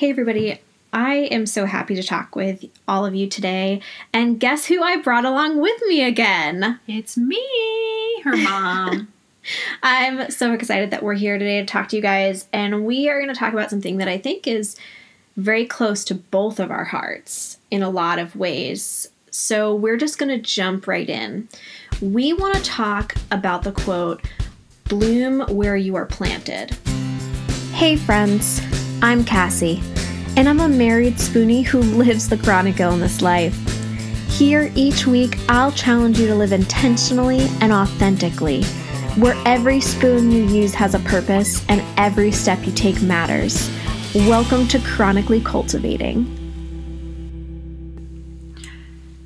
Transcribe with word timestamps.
Hey, 0.00 0.08
everybody. 0.08 0.58
I 0.94 1.28
am 1.30 1.44
so 1.44 1.66
happy 1.66 1.94
to 1.94 2.02
talk 2.02 2.34
with 2.34 2.64
all 2.88 3.04
of 3.04 3.14
you 3.14 3.28
today. 3.28 3.82
And 4.14 4.40
guess 4.40 4.64
who 4.64 4.82
I 4.82 4.96
brought 4.96 5.26
along 5.26 5.60
with 5.60 5.78
me 5.86 6.02
again? 6.02 6.80
It's 6.88 7.18
me, 7.18 7.46
her 8.24 8.34
mom. 8.34 9.12
I'm 9.82 10.30
so 10.30 10.54
excited 10.54 10.90
that 10.90 11.02
we're 11.02 11.12
here 11.12 11.36
today 11.36 11.60
to 11.60 11.66
talk 11.66 11.90
to 11.90 11.96
you 11.96 12.00
guys. 12.00 12.48
And 12.50 12.86
we 12.86 13.10
are 13.10 13.20
going 13.20 13.28
to 13.28 13.38
talk 13.38 13.52
about 13.52 13.68
something 13.68 13.98
that 13.98 14.08
I 14.08 14.16
think 14.16 14.46
is 14.46 14.74
very 15.36 15.66
close 15.66 16.02
to 16.04 16.14
both 16.14 16.58
of 16.58 16.70
our 16.70 16.84
hearts 16.84 17.58
in 17.70 17.82
a 17.82 17.90
lot 17.90 18.18
of 18.18 18.34
ways. 18.34 19.06
So 19.30 19.74
we're 19.74 19.98
just 19.98 20.16
going 20.16 20.30
to 20.30 20.40
jump 20.40 20.86
right 20.86 21.10
in. 21.10 21.46
We 22.00 22.32
want 22.32 22.54
to 22.54 22.62
talk 22.62 23.16
about 23.30 23.64
the 23.64 23.72
quote, 23.72 24.24
bloom 24.88 25.40
where 25.54 25.76
you 25.76 25.94
are 25.96 26.06
planted. 26.06 26.70
Hey, 27.74 27.96
friends. 27.96 28.79
I'm 29.02 29.24
Cassie, 29.24 29.80
and 30.36 30.48
I'm 30.48 30.60
a 30.60 30.68
married 30.68 31.14
spoonie 31.14 31.64
who 31.64 31.78
lives 32.02 32.28
the 32.28 32.36
chronic 32.36 32.80
illness 32.80 33.22
life. 33.22 33.56
Here, 34.28 34.70
each 34.74 35.06
week, 35.06 35.38
I'll 35.48 35.72
challenge 35.72 36.18
you 36.18 36.26
to 36.28 36.34
live 36.34 36.52
intentionally 36.52 37.40
and 37.60 37.72
authentically, 37.72 38.62
where 39.16 39.34
every 39.46 39.80
spoon 39.80 40.30
you 40.30 40.44
use 40.44 40.74
has 40.74 40.94
a 40.94 40.98
purpose 41.00 41.64
and 41.68 41.82
every 41.98 42.30
step 42.30 42.64
you 42.66 42.72
take 42.72 43.00
matters. 43.02 43.70
Welcome 44.14 44.68
to 44.68 44.78
Chronically 44.80 45.40
Cultivating. 45.40 46.36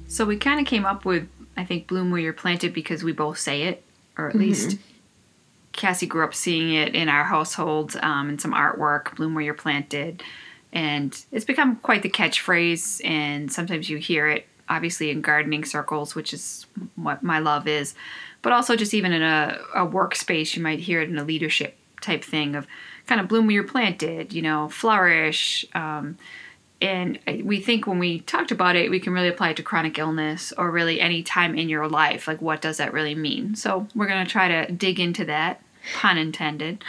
So 0.09 0.25
we 0.25 0.37
kind 0.37 0.61
of 0.61 0.67
came 0.67 0.85
up 0.85 1.05
with, 1.05 1.29
I 1.57 1.65
think, 1.65 1.89
bloom 1.89 2.11
where 2.11 2.21
you're 2.21 2.33
planted 2.33 2.73
because 2.73 3.03
we 3.03 3.13
both 3.13 3.39
say 3.39 3.63
it, 3.63 3.83
or 4.17 4.29
at 4.29 4.35
Mm-hmm. 4.35 4.41
least 4.45 4.79
Cassie 5.77 6.07
grew 6.07 6.25
up 6.25 6.35
seeing 6.35 6.73
it 6.73 6.95
in 6.95 7.09
our 7.09 7.25
household 7.25 7.97
um, 8.03 8.29
in 8.31 8.39
some 8.39 8.53
artwork, 8.53 9.17
bloom 9.17 9.35
where 9.35 9.45
you're 9.45 9.55
planted. 9.55 10.23
And 10.73 11.17
it's 11.31 11.45
become 11.45 11.77
quite 11.77 12.03
the 12.03 12.11
catchphrase, 12.11 13.05
and 13.05 13.53
sometimes 13.53 13.89
you 13.89 13.97
hear 13.99 14.29
it, 14.29 14.47
obviously, 14.69 15.11
in 15.11 15.21
gardening 15.21 15.65
circles, 15.65 16.15
which 16.15 16.33
is 16.33 16.67
what 16.97 17.23
my 17.23 17.39
love 17.39 17.69
is, 17.69 17.95
but 18.43 18.53
also 18.53 18.75
just 18.75 18.95
even 18.95 19.13
in 19.13 19.23
a, 19.23 19.59
a 19.75 19.87
workspace, 19.87 20.57
you 20.57 20.63
might 20.63 20.81
hear 20.81 21.01
it 21.01 21.09
in 21.09 21.19
a 21.19 21.25
leadership 21.25 21.77
type 22.01 22.25
thing 22.25 22.55
of 22.55 22.67
kind 23.07 23.21
of 23.21 23.29
bloom 23.29 23.47
where 23.47 23.55
you're 23.55 23.65
planted, 23.65 24.33
you 24.33 24.43
know, 24.43 24.69
flourish. 24.69 25.65
Um, 25.75 26.19
and 26.85 27.19
we 27.45 27.61
think 27.61 27.87
when 27.87 27.99
we 27.99 28.21
talked 28.21 28.51
about 28.51 28.77
it, 28.77 28.91
we 28.91 29.01
can 29.01 29.15
really 29.15 29.29
apply 29.29 29.51
it 29.51 29.57
to 29.57 29.63
chronic 29.63 29.99
illness 29.99 30.53
or 30.53 30.71
really 30.71 31.01
any 31.01 31.23
time 31.23 31.57
in 31.57 31.71
your 31.71 31.89
life. 31.89 32.29
Like, 32.29 32.43
what 32.43 32.61
does 32.61 32.77
that 32.77 32.93
really 32.93 33.15
mean? 33.15 33.55
So, 33.55 33.89
we're 33.95 34.07
going 34.07 34.25
to 34.25 34.31
try 34.31 34.49
to 34.49 34.71
dig 34.71 35.01
into 35.01 35.25
that, 35.25 35.63
pun 35.95 36.19
intended, 36.19 36.85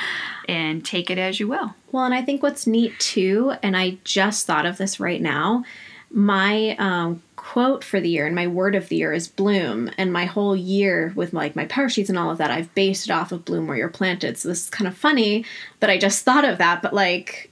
and 0.49 0.83
take 0.83 1.09
it 1.09 1.17
as 1.17 1.39
you 1.39 1.47
will. 1.47 1.75
Well, 1.93 2.03
and 2.03 2.13
I 2.13 2.21
think 2.21 2.43
what's 2.43 2.67
neat 2.67 2.99
too, 2.99 3.53
and 3.63 3.77
I 3.77 3.97
just 4.03 4.45
thought 4.45 4.65
of 4.65 4.77
this 4.77 4.99
right 4.99 5.21
now, 5.21 5.63
my 6.11 6.75
um, 6.77 7.23
quote 7.37 7.83
for 7.83 8.01
the 8.01 8.09
year 8.09 8.25
and 8.25 8.35
my 8.35 8.47
word 8.47 8.75
of 8.75 8.89
the 8.89 8.97
year 8.97 9.13
is 9.13 9.29
bloom. 9.29 9.89
And 9.97 10.11
my 10.11 10.25
whole 10.25 10.55
year 10.55 11.13
with 11.15 11.31
like 11.31 11.55
my 11.55 11.65
power 11.65 11.87
sheets 11.87 12.09
and 12.09 12.17
all 12.17 12.31
of 12.31 12.37
that, 12.39 12.51
I've 12.51 12.73
based 12.75 13.07
it 13.07 13.11
off 13.11 13.31
of 13.31 13.45
bloom 13.45 13.67
where 13.67 13.77
you're 13.77 13.87
planted. 13.87 14.37
So 14.37 14.49
this 14.49 14.65
is 14.65 14.69
kind 14.69 14.87
of 14.87 14.97
funny 14.97 15.45
that 15.79 15.89
I 15.89 15.97
just 15.97 16.25
thought 16.25 16.43
of 16.43 16.57
that, 16.57 16.81
but 16.81 16.93
like 16.93 17.51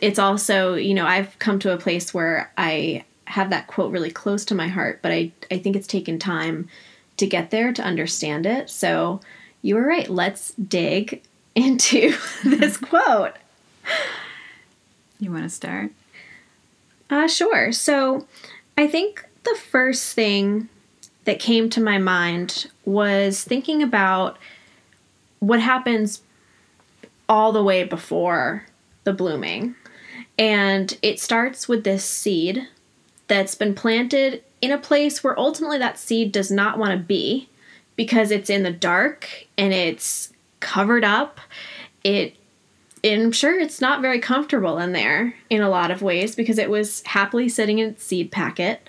it's 0.00 0.18
also, 0.18 0.74
you 0.74 0.94
know, 0.94 1.06
I've 1.06 1.38
come 1.38 1.58
to 1.60 1.72
a 1.72 1.78
place 1.78 2.12
where 2.12 2.52
I 2.56 3.04
have 3.26 3.50
that 3.50 3.66
quote 3.66 3.92
really 3.92 4.10
close 4.10 4.44
to 4.46 4.54
my 4.54 4.68
heart, 4.68 5.00
but 5.02 5.12
I, 5.12 5.32
I 5.50 5.58
think 5.58 5.76
it's 5.76 5.86
taken 5.86 6.18
time 6.18 6.68
to 7.16 7.26
get 7.26 7.50
there 7.50 7.72
to 7.72 7.82
understand 7.82 8.46
it. 8.46 8.68
So 8.68 9.20
you 9.62 9.74
were 9.76 9.86
right. 9.86 10.08
Let's 10.08 10.52
dig 10.52 11.22
into 11.54 12.14
this 12.44 12.76
quote. 12.78 13.34
You 15.18 15.30
want 15.30 15.44
to 15.44 15.50
start? 15.50 15.92
Uh, 17.10 17.28
sure. 17.28 17.72
So 17.72 18.26
I 18.76 18.86
think 18.86 19.26
the 19.44 19.58
first 19.70 20.14
thing 20.14 20.68
that 21.24 21.38
came 21.38 21.70
to 21.70 21.80
my 21.80 21.98
mind 21.98 22.70
was 22.84 23.44
thinking 23.44 23.82
about 23.82 24.38
what 25.38 25.60
happens 25.60 26.22
all 27.28 27.52
the 27.52 27.62
way 27.62 27.84
before 27.84 28.66
the 29.04 29.12
blooming. 29.12 29.74
And 30.38 30.96
it 31.02 31.20
starts 31.20 31.68
with 31.68 31.84
this 31.84 32.04
seed 32.04 32.68
that's 33.28 33.54
been 33.54 33.74
planted 33.74 34.42
in 34.60 34.70
a 34.70 34.78
place 34.78 35.22
where 35.22 35.38
ultimately 35.38 35.78
that 35.78 35.98
seed 35.98 36.32
does 36.32 36.50
not 36.50 36.78
want 36.78 36.92
to 36.92 36.98
be 36.98 37.48
because 37.96 38.30
it's 38.30 38.50
in 38.50 38.62
the 38.62 38.72
dark 38.72 39.46
and 39.58 39.72
it's 39.72 40.32
covered 40.60 41.04
up. 41.04 41.40
It 42.04 42.36
I'm 43.04 43.32
sure 43.32 43.58
it's 43.58 43.80
not 43.80 44.00
very 44.00 44.20
comfortable 44.20 44.78
in 44.78 44.92
there 44.92 45.34
in 45.50 45.60
a 45.60 45.68
lot 45.68 45.90
of 45.90 46.02
ways 46.02 46.36
because 46.36 46.58
it 46.58 46.70
was 46.70 47.02
happily 47.04 47.48
sitting 47.48 47.80
in 47.80 47.90
its 47.90 48.04
seed 48.04 48.30
packet. 48.30 48.88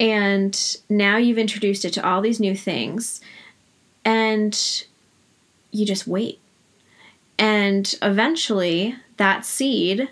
And 0.00 0.76
now 0.88 1.16
you've 1.16 1.38
introduced 1.38 1.84
it 1.84 1.92
to 1.92 2.04
all 2.04 2.20
these 2.20 2.40
new 2.40 2.56
things. 2.56 3.20
And 4.04 4.84
you 5.70 5.86
just 5.86 6.08
wait. 6.08 6.40
And 7.38 7.94
eventually, 8.02 8.96
that 9.22 9.46
seed 9.46 10.08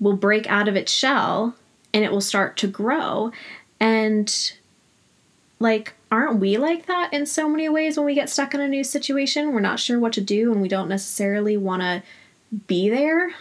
will 0.00 0.16
break 0.16 0.48
out 0.50 0.66
of 0.68 0.74
its 0.76 0.90
shell 0.90 1.54
and 1.92 2.04
it 2.04 2.10
will 2.10 2.20
start 2.20 2.56
to 2.56 2.66
grow. 2.66 3.30
And, 3.78 4.52
like, 5.60 5.92
aren't 6.10 6.40
we 6.40 6.56
like 6.56 6.86
that 6.86 7.12
in 7.12 7.26
so 7.26 7.48
many 7.48 7.68
ways 7.68 7.96
when 7.96 8.06
we 8.06 8.14
get 8.14 8.30
stuck 8.30 8.54
in 8.54 8.60
a 8.60 8.68
new 8.68 8.82
situation? 8.84 9.52
We're 9.52 9.60
not 9.60 9.78
sure 9.80 9.98
what 9.98 10.12
to 10.14 10.20
do 10.20 10.50
and 10.52 10.60
we 10.62 10.68
don't 10.68 10.88
necessarily 10.88 11.56
want 11.56 11.82
to 11.82 12.02
be 12.66 12.88
there. 12.88 13.34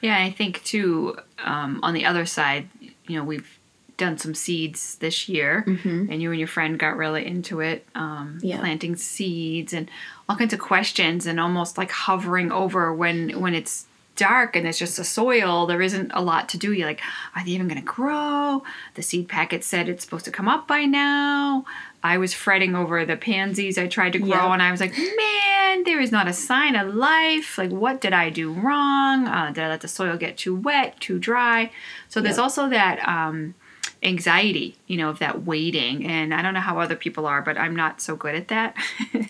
Yeah, 0.00 0.18
I 0.18 0.30
think 0.30 0.62
too, 0.62 1.16
um, 1.42 1.80
on 1.82 1.94
the 1.94 2.04
other 2.04 2.26
side, 2.26 2.68
you 3.06 3.16
know, 3.16 3.24
we've 3.24 3.58
done 3.96 4.18
some 4.18 4.34
seeds 4.34 4.96
this 4.96 5.26
year, 5.26 5.64
and 5.66 6.20
you 6.20 6.30
and 6.30 6.38
your 6.38 6.46
friend 6.48 6.78
got 6.78 6.98
really 6.98 7.26
into 7.26 7.60
it, 7.60 7.86
um, 7.94 8.38
Yeah. 8.42 8.58
planting 8.58 8.94
seeds 8.94 9.72
and 9.72 9.90
all 10.28 10.36
kinds 10.36 10.52
of 10.52 10.58
questions, 10.60 11.24
and 11.26 11.40
almost 11.40 11.78
like 11.78 11.90
hovering 11.90 12.52
over 12.52 12.92
when 12.92 13.40
when 13.40 13.54
it's 13.54 13.86
dark 14.16 14.56
and 14.56 14.66
it's 14.66 14.78
just 14.78 14.98
a 14.98 15.04
soil. 15.04 15.66
There 15.66 15.80
isn't 15.82 16.10
a 16.14 16.20
lot 16.22 16.48
to 16.50 16.58
do. 16.58 16.72
You're 16.72 16.86
like, 16.88 17.00
are 17.34 17.44
they 17.44 17.52
even 17.52 17.68
going 17.68 17.80
to 17.80 17.86
grow? 17.86 18.62
The 18.94 19.02
seed 19.02 19.28
packet 19.28 19.62
said 19.62 19.88
it's 19.88 20.02
supposed 20.04 20.24
to 20.24 20.30
come 20.30 20.48
up 20.48 20.66
by 20.66 20.84
now. 20.84 21.64
I 22.02 22.18
was 22.18 22.32
fretting 22.34 22.74
over 22.74 23.04
the 23.04 23.16
pansies 23.16 23.78
I 23.78 23.86
tried 23.88 24.12
to 24.12 24.18
grow, 24.18 24.28
Yeah. 24.28 24.52
and 24.52 24.62
I 24.62 24.70
was 24.70 24.80
like, 24.80 24.96
man, 24.96 25.82
there 25.84 26.00
is 26.00 26.12
not 26.12 26.28
a 26.28 26.32
sign 26.32 26.76
of 26.76 26.94
life. 26.94 27.58
Like, 27.58 27.70
what 27.70 28.00
did 28.00 28.12
I 28.12 28.30
do 28.30 28.52
wrong? 28.52 29.26
Uh, 29.26 29.50
did 29.52 29.64
I 29.64 29.68
let 29.68 29.80
the 29.80 29.88
soil 29.88 30.16
get 30.16 30.36
too 30.36 30.54
wet, 30.54 31.00
too 31.00 31.18
dry? 31.18 31.70
So 32.08 32.20
there's 32.20 32.38
also 32.38 32.68
that 32.68 33.06
um, 33.08 33.54
anxiety, 34.06 34.76
you 34.86 34.96
know, 34.96 35.10
of 35.10 35.18
that 35.18 35.44
waiting. 35.44 36.06
And 36.06 36.32
I 36.32 36.40
don't 36.40 36.54
know 36.54 36.60
how 36.60 36.78
other 36.78 36.94
people 36.94 37.26
are, 37.26 37.42
but 37.42 37.58
I'm 37.58 37.74
not 37.74 38.00
so 38.00 38.14
good 38.14 38.36
at 38.36 38.48
that. 38.48 38.76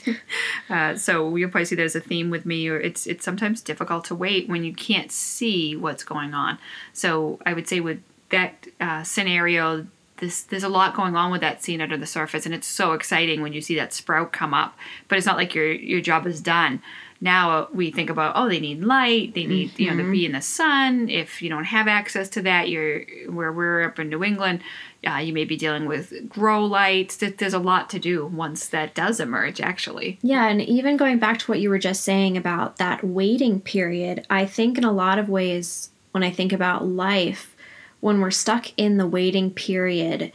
uh, 0.70 0.96
so 0.96 1.34
you'll 1.34 1.50
probably 1.50 1.64
see 1.64 1.74
there's 1.74 1.96
a 1.96 2.00
theme 2.00 2.30
with 2.30 2.44
me, 2.44 2.68
or 2.68 2.78
it's 2.78 3.06
it's 3.06 3.24
sometimes 3.24 3.62
difficult 3.62 4.04
to 4.06 4.14
wait 4.14 4.48
when 4.48 4.62
you 4.62 4.74
can't 4.74 5.10
see 5.10 5.74
what's 5.74 6.04
going 6.04 6.34
on. 6.34 6.58
So 6.92 7.40
I 7.46 7.54
would 7.54 7.66
say 7.66 7.80
with 7.80 8.02
that 8.28 8.66
uh, 8.78 9.02
scenario, 9.02 9.86
this 10.18 10.42
there's 10.42 10.64
a 10.64 10.68
lot 10.68 10.94
going 10.94 11.16
on 11.16 11.32
with 11.32 11.40
that 11.40 11.64
scene 11.64 11.80
under 11.80 11.96
the 11.96 12.06
surface, 12.06 12.44
and 12.44 12.54
it's 12.54 12.66
so 12.66 12.92
exciting 12.92 13.40
when 13.40 13.54
you 13.54 13.62
see 13.62 13.76
that 13.76 13.94
sprout 13.94 14.32
come 14.32 14.52
up. 14.52 14.76
But 15.08 15.16
it's 15.16 15.26
not 15.26 15.36
like 15.36 15.54
your 15.54 15.72
your 15.72 16.02
job 16.02 16.26
is 16.26 16.40
done. 16.42 16.82
Now 17.20 17.58
uh, 17.58 17.66
we 17.72 17.90
think 17.90 18.10
about 18.10 18.34
oh 18.36 18.48
they 18.48 18.60
need 18.60 18.82
light, 18.82 19.34
they 19.34 19.46
need 19.46 19.78
you 19.78 19.90
know 19.90 20.02
to 20.02 20.10
be 20.10 20.26
in 20.26 20.32
the 20.32 20.42
sun. 20.42 21.08
If 21.08 21.40
you 21.40 21.48
don't 21.48 21.64
have 21.64 21.88
access 21.88 22.28
to 22.30 22.42
that, 22.42 22.68
you're 22.68 23.04
where 23.30 23.52
we're 23.52 23.84
up 23.84 23.98
in 23.98 24.08
New 24.08 24.22
England, 24.22 24.60
uh, 25.06 25.16
you 25.16 25.32
may 25.32 25.44
be 25.44 25.56
dealing 25.56 25.86
with 25.86 26.28
grow 26.28 26.64
lights. 26.64 27.16
There's 27.16 27.54
a 27.54 27.58
lot 27.58 27.88
to 27.90 27.98
do 27.98 28.26
once 28.26 28.68
that 28.68 28.94
does 28.94 29.20
emerge. 29.20 29.60
Actually, 29.60 30.18
Yeah, 30.22 30.46
and 30.46 30.60
even 30.60 30.96
going 30.96 31.18
back 31.18 31.38
to 31.40 31.50
what 31.50 31.60
you 31.60 31.70
were 31.70 31.78
just 31.78 32.02
saying 32.02 32.36
about 32.36 32.76
that 32.76 33.04
waiting 33.04 33.60
period, 33.60 34.26
I 34.28 34.46
think 34.46 34.78
in 34.78 34.84
a 34.84 34.92
lot 34.92 35.18
of 35.18 35.28
ways, 35.28 35.90
when 36.12 36.22
I 36.22 36.30
think 36.30 36.52
about 36.52 36.86
life, 36.86 37.56
when 38.00 38.20
we're 38.20 38.30
stuck 38.30 38.66
in 38.76 38.98
the 38.98 39.06
waiting 39.06 39.50
period, 39.50 40.32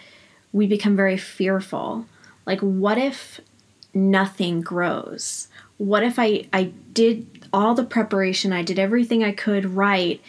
we 0.52 0.68
become 0.68 0.96
very 0.96 1.18
fearful. 1.18 2.06
Like, 2.46 2.60
what 2.62 2.98
if 2.98 3.40
nothing 3.94 4.62
grows? 4.62 5.48
What 5.82 6.04
if 6.04 6.20
I, 6.20 6.48
I 6.54 6.66
did 6.94 7.48
all 7.52 7.74
the 7.74 7.84
preparation, 7.84 8.54
I 8.54 8.62
did 8.62 8.78
everything 8.78 9.24
I 9.24 9.32
could 9.32 9.66
right, 9.66 10.22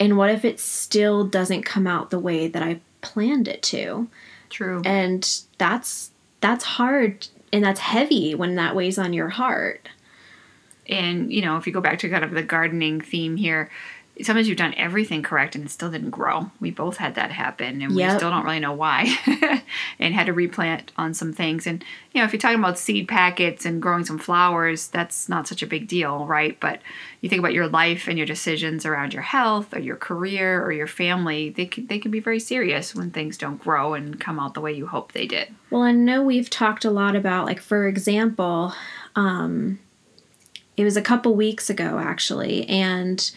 and 0.00 0.16
what 0.16 0.30
if 0.30 0.44
it 0.44 0.58
still 0.58 1.26
doesn't 1.26 1.64
come 1.64 1.86
out 1.86 2.10
the 2.10 2.18
way 2.18 2.48
that 2.48 2.62
I 2.62 2.80
planned 3.02 3.46
it 3.46 3.62
to? 3.64 4.08
true. 4.54 4.80
and 4.84 5.42
that's 5.58 6.10
that's 6.40 6.64
hard 6.64 7.26
and 7.52 7.64
that's 7.64 7.80
heavy 7.80 8.34
when 8.34 8.54
that 8.54 8.74
weighs 8.76 8.98
on 8.98 9.12
your 9.12 9.28
heart 9.28 9.88
and 10.88 11.32
you 11.32 11.42
know 11.42 11.56
if 11.56 11.66
you 11.66 11.72
go 11.72 11.80
back 11.80 11.98
to 11.98 12.08
kind 12.08 12.24
of 12.24 12.30
the 12.30 12.42
gardening 12.42 13.00
theme 13.00 13.36
here 13.36 13.70
sometimes 14.22 14.48
you've 14.48 14.56
done 14.58 14.74
everything 14.76 15.22
correct 15.22 15.56
and 15.56 15.64
it 15.64 15.70
still 15.70 15.90
didn't 15.90 16.10
grow. 16.10 16.50
We 16.60 16.70
both 16.70 16.98
had 16.98 17.16
that 17.16 17.32
happen 17.32 17.82
and 17.82 17.92
Yep. 17.92 18.12
we 18.12 18.16
still 18.18 18.30
don't 18.30 18.44
really 18.44 18.60
know 18.60 18.72
why 18.72 19.12
and 19.98 20.14
had 20.14 20.26
to 20.26 20.32
replant 20.32 20.92
on 20.96 21.14
some 21.14 21.32
things. 21.32 21.66
And, 21.66 21.84
you 22.12 22.20
know, 22.20 22.24
if 22.24 22.32
you're 22.32 22.38
talking 22.40 22.60
about 22.60 22.78
seed 22.78 23.08
packets 23.08 23.64
and 23.64 23.82
growing 23.82 24.04
some 24.04 24.18
flowers, 24.18 24.86
that's 24.86 25.28
not 25.28 25.48
such 25.48 25.62
a 25.62 25.66
big 25.66 25.88
deal, 25.88 26.26
right? 26.26 26.58
But 26.60 26.80
you 27.22 27.28
think 27.28 27.40
about 27.40 27.54
your 27.54 27.66
life 27.66 28.06
and 28.06 28.16
your 28.16 28.26
decisions 28.26 28.86
around 28.86 29.12
your 29.12 29.22
health 29.22 29.74
or 29.74 29.80
your 29.80 29.96
career 29.96 30.62
or 30.62 30.70
your 30.70 30.86
family, 30.86 31.50
they 31.50 31.66
can, 31.66 31.86
they 31.88 31.98
can 31.98 32.12
be 32.12 32.20
very 32.20 32.38
serious 32.38 32.94
when 32.94 33.10
things 33.10 33.36
don't 33.36 33.60
grow 33.60 33.94
and 33.94 34.20
come 34.20 34.38
out 34.38 34.54
the 34.54 34.60
way 34.60 34.72
you 34.72 34.86
hope 34.86 35.10
they 35.12 35.26
did. 35.26 35.48
Well, 35.70 35.82
I 35.82 35.90
know 35.90 36.22
we've 36.22 36.50
talked 36.50 36.84
a 36.84 36.90
lot 36.90 37.16
about, 37.16 37.46
like, 37.46 37.60
for 37.60 37.88
example, 37.88 38.72
um, 39.16 39.80
it 40.76 40.84
was 40.84 40.96
a 40.96 41.02
couple 41.02 41.34
weeks 41.34 41.68
ago 41.70 41.98
actually, 41.98 42.68
and 42.68 43.30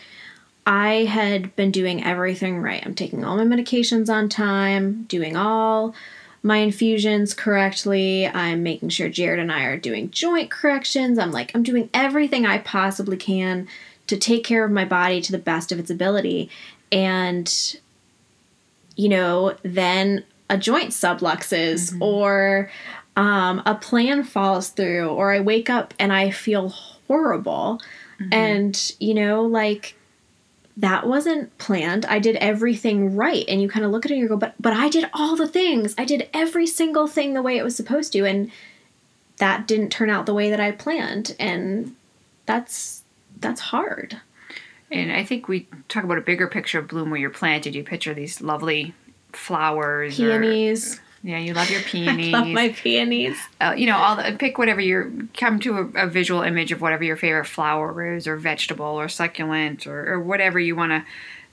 I 0.68 1.06
had 1.06 1.56
been 1.56 1.72
doing 1.72 2.04
everything 2.04 2.60
right. 2.60 2.86
I'm 2.86 2.94
taking 2.94 3.24
all 3.24 3.38
my 3.38 3.46
medications 3.46 4.10
on 4.10 4.28
time, 4.28 5.04
doing 5.04 5.38
all 5.38 5.96
my 6.44 6.58
infusions 6.58 7.34
correctly. 7.34 8.28
I'm 8.28 8.64
making 8.64 8.90
sure 8.90 9.08
Jared 9.08 9.40
and 9.40 9.52
I 9.52 9.64
are 9.64 9.78
doing 9.78 10.12
joint 10.12 10.52
corrections. 10.52 11.18
I'm 11.18 11.32
like, 11.32 11.56
I'm 11.56 11.64
doing 11.64 11.90
everything 11.94 12.46
I 12.46 12.58
possibly 12.58 13.16
can 13.16 13.68
to 14.08 14.18
take 14.18 14.44
care 14.44 14.66
of 14.66 14.72
my 14.72 14.84
body 14.84 15.22
to 15.22 15.32
the 15.32 15.38
best 15.38 15.72
of 15.72 15.80
its 15.80 15.90
ability. 15.90 16.50
And 16.92 17.78
you 18.98 19.08
know, 19.08 19.56
then 19.64 20.26
a 20.50 20.58
joint 20.58 20.90
subluxes 20.90 21.96
or 22.02 22.70
um, 23.16 23.62
a 23.66 23.76
plan 23.76 24.24
falls 24.24 24.70
through, 24.70 25.08
or 25.10 25.32
I 25.32 25.40
wake 25.40 25.70
up 25.70 25.94
and 25.98 26.12
I 26.12 26.32
feel 26.32 26.70
horrible. 26.70 27.80
And, 28.32 28.94
you 29.00 29.14
know, 29.14 29.44
like 29.44 29.97
that 30.78 31.08
wasn't 31.08 31.58
planned. 31.58 32.06
I 32.06 32.20
did 32.20 32.36
everything 32.36 33.16
right. 33.16 33.44
And 33.48 33.62
you 33.62 33.68
kind 33.68 33.84
of 33.84 33.92
look 33.92 34.06
at 34.06 34.12
it 34.12 34.14
and 34.14 34.22
you 34.22 34.30
go, 34.30 34.38
but, 34.38 34.54
but 34.60 34.74
I 34.74 34.90
did 34.90 35.10
all 35.12 35.36
the 35.36 35.48
things. 35.48 35.96
I 35.98 36.06
did 36.06 36.30
every 36.34 36.68
single 36.68 37.08
thing 37.08 37.34
the 37.34 37.42
way 37.42 37.58
it 37.58 37.64
was 37.64 37.76
supposed 37.76 38.14
to. 38.14 38.26
And 38.26 38.52
that 39.38 39.68
didn't 39.68 39.90
turn 39.90 40.12
out 40.12 40.28
the 40.28 40.36
way 40.36 40.52
that 40.52 40.60
I 40.60 40.72
planned. 40.72 41.36
And 41.40 41.96
that's, 42.46 43.02
that's 43.40 43.60
hard. 43.60 44.22
And 44.92 45.12
I 45.12 45.24
think 45.24 45.48
we 45.48 45.68
talk 45.90 46.04
about 46.04 46.20
a 46.20 46.22
bigger 46.22 46.48
picture 46.48 46.80
of 46.80 46.88
bloom 46.88 47.10
where 47.10 47.20
you're 47.20 47.32
planted. 47.32 47.74
You 47.74 47.84
picture 47.84 48.14
these 48.14 48.40
lovely 48.40 48.94
flowers. 49.34 50.16
Peonies. 50.16 51.02
Yeah, 51.28 51.40
you 51.40 51.54
love 51.54 51.70
your 51.70 51.82
peonies. 51.82 52.34
I 52.34 52.38
Love 52.40 52.48
my 52.48 52.70
peonies. 52.70 53.38
uh, 53.60 53.74
you 53.76 53.86
know, 53.86 53.98
all 53.98 54.16
the, 54.16 54.38
pick 54.40 54.58
whatever 54.58 54.80
your 54.80 55.12
come 55.36 55.60
to 55.60 55.78
a, 55.78 56.06
a 56.06 56.08
visual 56.08 56.42
image 56.42 56.72
of 56.72 56.80
whatever 56.80 57.04
your 57.04 57.18
favorite 57.18 57.46
flower 57.46 58.16
is, 58.16 58.28
or 58.28 58.38
vegetable, 58.38 58.86
or 58.86 59.10
succulent, 59.10 59.86
or, 59.86 60.14
or 60.14 60.22
whatever 60.22 60.58
you 60.58 60.74
want 60.74 60.94
to 60.94 61.04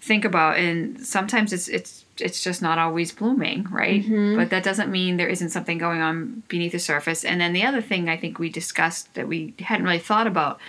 think 0.01 0.25
about. 0.25 0.59
And 0.59 1.05
sometimes 1.05 1.53
it's 1.53 1.67
it's 1.67 2.05
it's 2.21 2.45
just 2.45 2.63
not 2.63 2.79
always 2.79 3.11
blooming, 3.11 3.65
right? 3.65 4.05
But 4.37 4.51
that 4.51 4.63
doesn't 4.63 4.93
mean 4.93 5.17
there 5.17 5.27
isn't 5.29 5.51
something 5.51 5.79
going 5.79 6.01
on 6.01 6.45
beneath 6.47 6.71
the 6.71 6.79
surface. 6.79 7.25
And 7.25 7.41
then 7.41 7.53
the 7.53 7.65
other 7.65 7.83
thing 7.83 8.09
I 8.09 8.17
think 8.17 8.39
we 8.39 8.51
discussed 8.51 9.13
that 9.15 9.27
we 9.27 9.55
hadn't 9.59 9.85
really 9.85 9.99
thought 9.99 10.29
about 10.29 10.61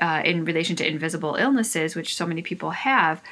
uh, 0.00 0.20
in 0.22 0.44
relation 0.44 0.76
to 0.76 0.86
invisible 0.86 1.36
illnesses, 1.36 1.96
which 1.96 2.14
so 2.14 2.26
many 2.26 2.42
people 2.42 2.70
have, 2.70 3.22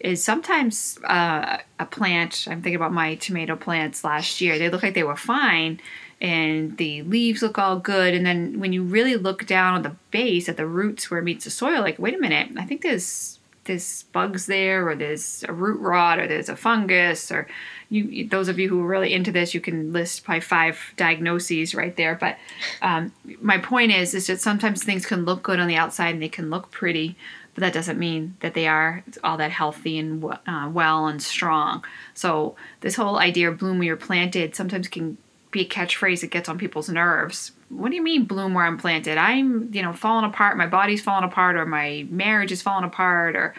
is 0.00 0.22
sometimes 0.22 0.98
uh, 1.04 1.58
a 1.78 1.86
plant. 1.86 2.46
I'm 2.50 2.62
thinking 2.62 2.76
about 2.76 2.92
my 2.92 3.14
tomato 3.16 3.56
plants 3.56 4.04
last 4.04 4.40
year. 4.40 4.58
They 4.58 4.68
look 4.68 4.82
like 4.82 4.94
they 4.94 5.02
were 5.02 5.16
fine, 5.16 5.80
and 6.20 6.76
the 6.76 7.02
leaves 7.02 7.42
look 7.42 7.58
all 7.58 7.78
good. 7.78 8.14
And 8.14 8.24
then 8.26 8.60
when 8.60 8.72
you 8.72 8.82
really 8.82 9.16
look 9.16 9.46
down 9.46 9.76
at 9.76 9.82
the 9.82 9.96
base, 10.10 10.48
at 10.48 10.56
the 10.56 10.66
roots 10.66 11.10
where 11.10 11.20
it 11.20 11.24
meets 11.24 11.44
the 11.44 11.50
soil, 11.50 11.80
like 11.80 11.98
wait 11.98 12.14
a 12.14 12.18
minute, 12.18 12.50
I 12.56 12.64
think 12.64 12.82
there's 12.82 13.38
there's 13.64 14.04
bugs 14.12 14.46
there, 14.46 14.88
or 14.88 14.94
there's 14.94 15.44
a 15.48 15.52
root 15.52 15.80
rot, 15.80 16.18
or 16.18 16.28
there's 16.28 16.48
a 16.48 16.56
fungus, 16.56 17.32
or 17.32 17.48
you. 17.88 18.28
Those 18.28 18.48
of 18.48 18.58
you 18.58 18.68
who 18.68 18.80
are 18.82 18.86
really 18.86 19.12
into 19.12 19.32
this, 19.32 19.54
you 19.54 19.60
can 19.60 19.92
list 19.92 20.24
probably 20.24 20.40
five 20.40 20.78
diagnoses 20.96 21.74
right 21.74 21.96
there. 21.96 22.14
But 22.14 22.38
um, 22.82 23.12
my 23.40 23.58
point 23.58 23.92
is, 23.92 24.14
is 24.14 24.26
that 24.28 24.40
sometimes 24.40 24.84
things 24.84 25.06
can 25.06 25.24
look 25.24 25.42
good 25.42 25.58
on 25.58 25.68
the 25.68 25.76
outside 25.76 26.14
and 26.14 26.22
they 26.22 26.28
can 26.28 26.50
look 26.50 26.70
pretty, 26.70 27.16
but 27.56 27.62
that 27.62 27.72
doesn't 27.72 27.98
mean 27.98 28.36
that 28.40 28.52
they 28.52 28.68
are 28.68 29.02
all 29.24 29.38
that 29.38 29.50
healthy 29.50 29.98
and 29.98 30.22
uh, 30.46 30.68
well 30.70 31.06
and 31.06 31.22
strong. 31.22 31.82
So 32.12 32.54
this 32.82 32.96
whole 32.96 33.18
idea 33.18 33.50
of 33.50 33.56
bloom 33.56 33.78
where 33.78 33.86
you're 33.86 33.96
planted 33.96 34.54
sometimes 34.54 34.88
can 34.88 35.16
be 35.50 35.62
a 35.62 35.64
catchphrase 35.66 36.20
that 36.20 36.30
gets 36.30 36.50
on 36.50 36.58
people's 36.58 36.90
nerves. 36.90 37.52
What 37.70 37.88
do 37.88 37.96
you 37.96 38.02
mean 38.02 38.26
bloom 38.26 38.52
where 38.52 38.66
I'm 38.66 38.76
planted? 38.76 39.16
I'm, 39.16 39.72
you 39.72 39.80
know, 39.80 39.94
falling 39.94 40.26
apart. 40.26 40.58
My 40.58 40.66
body's 40.66 41.00
falling 41.00 41.24
apart, 41.24 41.56
or 41.56 41.64
my 41.64 42.06
marriage 42.10 42.52
is 42.52 42.60
falling 42.60 42.84
apart, 42.84 43.34
or 43.34 43.54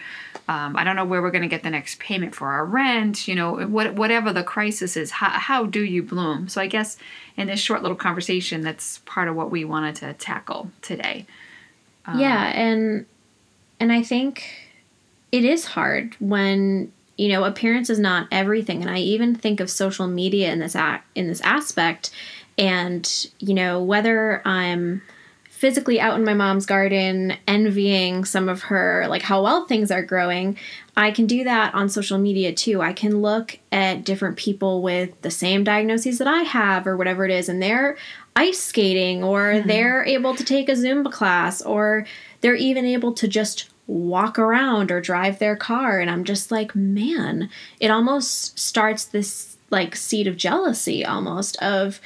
um, 0.48 0.76
I 0.78 0.84
don't 0.84 0.96
know 0.96 1.04
where 1.04 1.24
we're 1.24 1.32
going 1.32 1.42
to 1.42 1.48
get 1.48 1.64
the 1.64 1.72
next 1.72 1.98
payment 1.98 2.36
for 2.36 2.50
our 2.50 2.66
rent. 2.66 3.28
You 3.28 3.34
know, 3.34 3.66
what, 3.66 3.96
whatever 3.96 4.32
the 4.32 4.44
crisis 4.44 4.96
is, 4.96 5.10
how, 5.10 5.32
how 5.32 5.66
do 5.66 5.84
you 5.84 6.04
bloom? 6.04 6.50
So 6.50 6.62
I 6.62 6.68
guess 6.68 6.98
in 7.36 7.48
this 7.48 7.60
short 7.60 7.82
little 7.82 7.98
conversation, 7.98 8.62
that's 8.62 9.00
part 9.00 9.28
of 9.28 9.36
what 9.36 9.50
we 9.50 9.66
wanted 9.66 9.96
to 9.96 10.14
tackle 10.14 10.70
today. 10.84 11.26
yeah 12.16 12.46
and 12.56 13.08
and 13.80 13.92
i 13.92 14.02
think 14.02 14.68
it 15.32 15.44
is 15.44 15.66
hard 15.66 16.16
when 16.20 16.92
you 17.18 17.30
know 17.30 17.44
appearance 17.44 17.90
is 17.90 18.00
not 18.00 18.28
everything. 18.32 18.82
And 18.82 18.90
i 18.90 19.00
even 19.00 19.36
think 19.36 19.60
of 19.60 19.70
social 19.70 20.08
media 20.08 20.52
in 20.52 20.60
this 20.60 20.76
a- 20.76 21.02
in 21.16 21.28
this 21.28 21.42
aspect 21.42 22.12
and 22.58 23.28
you 23.40 23.54
know 23.54 23.82
whether 23.82 24.42
i'm 24.46 25.02
physically 25.50 26.00
out 26.00 26.16
in 26.20 26.24
my 26.24 26.36
mom's 26.36 26.68
garden 26.68 27.36
envying 27.48 28.24
some 28.24 28.48
of 28.48 28.62
her 28.64 29.08
like 29.10 29.24
how 29.24 29.42
well 29.42 29.66
things 29.66 29.90
are 29.90 30.04
growing 30.04 30.56
i 30.96 31.10
can 31.10 31.26
do 31.26 31.44
that 31.44 31.74
on 31.74 31.90
social 31.90 32.20
media 32.20 32.54
too. 32.54 32.80
I 32.80 32.94
can 32.94 33.24
look 33.24 33.58
at 33.72 34.06
different 34.06 34.38
people 34.38 34.84
with 34.84 35.20
the 35.22 35.32
same 35.32 35.64
diagnoses 35.64 36.20
that 36.20 36.28
i 36.28 36.44
have 36.44 36.86
or 36.86 36.96
whatever 36.96 37.26
it 37.26 37.32
is 37.32 37.50
and 37.50 37.62
they're 37.62 37.98
ice 38.36 38.62
skating 38.62 39.24
or 39.24 39.54
mm-hmm. 39.54 39.68
they're 39.68 40.06
able 40.06 40.36
to 40.36 40.44
take 40.44 40.70
a 40.70 40.74
zumba 40.74 41.12
class 41.12 41.64
or 41.64 42.06
they're 42.42 42.56
even 42.56 42.86
able 42.86 43.14
to 43.14 43.28
just 43.28 43.70
walk 43.88 44.38
around 44.38 44.92
or 44.92 45.00
drive 45.00 45.40
their 45.40 45.56
car. 45.56 46.00
And 46.00 46.10
i'm 46.10 46.24
just 46.24 46.52
like 46.52 46.76
man 46.76 47.50
it 47.80 47.90
almost 47.90 48.60
starts 48.60 49.06
this 49.06 49.58
like 49.70 49.96
seed 49.96 50.28
of 50.28 50.38
jealousy 50.38 51.06
almost 51.06 51.58
of 51.62 52.00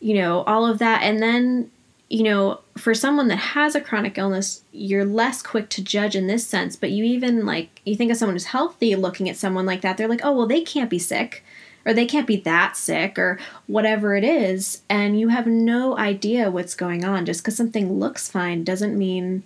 you 0.00 0.14
know 0.14 0.42
all 0.42 0.66
of 0.66 0.78
that. 0.78 1.02
And 1.02 1.22
then 1.22 1.70
you 2.08 2.22
know 2.22 2.60
for 2.76 2.94
someone 2.94 3.28
that 3.28 3.36
has 3.36 3.74
a 3.74 3.80
chronic 3.80 4.18
illness 4.18 4.62
you're 4.72 5.04
less 5.04 5.42
quick 5.42 5.70
to 5.70 5.82
judge 5.82 6.14
in 6.14 6.26
this 6.26 6.46
sense. 6.46 6.76
But 6.76 6.90
you 6.90 7.04
even 7.04 7.46
like 7.46 7.80
you 7.86 7.96
think 7.96 8.10
of 8.10 8.18
someone 8.18 8.34
who's 8.34 8.46
healthy 8.46 8.94
looking 8.96 9.28
at 9.28 9.36
someone 9.36 9.66
like 9.66 9.80
that 9.80 9.96
they're 9.96 10.08
like 10.08 10.24
oh 10.24 10.32
well 10.32 10.46
they 10.46 10.60
can't 10.60 10.90
be 10.90 10.98
sick 10.98 11.44
or 11.84 11.92
they 11.92 12.06
can't 12.06 12.26
be 12.26 12.36
that 12.36 12.76
sick 12.76 13.18
or 13.18 13.38
whatever 13.66 14.14
it 14.14 14.24
is. 14.24 14.82
And 14.88 15.18
you 15.18 15.28
have 15.28 15.46
no 15.46 15.96
idea 15.98 16.50
what's 16.50 16.74
going 16.74 17.04
on. 17.04 17.26
Just 17.26 17.42
because 17.42 17.56
something 17.56 17.98
looks 17.98 18.28
fine 18.28 18.64
doesn't 18.64 18.96
mean 18.96 19.42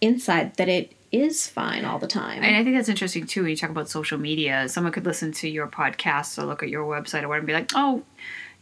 inside 0.00 0.56
that 0.56 0.68
it 0.68 0.92
is 1.12 1.46
fine 1.46 1.84
all 1.84 1.98
the 1.98 2.06
time 2.06 2.42
And 2.42 2.56
I 2.56 2.64
think 2.64 2.76
that's 2.76 2.88
interesting 2.88 3.26
too. 3.26 3.42
When 3.42 3.50
you 3.50 3.56
talk 3.56 3.70
about 3.70 3.88
social 3.88 4.18
media, 4.18 4.68
someone 4.68 4.92
could 4.92 5.04
listen 5.06 5.32
to 5.32 5.48
your 5.48 5.66
podcast 5.68 6.36
or 6.38 6.44
look 6.44 6.62
at 6.62 6.68
your 6.68 6.84
website 6.84 7.22
or 7.22 7.28
whatever 7.28 7.36
and 7.38 7.46
be 7.46 7.52
like, 7.52 7.70
"Oh, 7.74 8.02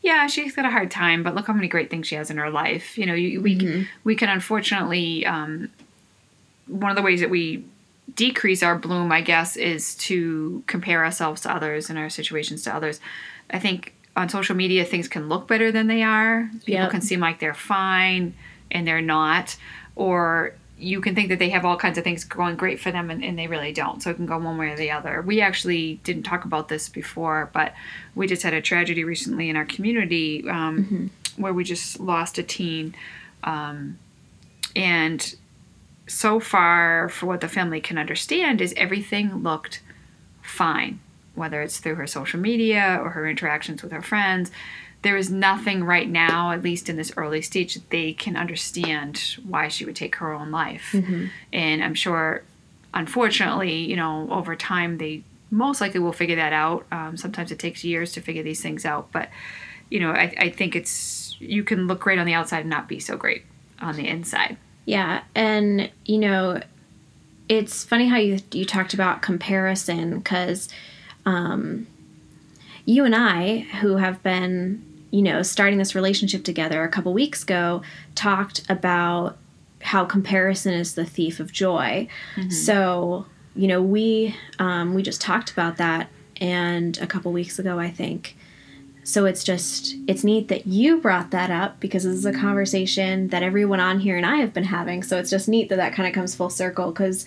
yeah, 0.02 0.26
she's 0.26 0.54
got 0.54 0.64
a 0.66 0.70
hard 0.70 0.90
time, 0.90 1.22
but 1.22 1.34
look 1.34 1.46
how 1.46 1.54
many 1.54 1.66
great 1.68 1.90
things 1.90 2.06
she 2.06 2.14
has 2.14 2.30
in 2.30 2.36
her 2.36 2.50
life." 2.50 2.98
You 2.98 3.06
know, 3.06 3.14
you, 3.14 3.40
we 3.40 3.86
we 4.04 4.14
can 4.14 4.28
unfortunately 4.28 5.24
um, 5.26 5.70
one 6.66 6.90
of 6.90 6.96
the 6.96 7.02
ways 7.02 7.20
that 7.20 7.30
we 7.30 7.64
decrease 8.14 8.62
our 8.62 8.78
bloom, 8.78 9.10
I 9.10 9.22
guess, 9.22 9.56
is 9.56 9.94
to 9.96 10.62
compare 10.66 11.04
ourselves 11.04 11.40
to 11.42 11.50
others 11.54 11.88
and 11.90 11.98
our 11.98 12.10
situations 12.10 12.62
to 12.64 12.74
others. 12.74 13.00
I 13.50 13.58
think 13.58 13.94
on 14.16 14.28
social 14.28 14.54
media, 14.54 14.84
things 14.84 15.08
can 15.08 15.28
look 15.28 15.48
better 15.48 15.72
than 15.72 15.86
they 15.88 16.02
are. 16.02 16.48
People 16.66 16.82
Yep. 16.84 16.90
can 16.90 17.00
seem 17.00 17.20
like 17.20 17.40
they're 17.40 17.54
fine 17.54 18.34
and 18.70 18.86
they're 18.86 19.00
not, 19.00 19.56
or 19.96 20.54
you 20.78 21.00
can 21.00 21.14
think 21.14 21.28
that 21.28 21.38
they 21.38 21.50
have 21.50 21.64
all 21.64 21.76
kinds 21.76 21.98
of 21.98 22.04
things 22.04 22.24
going 22.24 22.56
great 22.56 22.80
for 22.80 22.90
them 22.90 23.10
and, 23.10 23.24
and 23.24 23.38
they 23.38 23.46
really 23.46 23.72
don't. 23.72 24.02
So 24.02 24.10
it 24.10 24.14
can 24.14 24.26
go 24.26 24.38
one 24.38 24.58
way 24.58 24.70
or 24.70 24.76
the 24.76 24.90
other. 24.90 25.22
We 25.22 25.40
actually 25.40 26.00
didn't 26.02 26.24
talk 26.24 26.44
about 26.44 26.68
this 26.68 26.88
before, 26.88 27.50
but 27.52 27.74
we 28.14 28.26
just 28.26 28.42
had 28.42 28.54
a 28.54 28.60
tragedy 28.60 29.04
recently 29.04 29.48
in 29.48 29.56
our 29.56 29.64
community 29.64 30.48
um, 30.48 31.10
where 31.36 31.52
we 31.52 31.64
just 31.64 32.00
lost 32.00 32.38
a 32.38 32.42
teen. 32.42 32.94
Um, 33.44 33.98
and 34.74 35.34
so 36.06 36.40
far, 36.40 37.08
for 37.08 37.26
what 37.26 37.40
the 37.40 37.48
family 37.48 37.80
can 37.80 37.96
understand, 37.96 38.60
is 38.60 38.74
everything 38.76 39.42
looked 39.42 39.80
fine, 40.42 41.00
whether 41.34 41.62
it's 41.62 41.78
through 41.78 41.94
her 41.94 42.06
social 42.06 42.40
media 42.40 42.98
or 43.02 43.10
her 43.10 43.28
interactions 43.28 43.82
with 43.82 43.92
her 43.92 44.02
friends. 44.02 44.50
There 45.04 45.16
is 45.16 45.30
nothing 45.30 45.84
right 45.84 46.08
now, 46.08 46.50
at 46.50 46.62
least 46.62 46.88
in 46.88 46.96
this 46.96 47.12
early 47.16 47.42
stage, 47.42 47.74
that 47.74 47.90
they 47.90 48.12
can 48.12 48.36
understand 48.36 49.36
why 49.46 49.68
she 49.68 49.84
would 49.84 49.94
take 49.94 50.16
her 50.16 50.32
own 50.32 50.50
life. 50.50 50.92
And 51.52 51.84
I'm 51.84 51.94
sure, 51.94 52.42
unfortunately, 52.92 53.76
you 53.76 53.96
know, 53.96 54.28
over 54.30 54.56
time, 54.56 54.98
they 54.98 55.22
most 55.50 55.80
likely 55.80 56.00
will 56.00 56.12
figure 56.12 56.36
that 56.36 56.52
out. 56.52 56.86
Um, 56.90 57.16
sometimes 57.16 57.52
it 57.52 57.58
takes 57.58 57.84
years 57.84 58.12
to 58.12 58.20
figure 58.20 58.42
these 58.42 58.60
things 58.60 58.84
out, 58.84 59.12
but 59.12 59.28
you 59.90 60.00
know, 60.00 60.10
I, 60.10 60.34
I 60.38 60.48
think 60.50 60.74
it's 60.74 61.36
you 61.38 61.62
can 61.62 61.86
look 61.86 62.00
great 62.00 62.18
on 62.18 62.26
the 62.26 62.34
outside 62.34 62.60
and 62.60 62.70
not 62.70 62.88
be 62.88 62.98
so 62.98 63.16
great 63.16 63.44
on 63.80 63.96
the 63.96 64.08
inside. 64.08 64.56
Yeah, 64.86 65.22
and 65.34 65.90
you 66.04 66.18
know, 66.18 66.60
it's 67.48 67.84
funny 67.84 68.08
how 68.08 68.16
you 68.16 68.40
you 68.52 68.64
talked 68.64 68.94
about 68.94 69.22
comparison 69.22 70.18
because 70.18 70.68
um, 71.26 71.86
you 72.84 73.04
and 73.04 73.14
I, 73.14 73.66
who 73.80 73.96
have 73.96 74.22
been 74.22 74.84
you 75.14 75.22
know 75.22 75.42
starting 75.42 75.78
this 75.78 75.94
relationship 75.94 76.42
together 76.42 76.82
a 76.82 76.88
couple 76.88 77.12
weeks 77.12 77.44
ago, 77.44 77.82
talked 78.16 78.68
about 78.68 79.38
how 79.80 80.04
comparison 80.04 80.74
is 80.74 80.96
the 80.96 81.04
thief 81.04 81.38
of 81.38 81.52
joy. 81.52 82.08
Mm-hmm. 82.34 82.50
So 82.50 83.26
you 83.54 83.68
know 83.68 83.80
we 83.80 84.34
um, 84.58 84.92
we 84.92 85.02
just 85.02 85.20
talked 85.20 85.52
about 85.52 85.76
that 85.76 86.08
and 86.40 86.98
a 86.98 87.06
couple 87.06 87.30
weeks 87.32 87.60
ago 87.60 87.78
I 87.78 87.90
think. 87.90 88.36
So 89.04 89.24
it's 89.24 89.44
just 89.44 89.94
it's 90.08 90.24
neat 90.24 90.48
that 90.48 90.66
you 90.66 91.00
brought 91.00 91.30
that 91.30 91.48
up 91.48 91.78
because 91.78 92.02
this 92.02 92.14
is 92.14 92.26
a 92.26 92.32
conversation 92.32 93.28
that 93.28 93.44
everyone 93.44 93.78
on 93.78 94.00
here 94.00 94.16
and 94.16 94.26
I 94.26 94.38
have 94.38 94.52
been 94.52 94.64
having. 94.64 95.04
So 95.04 95.16
it's 95.18 95.30
just 95.30 95.46
neat 95.46 95.68
that 95.68 95.76
that 95.76 95.94
kind 95.94 96.08
of 96.08 96.14
comes 96.14 96.34
full 96.34 96.50
circle 96.50 96.90
because 96.90 97.24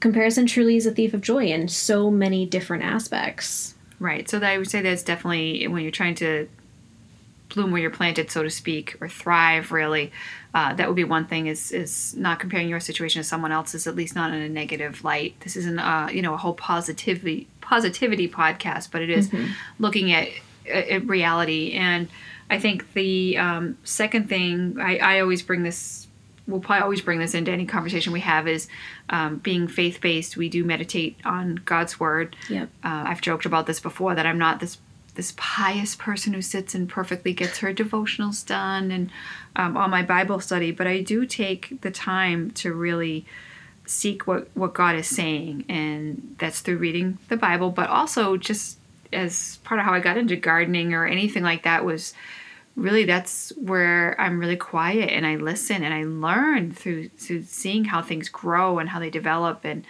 comparison 0.00 0.46
truly 0.46 0.76
is 0.76 0.86
a 0.86 0.90
thief 0.90 1.14
of 1.14 1.20
joy 1.20 1.44
in 1.46 1.68
so 1.68 2.10
many 2.10 2.46
different 2.46 2.82
aspects. 2.82 3.76
Right. 4.00 4.28
So 4.28 4.40
I 4.40 4.58
would 4.58 4.70
say 4.70 4.80
that's 4.80 5.02
definitely 5.04 5.68
when 5.68 5.82
you're 5.82 5.92
trying 5.92 6.14
to 6.16 6.48
bloom 7.48 7.70
where 7.70 7.80
you're 7.80 7.90
planted, 7.90 8.30
so 8.30 8.42
to 8.42 8.50
speak, 8.50 8.96
or 9.00 9.08
thrive. 9.08 9.72
Really, 9.72 10.12
uh, 10.54 10.74
that 10.74 10.86
would 10.88 10.96
be 10.96 11.04
one 11.04 11.26
thing. 11.26 11.46
Is 11.46 11.72
is 11.72 12.14
not 12.16 12.40
comparing 12.40 12.68
your 12.68 12.80
situation 12.80 13.22
to 13.22 13.28
someone 13.28 13.52
else's, 13.52 13.86
at 13.86 13.94
least 13.94 14.14
not 14.14 14.32
in 14.32 14.40
a 14.40 14.48
negative 14.48 15.04
light. 15.04 15.38
This 15.40 15.56
isn't, 15.56 15.78
uh, 15.78 16.08
you 16.12 16.22
know, 16.22 16.34
a 16.34 16.38
whole 16.38 16.54
positivity 16.54 17.48
positivity 17.60 18.28
podcast, 18.28 18.90
but 18.90 19.02
it 19.02 19.10
is 19.10 19.28
mm-hmm. 19.28 19.52
looking 19.78 20.12
at, 20.12 20.28
at, 20.66 21.06
reality. 21.06 21.72
And 21.72 22.08
I 22.48 22.58
think 22.58 22.92
the 22.94 23.36
um, 23.36 23.76
second 23.84 24.28
thing 24.28 24.78
I, 24.80 24.98
I 24.98 25.20
always 25.20 25.42
bring 25.42 25.62
this 25.62 26.08
we'll 26.48 26.60
probably 26.60 26.82
always 26.82 27.02
bring 27.02 27.18
this 27.18 27.34
into 27.34 27.52
any 27.52 27.66
conversation 27.66 28.12
we 28.12 28.20
have 28.20 28.48
is 28.48 28.68
um, 29.10 29.36
being 29.36 29.68
faith 29.68 30.00
based. 30.00 30.36
We 30.36 30.48
do 30.48 30.64
meditate 30.64 31.16
on 31.24 31.56
God's 31.56 32.00
word. 32.00 32.34
Yep. 32.48 32.70
Uh, 32.82 33.04
I've 33.06 33.20
joked 33.20 33.44
about 33.44 33.66
this 33.66 33.78
before 33.78 34.14
that 34.14 34.26
I'm 34.26 34.38
not 34.38 34.58
this 34.58 34.78
this 35.18 35.34
pious 35.36 35.96
person 35.96 36.32
who 36.32 36.40
sits 36.40 36.76
and 36.76 36.88
perfectly 36.88 37.32
gets 37.32 37.58
her 37.58 37.74
devotionals 37.74 38.46
done 38.46 38.92
and 38.92 39.10
um, 39.56 39.76
on 39.76 39.90
my 39.90 40.00
Bible 40.00 40.38
study, 40.38 40.70
but 40.70 40.86
I 40.86 41.00
do 41.00 41.26
take 41.26 41.80
the 41.80 41.90
time 41.90 42.52
to 42.52 42.72
really 42.72 43.26
seek 43.84 44.28
what 44.28 44.48
what 44.54 44.74
God 44.74 44.94
is 44.94 45.08
saying, 45.08 45.64
and 45.68 46.36
that's 46.38 46.60
through 46.60 46.76
reading 46.76 47.18
the 47.28 47.36
Bible, 47.36 47.70
but 47.70 47.90
also 47.90 48.36
just 48.36 48.78
as 49.12 49.56
part 49.64 49.80
of 49.80 49.86
how 49.86 49.92
I 49.92 49.98
got 49.98 50.16
into 50.16 50.36
gardening 50.36 50.94
or 50.94 51.04
anything 51.04 51.42
like 51.42 51.64
that 51.64 51.84
was 51.84 52.14
really 52.76 53.04
that's 53.04 53.52
where 53.56 54.14
I'm 54.20 54.38
really 54.38 54.56
quiet 54.56 55.10
and 55.10 55.26
I 55.26 55.34
listen 55.34 55.82
and 55.82 55.92
I 55.92 56.04
learn 56.04 56.70
through 56.70 57.08
through 57.08 57.42
seeing 57.42 57.86
how 57.86 58.02
things 58.02 58.28
grow 58.28 58.78
and 58.78 58.88
how 58.88 59.00
they 59.00 59.10
develop 59.10 59.64
and 59.64 59.84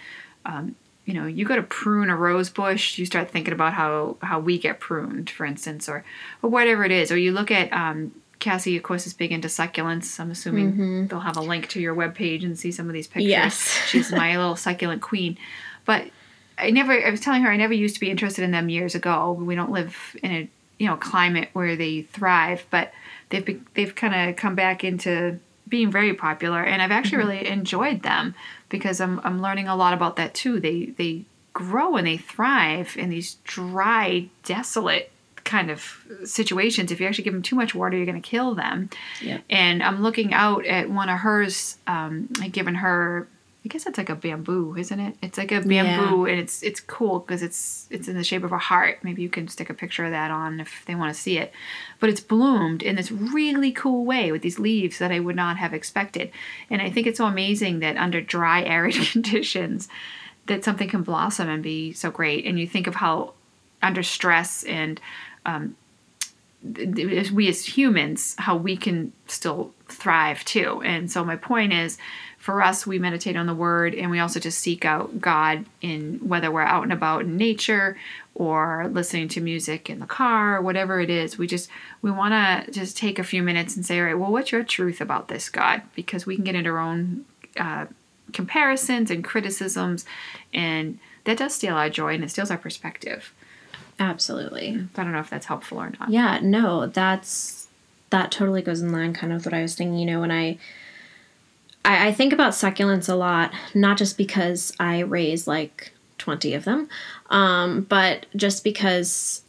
um, 0.47 0.75
you 1.08 1.14
know 1.14 1.26
you 1.26 1.46
go 1.46 1.56
to 1.56 1.62
prune 1.62 2.10
a 2.10 2.16
rose 2.16 2.50
bush 2.50 2.98
you 2.98 3.06
start 3.06 3.30
thinking 3.30 3.54
about 3.54 3.72
how 3.72 4.18
how 4.20 4.38
we 4.38 4.58
get 4.58 4.78
pruned 4.78 5.30
for 5.30 5.46
instance 5.46 5.88
or 5.88 6.04
or 6.42 6.50
whatever 6.50 6.84
it 6.84 6.92
is 6.92 7.10
or 7.10 7.16
you 7.16 7.32
look 7.32 7.50
at 7.50 7.72
um, 7.72 8.12
Cassie, 8.38 8.76
of 8.76 8.84
course, 8.84 9.04
is 9.04 9.14
big 9.14 9.32
into 9.32 9.48
succulents. 9.48 10.20
I'm 10.20 10.30
assuming 10.30 10.72
mm-hmm. 10.72 11.06
they'll 11.08 11.18
have 11.18 11.36
a 11.36 11.40
link 11.40 11.68
to 11.70 11.80
your 11.80 11.92
webpage 11.92 12.44
and 12.44 12.56
see 12.56 12.70
some 12.70 12.86
of 12.86 12.92
these 12.92 13.08
pictures. 13.08 13.28
Yes. 13.28 13.68
She's 13.88 14.12
my 14.12 14.36
little 14.36 14.54
succulent 14.54 15.02
queen. 15.02 15.36
But 15.84 16.04
I 16.56 16.70
never, 16.70 16.92
I 16.92 17.10
was 17.10 17.18
telling 17.18 17.42
her 17.42 17.50
I 17.50 17.56
never 17.56 17.72
used 17.72 17.94
to 17.94 18.00
be 18.00 18.12
interested 18.12 18.44
in 18.44 18.52
them 18.52 18.68
years 18.68 18.94
ago. 18.94 19.32
We 19.32 19.56
don't 19.56 19.72
live 19.72 20.16
in 20.22 20.30
a 20.30 20.48
you 20.78 20.86
know 20.86 20.96
climate 20.96 21.48
where 21.52 21.76
they 21.76 22.02
thrive, 22.02 22.64
but 22.70 22.92
they've 23.30 23.44
be, 23.44 23.60
they've 23.74 23.94
kind 23.94 24.30
of 24.30 24.36
come 24.36 24.54
back 24.54 24.84
into 24.84 25.40
being 25.68 25.90
very 25.90 26.14
popular, 26.14 26.62
and 26.62 26.80
I've 26.82 26.90
actually 26.90 27.18
mm-hmm. 27.18 27.28
really 27.28 27.48
enjoyed 27.48 28.02
them 28.02 28.34
because 28.68 29.00
I'm 29.00 29.20
I'm 29.25 29.40
learning 29.42 29.68
a 29.68 29.76
lot 29.76 29.94
about 29.94 30.16
that 30.16 30.34
too. 30.34 30.60
They 30.60 30.87
they 30.87 31.25
grow 31.52 31.96
and 31.96 32.06
they 32.06 32.16
thrive 32.16 32.96
in 32.96 33.10
these 33.10 33.37
dry, 33.44 34.28
desolate 34.44 35.10
kind 35.44 35.70
of 35.70 36.04
situations. 36.25 36.92
If 36.92 37.00
you 37.00 37.06
actually 37.06 37.25
give 37.25 37.32
them 37.32 37.42
too 37.42 37.56
much 37.56 37.75
water, 37.75 37.96
you're 37.96 38.06
going 38.06 38.20
to 38.20 38.28
kill 38.28 38.54
them. 38.54 38.90
Yep. 39.22 39.42
And 39.48 39.82
I'm 39.82 40.02
looking 40.02 40.34
out 40.34 40.66
at 40.66 40.90
one 40.90 41.08
of 41.08 41.18
hers. 41.18 41.78
Um, 41.87 42.28
I've 42.40 42.52
given 42.52 42.76
her 42.76 43.26
I 43.68 43.70
guess 43.70 43.84
that's 43.84 43.98
like 43.98 44.08
a 44.08 44.14
bamboo, 44.14 44.76
isn't 44.78 44.98
it? 44.98 45.14
It's 45.20 45.37
like 45.37 45.52
a 45.52 45.60
bamboo, 45.60 46.25
yeah. 46.25 46.32
and 46.32 46.40
it's 46.40 46.62
it's 46.62 46.80
cool 46.80 47.18
because 47.18 47.42
it's 47.42 47.87
it's 47.90 48.08
in 48.08 48.16
the 48.16 48.25
shape 48.25 48.42
of 48.42 48.50
a 48.50 48.56
heart. 48.56 49.00
Maybe 49.02 49.20
you 49.20 49.28
can 49.28 49.46
stick 49.46 49.68
a 49.68 49.75
picture 49.75 50.06
of 50.06 50.10
that 50.12 50.30
on 50.30 50.58
if 50.58 50.84
they 50.87 50.94
want 50.94 51.14
to 51.14 51.20
see 51.20 51.37
it. 51.37 51.52
But 52.00 52.08
it's 52.08 52.22
bloomed 52.22 52.82
in 52.82 52.96
this 52.96 53.12
really 53.12 53.70
cool 53.70 54.06
way 54.06 54.32
with 54.32 54.40
these 54.40 54.58
leaves 54.58 54.96
that 55.00 55.12
I 55.12 55.20
would 55.20 55.37
not 55.37 55.58
have 55.58 55.75
expected. 55.75 56.30
And 56.70 56.80
I 56.80 56.88
think 56.88 57.06
it's 57.06 57.18
so 57.18 57.26
amazing 57.26 57.80
that 57.80 57.98
under 57.98 58.22
dry, 58.22 58.62
arid 58.64 58.94
conditions, 58.94 59.90
that 60.46 60.64
something 60.64 60.88
can 60.88 61.02
blossom 61.02 61.50
and 61.50 61.62
be 61.62 61.92
so 61.92 62.10
great. 62.10 62.46
And 62.46 62.58
you 62.58 62.66
think 62.66 62.87
of 62.87 62.94
how 62.94 63.34
under 63.82 64.02
stress 64.02 64.62
and 64.62 64.98
um, 65.44 65.76
we 66.64 67.48
as 67.48 67.66
humans, 67.66 68.34
how 68.38 68.56
we 68.56 68.78
can 68.78 69.12
still 69.26 69.75
thrive 69.88 70.42
too. 70.46 70.80
And 70.82 71.12
so 71.12 71.22
my 71.22 71.37
point 71.37 71.75
is 71.75 71.98
for 72.38 72.62
us, 72.62 72.87
we 72.87 72.99
meditate 72.99 73.37
on 73.37 73.47
the 73.47 73.54
word 73.54 73.95
and 73.95 74.11
we 74.11 74.21
also 74.21 74.40
just 74.40 74.61
seek 74.61 74.85
out 74.85 75.21
God 75.21 75.66
in 75.83 76.21
whether 76.26 76.50
we're 76.50 76.62
out 76.62 76.85
and 76.85 76.92
about 76.92 77.23
in 77.23 77.37
nature 77.37 77.99
or 78.35 78.88
listening 78.92 79.28
to 79.28 79.40
music 79.40 79.90
in 79.90 79.99
the 79.99 80.07
car, 80.07 80.62
whatever 80.62 81.00
it 81.00 81.11
is. 81.11 81.37
We 81.37 81.49
just, 81.49 81.68
we 82.00 82.11
want 82.12 82.33
to 82.33 82.71
just 82.71 82.97
take 82.97 83.18
a 83.18 83.25
few 83.25 83.42
minutes 83.42 83.75
and 83.75 83.85
say, 83.85 83.99
all 83.99 84.07
right, 84.07 84.18
well, 84.18 84.30
what's 84.30 84.52
your 84.52 84.62
truth 84.62 85.00
about 85.00 85.26
this, 85.26 85.49
God? 85.49 85.83
Because 85.97 86.25
we 86.25 86.37
can 86.37 86.45
get 86.45 86.54
into 86.54 86.71
our 86.71 86.78
own 86.78 87.25
uh, 87.59 87.87
comparisons 88.33 89.11
and 89.11 89.25
criticisms, 89.25 90.04
and 90.54 91.00
that 91.25 91.38
does 91.38 91.54
steal 91.54 91.75
our 91.75 91.90
joy 91.90 92.14
and 92.14 92.23
it 92.23 92.30
steals 92.30 92.52
our 92.52 92.57
perspective. 92.57 93.35
Absolutely. 93.99 94.87
I 94.97 95.02
don't 95.02 95.12
know 95.12 95.18
if 95.18 95.28
that's 95.28 95.47
helpful 95.47 95.78
or 95.78 95.92
not. 95.99 96.09
Yeah, 96.09 96.38
no, 96.40 96.87
that's, 96.87 97.66
that 98.11 98.30
totally 98.30 98.62
goes 98.62 98.80
in 98.80 98.92
line 98.92 99.12
kind 99.12 99.33
of 99.33 99.45
what 99.45 99.52
I 99.52 99.62
was 99.62 99.75
thinking, 99.75 99.99
you 99.99 100.07
know, 100.07 100.21
when 100.21 100.30
I, 100.30 100.59
I, 101.88 102.09
I 102.09 102.12
think 102.12 102.33
about 102.33 102.52
succulents 102.52 103.09
a 103.09 103.14
lot, 103.14 103.52
not 103.75 103.97
just 103.97 104.16
because 104.16 104.73
I 104.78 105.00
raise 105.00 105.49
like 105.49 105.92
20 106.18 106.54
of 106.54 106.64
them, 106.64 106.88
um, 107.30 107.83
but 107.88 108.26
just 108.37 108.62
because 108.62 109.42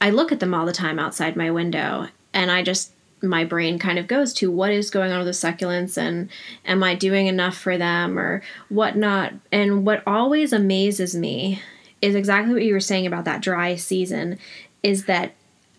I 0.00 0.10
look 0.10 0.32
at 0.32 0.40
them 0.40 0.54
all 0.54 0.64
the 0.64 0.72
time 0.72 0.98
outside 0.98 1.36
my 1.36 1.50
window 1.50 2.06
and 2.32 2.50
I 2.50 2.62
just 2.62 2.92
my 3.22 3.44
brain 3.44 3.78
kind 3.78 3.98
of 3.98 4.06
goes 4.06 4.32
to 4.34 4.50
what 4.50 4.70
is 4.70 4.90
going 4.90 5.10
on 5.10 5.24
with 5.24 5.26
the 5.26 5.46
succulents 5.46 5.96
and 5.96 6.28
am 6.66 6.82
I 6.82 6.94
doing 6.94 7.26
enough 7.26 7.56
for 7.56 7.78
them 7.78 8.18
or 8.18 8.42
whatnot. 8.68 9.32
And 9.50 9.86
what 9.86 10.02
always 10.06 10.52
amazes 10.52 11.16
me 11.16 11.62
is 12.02 12.14
exactly 12.14 12.52
what 12.52 12.62
you 12.62 12.74
were 12.74 12.78
saying 12.78 13.06
about 13.06 13.24
that 13.24 13.40
dry 13.40 13.74
season 13.74 14.38
is 14.82 15.06
that 15.06 15.32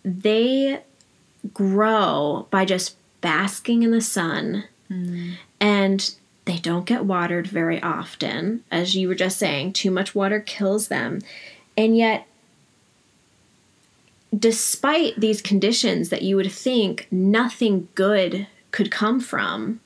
they 0.04 0.82
grow 1.54 2.48
by 2.50 2.66
just 2.66 2.96
basking 3.22 3.84
in 3.84 3.92
the 3.92 4.02
sun 4.02 4.66
mm 4.90 5.36
and 5.60 6.14
they 6.46 6.58
don't 6.58 6.86
get 6.86 7.06
watered 7.06 7.48
very 7.48 7.82
often. 7.82 8.64
As 8.72 8.96
you 8.96 9.08
were 9.08 9.16
just 9.16 9.38
saying, 9.38 9.74
too 9.74 9.92
much 9.92 10.16
water 10.16 10.40
kills 10.40 10.88
them. 10.88 11.20
And 11.76 11.98
yet, 11.98 12.26
despite 14.38 15.20
these 15.20 15.42
conditions 15.42 16.10
that 16.10 16.22
you 16.22 16.36
would 16.36 16.52
think 16.52 17.08
nothing 17.12 17.88
good 17.96 18.48
could 18.72 18.92
come 18.92 19.20
from, 19.20 19.82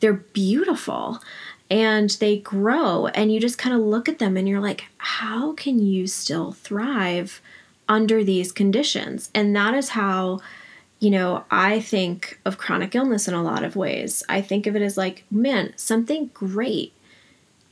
they're 0.00 0.12
beautiful 0.12 1.20
and 1.70 2.10
they 2.10 2.36
grow. 2.38 3.06
And 3.06 3.32
you 3.32 3.40
just 3.40 3.58
kind 3.58 3.74
of 3.74 3.80
look 3.80 4.08
at 4.08 4.18
them 4.18 4.36
and 4.36 4.48
you're 4.48 4.60
like, 4.60 4.84
how 4.98 5.52
can 5.54 5.78
you 5.78 6.06
still 6.06 6.52
thrive 6.52 7.40
under 7.88 8.22
these 8.22 8.52
conditions? 8.52 9.30
And 9.34 9.56
that 9.56 9.74
is 9.74 9.90
how 9.90 10.40
you 11.02 11.10
know, 11.10 11.44
I 11.50 11.80
think 11.80 12.38
of 12.44 12.58
chronic 12.58 12.94
illness 12.94 13.26
in 13.26 13.34
a 13.34 13.42
lot 13.42 13.64
of 13.64 13.74
ways. 13.74 14.22
I 14.28 14.40
think 14.40 14.68
of 14.68 14.76
it 14.76 14.82
as 14.82 14.96
like, 14.96 15.24
man, 15.32 15.72
something 15.74 16.30
great 16.32 16.92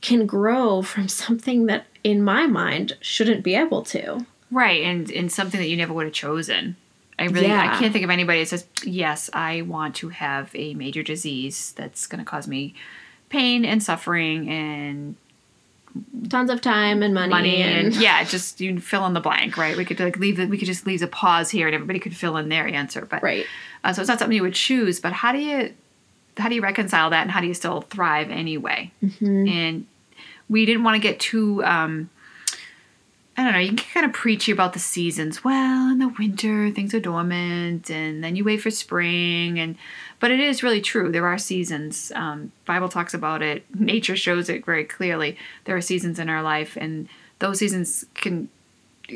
can 0.01 0.25
grow 0.25 0.81
from 0.81 1.07
something 1.23 1.67
that 1.67 1.85
in 2.03 2.21
my 2.21 2.45
mind 2.45 2.97
shouldn't 2.99 3.41
be 3.41 3.55
able 3.55 3.83
to. 3.83 4.25
Right, 4.51 4.83
and 4.83 5.09
and 5.09 5.31
something 5.31 5.61
that 5.61 5.69
you 5.69 5.77
never 5.77 5.93
would 5.93 6.07
have 6.07 6.13
chosen. 6.13 6.75
I 7.17 7.27
really 7.27 7.47
yeah. 7.47 7.71
I 7.73 7.79
can't 7.79 7.93
think 7.93 8.03
of 8.03 8.09
anybody 8.09 8.39
that 8.39 8.49
says, 8.49 8.65
"Yes, 8.83 9.29
I 9.31 9.61
want 9.61 9.95
to 9.97 10.09
have 10.09 10.53
a 10.53 10.73
major 10.73 11.01
disease 11.01 11.71
that's 11.77 12.07
going 12.07 12.19
to 12.19 12.29
cause 12.29 12.49
me 12.49 12.75
pain 13.29 13.63
and 13.63 13.81
suffering 13.81 14.49
and 14.49 15.15
tons 16.29 16.49
of 16.49 16.61
time 16.61 17.03
and 17.03 17.13
money, 17.13 17.29
money 17.29 17.55
and, 17.57 17.87
and, 17.87 17.95
yeah, 17.95 18.23
just 18.23 18.61
you 18.61 18.79
fill 18.79 19.05
in 19.05 19.13
the 19.13 19.19
blank, 19.19 19.57
right? 19.57 19.75
We 19.75 19.85
could 19.85 19.99
like 19.99 20.17
leave 20.17 20.39
it. 20.39 20.49
We 20.49 20.57
could 20.57 20.67
just 20.67 20.85
leave 20.85 21.01
a 21.01 21.07
pause 21.07 21.49
here, 21.49 21.67
and 21.67 21.75
everybody 21.75 21.99
could 21.99 22.15
fill 22.15 22.37
in 22.37 22.49
their 22.49 22.67
answer. 22.67 23.05
But 23.05 23.21
right, 23.23 23.45
uh, 23.83 23.93
so 23.93 24.01
it's 24.01 24.09
not 24.09 24.19
something 24.19 24.35
you 24.35 24.43
would 24.43 24.53
choose. 24.53 24.99
But 24.99 25.13
how 25.13 25.31
do 25.31 25.39
you 25.39 25.73
how 26.37 26.49
do 26.49 26.55
you 26.55 26.61
reconcile 26.61 27.09
that, 27.09 27.21
and 27.21 27.31
how 27.31 27.41
do 27.41 27.47
you 27.47 27.53
still 27.53 27.81
thrive 27.81 28.29
anyway? 28.29 28.91
Mm-hmm. 29.03 29.47
And 29.47 29.87
we 30.49 30.65
didn't 30.65 30.83
want 30.83 30.95
to 30.95 31.07
get 31.07 31.19
too. 31.19 31.63
Um, 31.63 32.09
I 33.41 33.45
don't 33.45 33.53
know, 33.53 33.59
you 33.59 33.69
can 33.69 33.77
kind 33.77 34.05
of 34.05 34.13
preachy 34.13 34.51
about 34.51 34.73
the 34.73 34.79
seasons. 34.79 35.43
Well, 35.43 35.91
in 35.91 35.97
the 35.97 36.09
winter, 36.09 36.69
things 36.69 36.93
are 36.93 36.99
dormant, 36.99 37.89
and 37.89 38.23
then 38.23 38.35
you 38.35 38.43
wait 38.43 38.61
for 38.61 38.69
spring. 38.69 39.59
And 39.59 39.77
but 40.19 40.29
it 40.29 40.39
is 40.39 40.61
really 40.61 40.79
true. 40.79 41.11
There 41.11 41.25
are 41.25 41.39
seasons. 41.39 42.11
Um, 42.13 42.51
Bible 42.65 42.87
talks 42.87 43.15
about 43.15 43.41
it. 43.41 43.63
Nature 43.73 44.15
shows 44.15 44.47
it 44.47 44.63
very 44.63 44.83
clearly. 44.83 45.37
There 45.65 45.75
are 45.75 45.81
seasons 45.81 46.19
in 46.19 46.29
our 46.29 46.43
life, 46.43 46.77
and 46.77 47.09
those 47.39 47.57
seasons 47.57 48.05
can 48.13 48.47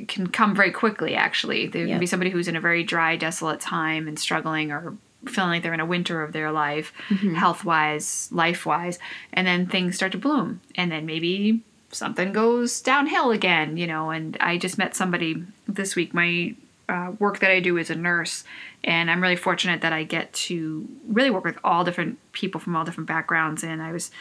can 0.08 0.27
come 0.27 0.55
very 0.55 0.72
quickly. 0.72 1.13
Actually, 1.13 1.67
there 1.67 1.86
can 1.86 2.00
be 2.00 2.08
somebody 2.08 2.32
who's 2.32 2.48
in 2.48 2.55
a 2.55 2.62
very 2.62 2.84
dry, 2.84 3.15
desolate 3.15 3.60
time 3.60 4.08
and 4.08 4.17
struggling, 4.17 4.72
or 4.72 4.98
feeling 5.27 5.51
like 5.51 5.62
they're 5.63 5.74
in 5.74 5.79
a 5.79 5.86
winter 5.86 6.24
of 6.24 6.34
their 6.34 6.51
life, 6.51 6.91
mm-hmm. 7.10 7.36
health 7.36 7.63
wise, 7.63 8.27
life 8.32 8.65
wise, 8.65 8.98
and 9.34 9.46
then 9.46 9.67
things 9.67 9.96
start 9.96 10.13
to 10.13 10.17
bloom, 10.17 10.62
and 10.74 10.91
then 10.91 11.05
maybe 11.05 11.62
something 11.95 12.33
goes 12.33 12.81
downhill 12.81 13.31
again, 13.31 13.77
you 13.77 13.87
know. 13.87 14.11
And 14.11 14.37
I 14.39 14.57
just 14.57 14.77
met 14.77 14.95
somebody 14.95 15.43
this 15.67 15.95
week. 15.95 16.13
My 16.13 16.55
uh, 16.87 17.13
work 17.19 17.39
that 17.39 17.51
I 17.51 17.59
do 17.59 17.77
as 17.77 17.89
a 17.89 17.95
nurse, 17.95 18.43
and 18.83 19.09
I'm 19.09 19.21
really 19.21 19.35
fortunate 19.35 19.81
that 19.81 19.93
I 19.93 20.03
get 20.03 20.31
to 20.33 20.87
really 21.07 21.31
work 21.31 21.43
with 21.43 21.57
all 21.63 21.83
different 21.83 22.19
people 22.31 22.59
from 22.61 22.75
all 22.75 22.85
different 22.85 23.07
backgrounds. 23.07 23.63
And 23.63 23.81
I 23.81 23.91
was 23.91 24.11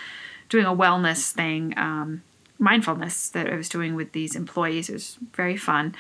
doing 0.49 0.65
a 0.65 0.75
wellness 0.75 1.33
thing, 1.33 1.75
um, 1.77 2.23
mindfulness 2.59 3.29
that 3.31 3.51
I 3.53 3.57
was 3.57 3.69
doing 3.69 3.95
with 3.95 4.13
these 4.13 4.37
employees. 4.37 4.89
It 4.89 4.95
was 4.95 5.19
very 5.33 5.57
fun. 5.57 5.95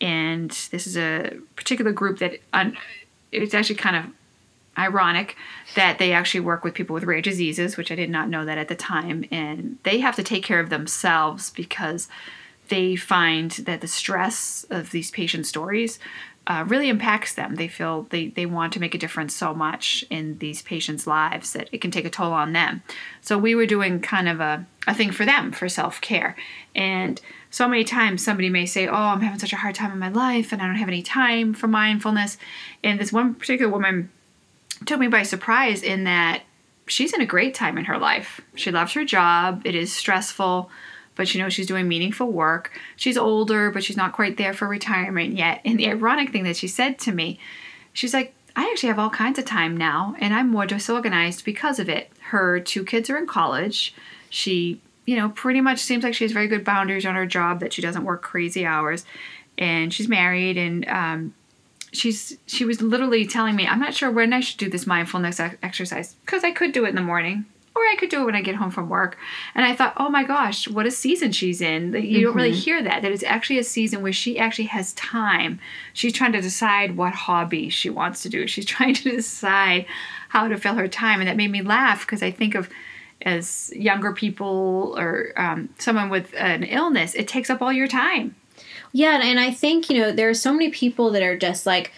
And 0.00 0.50
this 0.70 0.86
is 0.86 0.96
a 0.96 1.38
particular 1.56 1.92
group 1.92 2.18
that 2.18 2.38
un- 2.52 2.76
it's 3.32 3.54
actually 3.54 3.76
kind 3.76 3.96
of 3.96 4.04
ironic 4.78 5.36
that 5.74 5.98
they 5.98 6.12
actually 6.12 6.40
work 6.40 6.64
with 6.64 6.74
people 6.74 6.94
with 6.94 7.04
rare 7.04 7.20
diseases, 7.20 7.76
which 7.76 7.90
I 7.90 7.94
did 7.94 8.10
not 8.10 8.28
know 8.28 8.44
that 8.44 8.58
at 8.58 8.68
the 8.68 8.74
time. 8.74 9.24
And 9.30 9.78
they 9.82 10.00
have 10.00 10.16
to 10.16 10.22
take 10.22 10.44
care 10.44 10.60
of 10.60 10.70
themselves 10.70 11.50
because 11.50 12.08
they 12.68 12.96
find 12.96 13.50
that 13.52 13.80
the 13.80 13.88
stress 13.88 14.66
of 14.70 14.90
these 14.90 15.10
patient 15.10 15.46
stories 15.46 15.98
uh, 16.48 16.64
really 16.68 16.88
impacts 16.88 17.34
them. 17.34 17.56
They 17.56 17.66
feel 17.66 18.06
they, 18.10 18.28
they 18.28 18.46
want 18.46 18.72
to 18.74 18.80
make 18.80 18.94
a 18.94 18.98
difference 18.98 19.34
so 19.34 19.52
much 19.52 20.04
in 20.10 20.38
these 20.38 20.62
patients' 20.62 21.06
lives 21.06 21.52
that 21.54 21.68
it 21.72 21.80
can 21.80 21.90
take 21.90 22.04
a 22.04 22.10
toll 22.10 22.32
on 22.32 22.52
them. 22.52 22.82
So 23.20 23.36
we 23.36 23.54
were 23.54 23.66
doing 23.66 24.00
kind 24.00 24.28
of 24.28 24.40
a, 24.40 24.64
a 24.86 24.94
thing 24.94 25.10
for 25.10 25.24
them 25.24 25.50
for 25.50 25.68
self 25.68 26.00
care. 26.00 26.36
And 26.74 27.20
so 27.50 27.68
many 27.68 27.82
times 27.82 28.24
somebody 28.24 28.48
may 28.48 28.66
say, 28.66 28.86
Oh, 28.86 28.94
I'm 28.94 29.22
having 29.22 29.40
such 29.40 29.52
a 29.52 29.56
hard 29.56 29.74
time 29.74 29.90
in 29.90 29.98
my 29.98 30.08
life 30.08 30.52
and 30.52 30.62
I 30.62 30.66
don't 30.66 30.76
have 30.76 30.88
any 30.88 31.02
time 31.02 31.52
for 31.52 31.66
mindfulness. 31.66 32.38
And 32.84 33.00
this 33.00 33.12
one 33.12 33.34
particular 33.34 33.70
woman 33.70 34.10
took 34.84 35.00
me 35.00 35.08
by 35.08 35.22
surprise 35.22 35.82
in 35.82 36.04
that 36.04 36.42
she's 36.86 37.12
in 37.12 37.20
a 37.20 37.26
great 37.26 37.54
time 37.54 37.78
in 37.78 37.86
her 37.86 37.98
life. 37.98 38.40
She 38.54 38.70
loves 38.70 38.92
her 38.92 39.04
job, 39.04 39.62
it 39.64 39.74
is 39.74 39.92
stressful, 39.92 40.70
but 41.14 41.26
she 41.26 41.38
knows 41.38 41.54
she's 41.54 41.66
doing 41.66 41.88
meaningful 41.88 42.30
work. 42.30 42.70
She's 42.96 43.16
older, 43.16 43.70
but 43.70 43.82
she's 43.82 43.96
not 43.96 44.12
quite 44.12 44.36
there 44.36 44.52
for 44.52 44.68
retirement 44.68 45.34
yet. 45.34 45.60
And 45.64 45.78
the 45.78 45.88
ironic 45.88 46.30
thing 46.30 46.44
that 46.44 46.56
she 46.56 46.68
said 46.68 46.98
to 47.00 47.12
me, 47.12 47.38
she's 47.92 48.12
like, 48.12 48.34
I 48.54 48.70
actually 48.70 48.88
have 48.88 48.98
all 48.98 49.10
kinds 49.10 49.38
of 49.38 49.44
time 49.44 49.76
now, 49.76 50.14
and 50.18 50.32
I'm 50.32 50.48
more 50.48 50.66
disorganized 50.66 51.44
because 51.44 51.78
of 51.78 51.88
it. 51.88 52.10
Her 52.20 52.58
two 52.60 52.84
kids 52.84 53.10
are 53.10 53.18
in 53.18 53.26
college. 53.26 53.94
She, 54.30 54.80
you 55.04 55.16
know, 55.16 55.28
pretty 55.28 55.60
much 55.60 55.80
seems 55.80 56.04
like 56.04 56.14
she 56.14 56.24
has 56.24 56.32
very 56.32 56.48
good 56.48 56.64
boundaries 56.64 57.04
on 57.04 57.14
her 57.14 57.26
job, 57.26 57.60
that 57.60 57.74
she 57.74 57.82
doesn't 57.82 58.04
work 58.04 58.22
crazy 58.22 58.64
hours. 58.64 59.04
And 59.58 59.92
she's 59.92 60.08
married, 60.08 60.56
and 60.56 60.88
um, 60.88 61.34
she's 61.92 62.36
she 62.46 62.64
was 62.64 62.82
literally 62.82 63.26
telling 63.26 63.56
me, 63.56 63.66
I'm 63.66 63.80
not 63.80 63.94
sure 63.94 64.10
when 64.10 64.32
I 64.32 64.40
should 64.40 64.58
do 64.58 64.68
this 64.68 64.86
mindfulness 64.86 65.40
exercise 65.40 66.14
because 66.24 66.44
I 66.44 66.50
could 66.50 66.72
do 66.72 66.84
it 66.84 66.90
in 66.90 66.94
the 66.94 67.00
morning 67.02 67.46
or 67.76 67.82
I 67.82 67.96
could 67.96 68.08
do 68.08 68.22
it 68.22 68.24
when 68.24 68.34
I 68.34 68.40
get 68.40 68.54
home 68.54 68.70
from 68.70 68.88
work. 68.88 69.18
And 69.54 69.64
I 69.64 69.74
thought, 69.74 69.92
oh 69.98 70.08
my 70.08 70.24
gosh, 70.24 70.66
what 70.66 70.86
a 70.86 70.90
season 70.90 71.30
she's 71.30 71.60
in. 71.60 71.92
You 71.92 72.00
mm-hmm. 72.00 72.22
don't 72.22 72.34
really 72.34 72.50
mm-hmm. 72.50 72.58
hear 72.58 72.82
that. 72.82 73.02
That 73.02 73.12
it's 73.12 73.22
actually 73.22 73.58
a 73.58 73.64
season 73.64 74.02
where 74.02 74.12
she 74.12 74.38
actually 74.38 74.66
has 74.66 74.94
time. 74.94 75.60
She's 75.92 76.14
trying 76.14 76.32
to 76.32 76.40
decide 76.40 76.96
what 76.96 77.12
hobby 77.12 77.68
she 77.68 77.90
wants 77.90 78.22
to 78.22 78.28
do. 78.30 78.46
She's 78.46 78.64
trying 78.76 78.94
to 78.94 79.10
decide 79.10 79.86
how 80.30 80.48
to 80.48 80.56
fill 80.56 80.74
her 80.74 80.88
time. 80.88 81.20
And 81.20 81.28
that 81.28 81.36
made 81.36 81.50
me 81.50 81.62
laugh 81.62 82.00
because 82.00 82.22
I 82.22 82.30
think 82.30 82.54
of 82.54 82.70
as 83.22 83.72
younger 83.74 84.12
people 84.12 84.94
or 84.98 85.32
um, 85.36 85.68
someone 85.78 86.10
with 86.10 86.34
an 86.34 86.62
illness, 86.64 87.14
it 87.14 87.28
takes 87.28 87.50
up 87.50 87.62
all 87.62 87.72
your 87.72 87.88
time. 87.88 88.34
Yeah, 88.92 89.20
and 89.22 89.38
I 89.38 89.50
think, 89.50 89.90
you 89.90 90.00
know, 90.00 90.12
there 90.12 90.28
are 90.28 90.34
so 90.34 90.52
many 90.52 90.70
people 90.70 91.10
that 91.10 91.22
are 91.22 91.36
just 91.36 91.66
like, 91.66 91.92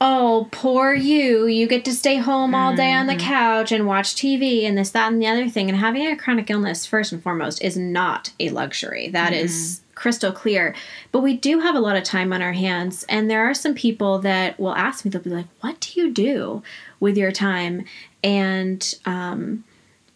oh, 0.00 0.48
poor 0.52 0.94
you. 0.94 1.46
You 1.46 1.66
get 1.66 1.84
to 1.86 1.92
stay 1.92 2.16
home 2.16 2.54
all 2.54 2.74
day 2.74 2.92
on 2.92 3.06
the 3.06 3.14
mm-hmm. 3.14 3.28
couch 3.28 3.72
and 3.72 3.86
watch 3.86 4.14
TV 4.14 4.64
and 4.64 4.78
this, 4.78 4.90
that, 4.90 5.12
and 5.12 5.20
the 5.20 5.26
other 5.26 5.48
thing. 5.48 5.68
And 5.68 5.78
having 5.78 6.06
a 6.06 6.16
chronic 6.16 6.50
illness, 6.50 6.86
first 6.86 7.12
and 7.12 7.22
foremost, 7.22 7.62
is 7.62 7.76
not 7.76 8.32
a 8.38 8.50
luxury. 8.50 9.08
That 9.08 9.32
mm-hmm. 9.32 9.44
is 9.44 9.80
crystal 9.94 10.30
clear. 10.30 10.74
But 11.10 11.20
we 11.20 11.36
do 11.36 11.58
have 11.58 11.74
a 11.74 11.80
lot 11.80 11.96
of 11.96 12.04
time 12.04 12.32
on 12.32 12.42
our 12.42 12.52
hands. 12.52 13.04
And 13.08 13.28
there 13.28 13.48
are 13.48 13.54
some 13.54 13.74
people 13.74 14.20
that 14.20 14.58
will 14.60 14.74
ask 14.74 15.04
me, 15.04 15.10
they'll 15.10 15.20
be 15.20 15.30
like, 15.30 15.48
what 15.60 15.80
do 15.80 16.00
you 16.00 16.12
do 16.12 16.62
with 17.00 17.16
your 17.16 17.32
time? 17.32 17.84
And, 18.22 18.94
um, 19.04 19.64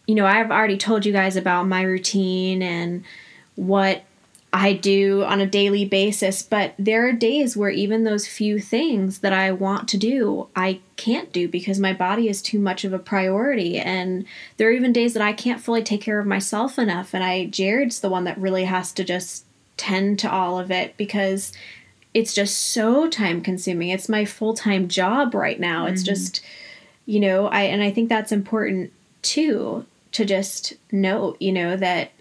you 0.07 0.15
know, 0.15 0.25
I've 0.25 0.51
already 0.51 0.77
told 0.77 1.05
you 1.05 1.11
guys 1.11 1.35
about 1.35 1.67
my 1.67 1.81
routine 1.81 2.61
and 2.61 3.03
what 3.55 4.03
I 4.55 4.73
do 4.73 5.23
on 5.23 5.41
a 5.41 5.47
daily 5.47 5.83
basis, 5.83 6.43
but 6.43 6.75
there 6.77 7.07
are 7.07 7.11
days 7.11 7.57
where 7.57 7.71
even 7.71 8.03
those 8.03 8.27
few 8.27 8.59
things 8.59 9.19
that 9.19 9.33
I 9.33 9.51
want 9.51 9.89
to 9.89 9.97
do, 9.97 10.47
I 10.55 10.79
can't 10.95 11.33
do 11.33 11.47
because 11.47 11.79
my 11.79 11.91
body 11.91 12.29
is 12.29 12.39
too 12.39 12.59
much 12.59 12.85
of 12.85 12.93
a 12.93 12.99
priority. 12.99 13.79
And 13.79 14.25
there 14.57 14.69
are 14.69 14.73
even 14.73 14.93
days 14.93 15.13
that 15.13 15.23
I 15.23 15.33
can't 15.33 15.59
fully 15.59 15.81
take 15.81 16.01
care 16.01 16.19
of 16.19 16.27
myself 16.27 16.77
enough. 16.77 17.15
And 17.15 17.23
I, 17.23 17.47
Jared's 17.47 18.01
the 18.01 18.11
one 18.11 18.25
that 18.25 18.37
really 18.37 18.65
has 18.65 18.91
to 18.93 19.03
just 19.03 19.45
tend 19.75 20.19
to 20.19 20.31
all 20.31 20.59
of 20.59 20.69
it 20.69 20.95
because 20.97 21.51
it's 22.13 22.35
just 22.35 22.55
so 22.55 23.09
time 23.09 23.41
consuming. 23.41 23.89
It's 23.89 24.07
my 24.07 24.23
full 24.23 24.53
time 24.53 24.87
job 24.87 25.33
right 25.33 25.59
now. 25.59 25.85
Mm-hmm. 25.85 25.95
It's 25.95 26.03
just, 26.03 26.41
you 27.07 27.19
know, 27.19 27.47
I, 27.47 27.63
and 27.63 27.81
I 27.81 27.89
think 27.89 28.07
that's 28.07 28.31
important 28.31 28.93
too 29.23 29.87
to 30.11 30.25
just 30.25 30.73
know, 30.91 31.35
you 31.39 31.51
know, 31.51 31.75
that 31.75 32.11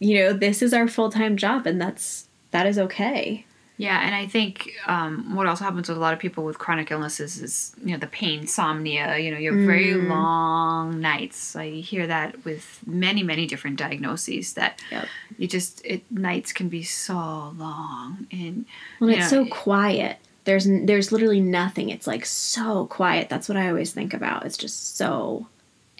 you 0.00 0.18
know, 0.18 0.32
this 0.32 0.62
is 0.62 0.74
our 0.74 0.88
full 0.88 1.10
time 1.10 1.36
job 1.36 1.66
and 1.66 1.80
that's 1.80 2.26
that 2.50 2.66
is 2.66 2.78
okay. 2.78 3.44
Yeah, 3.76 3.98
and 4.04 4.14
I 4.14 4.26
think 4.26 4.72
um, 4.86 5.34
what 5.34 5.46
also 5.46 5.64
happens 5.64 5.88
with 5.88 5.96
a 5.96 6.00
lot 6.00 6.12
of 6.12 6.18
people 6.18 6.44
with 6.44 6.58
chronic 6.58 6.90
illnesses 6.90 7.40
is, 7.40 7.74
you 7.82 7.92
know, 7.92 7.98
the 7.98 8.06
pain, 8.06 8.40
insomnia. 8.40 9.16
You 9.16 9.30
know, 9.30 9.38
you 9.38 9.52
have 9.52 9.60
mm. 9.60 9.66
very 9.66 9.94
long 9.94 11.00
nights. 11.00 11.56
I 11.56 11.70
hear 11.70 12.06
that 12.06 12.44
with 12.44 12.80
many, 12.86 13.22
many 13.22 13.46
different 13.46 13.78
diagnoses. 13.78 14.52
That 14.52 14.82
yep. 14.90 15.08
you 15.38 15.48
just 15.48 15.80
it 15.82 16.02
nights 16.10 16.52
can 16.52 16.68
be 16.68 16.82
so 16.82 17.54
long, 17.56 18.26
and 18.30 18.66
well, 19.00 19.08
it's 19.08 19.32
know, 19.32 19.44
so 19.44 19.50
quiet. 19.50 20.18
There's 20.44 20.66
there's 20.66 21.10
literally 21.10 21.40
nothing. 21.40 21.88
It's 21.88 22.06
like 22.06 22.26
so 22.26 22.84
quiet. 22.84 23.30
That's 23.30 23.48
what 23.48 23.56
I 23.56 23.70
always 23.70 23.94
think 23.94 24.12
about. 24.12 24.44
It's 24.44 24.58
just 24.58 24.98
so 24.98 25.46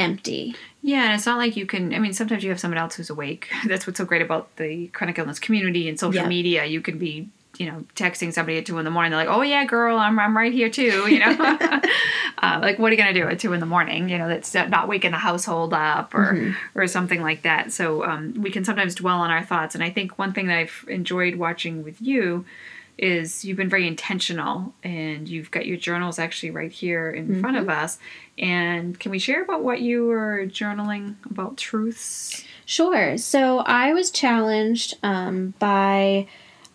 empty. 0.00 0.54
Yeah, 0.82 1.04
and 1.04 1.14
it's 1.14 1.26
not 1.26 1.38
like 1.38 1.56
you 1.56 1.66
can. 1.66 1.94
I 1.94 1.98
mean, 1.98 2.12
sometimes 2.12 2.42
you 2.42 2.50
have 2.50 2.60
someone 2.60 2.78
else 2.78 2.94
who's 2.94 3.10
awake. 3.10 3.48
That's 3.66 3.86
what's 3.86 3.98
so 3.98 4.04
great 4.04 4.22
about 4.22 4.56
the 4.56 4.88
chronic 4.88 5.18
illness 5.18 5.38
community 5.38 5.88
and 5.88 5.98
social 5.98 6.22
yep. 6.22 6.28
media. 6.28 6.64
You 6.64 6.80
can 6.80 6.98
be, 6.98 7.28
you 7.58 7.70
know, 7.70 7.84
texting 7.94 8.32
somebody 8.32 8.58
at 8.58 8.66
two 8.66 8.78
in 8.78 8.84
the 8.84 8.90
morning. 8.90 9.10
They're 9.10 9.24
like, 9.24 9.34
"Oh 9.34 9.42
yeah, 9.42 9.64
girl, 9.64 9.98
I'm 9.98 10.18
I'm 10.18 10.36
right 10.36 10.52
here 10.52 10.70
too." 10.70 11.06
You 11.12 11.18
know, 11.18 11.36
uh, 12.38 12.58
like 12.62 12.78
what 12.78 12.88
are 12.88 12.94
you 12.94 12.98
gonna 12.98 13.12
do 13.12 13.28
at 13.28 13.38
two 13.38 13.52
in 13.52 13.60
the 13.60 13.66
morning? 13.66 14.08
You 14.08 14.18
know, 14.18 14.28
that's 14.28 14.54
not 14.54 14.88
waking 14.88 15.10
the 15.10 15.18
household 15.18 15.74
up 15.74 16.14
or 16.14 16.32
mm-hmm. 16.32 16.78
or 16.78 16.86
something 16.86 17.20
like 17.20 17.42
that. 17.42 17.72
So 17.72 18.04
um, 18.04 18.34
we 18.38 18.50
can 18.50 18.64
sometimes 18.64 18.94
dwell 18.94 19.20
on 19.20 19.30
our 19.30 19.44
thoughts. 19.44 19.74
And 19.74 19.84
I 19.84 19.90
think 19.90 20.18
one 20.18 20.32
thing 20.32 20.46
that 20.46 20.56
I've 20.56 20.84
enjoyed 20.88 21.34
watching 21.34 21.82
with 21.84 22.00
you 22.00 22.46
is 23.00 23.44
you've 23.44 23.56
been 23.56 23.68
very 23.68 23.86
intentional 23.86 24.74
and 24.84 25.28
you've 25.28 25.50
got 25.50 25.66
your 25.66 25.78
journals 25.78 26.18
actually 26.18 26.50
right 26.50 26.70
here 26.70 27.10
in 27.10 27.26
mm-hmm. 27.26 27.40
front 27.40 27.56
of 27.56 27.68
us. 27.68 27.98
And 28.38 28.98
can 29.00 29.10
we 29.10 29.18
share 29.18 29.42
about 29.42 29.62
what 29.62 29.80
you 29.80 30.06
were 30.06 30.44
journaling 30.46 31.14
about 31.24 31.56
truths? 31.56 32.44
Sure. 32.66 33.16
So 33.16 33.60
I 33.60 33.94
was 33.94 34.10
challenged 34.10 34.98
um, 35.02 35.54
by 35.58 36.28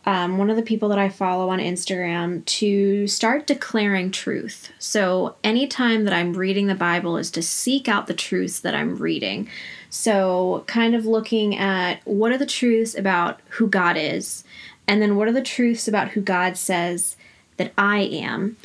um, 0.08 0.38
one 0.38 0.50
of 0.50 0.56
the 0.56 0.64
people 0.64 0.90
that 0.90 1.00
I 1.00 1.10
follow 1.10 1.50
on 1.50 1.60
Instagram 1.60 2.44
to 2.46 3.08
start 3.08 3.48
declaring 3.48 4.12
truth. 4.12 4.72
So 4.80 5.36
anytime 5.44 6.06
that 6.06 6.14
I'm 6.14 6.34
reading 6.34 6.68
the 6.68 6.76
Bible 6.76 7.18
is 7.18 7.32
to 7.32 7.42
seek 7.42 7.88
out 7.88 8.08
the 8.08 8.14
truths 8.14 8.60
that 8.62 8.76
I'm 8.76 8.98
reading. 8.98 9.48
So, 9.90 10.66
kind 10.68 10.94
of 10.94 11.06
looking 11.06 11.56
at 11.58 12.02
what 12.04 12.34
are 12.34 12.38
the 12.38 12.46
truths 12.46 12.98
about 12.98 13.40
who 13.52 13.70
God 13.70 13.96
is 13.96 14.44
and 14.88 15.02
then 15.02 15.16
what 15.16 15.28
are 15.28 15.34
the 15.34 15.42
truths 15.42 15.88
about 15.88 16.10
who 16.10 16.22
God 16.22 16.58
says 16.58 17.16
that 17.58 17.72
I 17.78 18.00
am? 18.00 18.58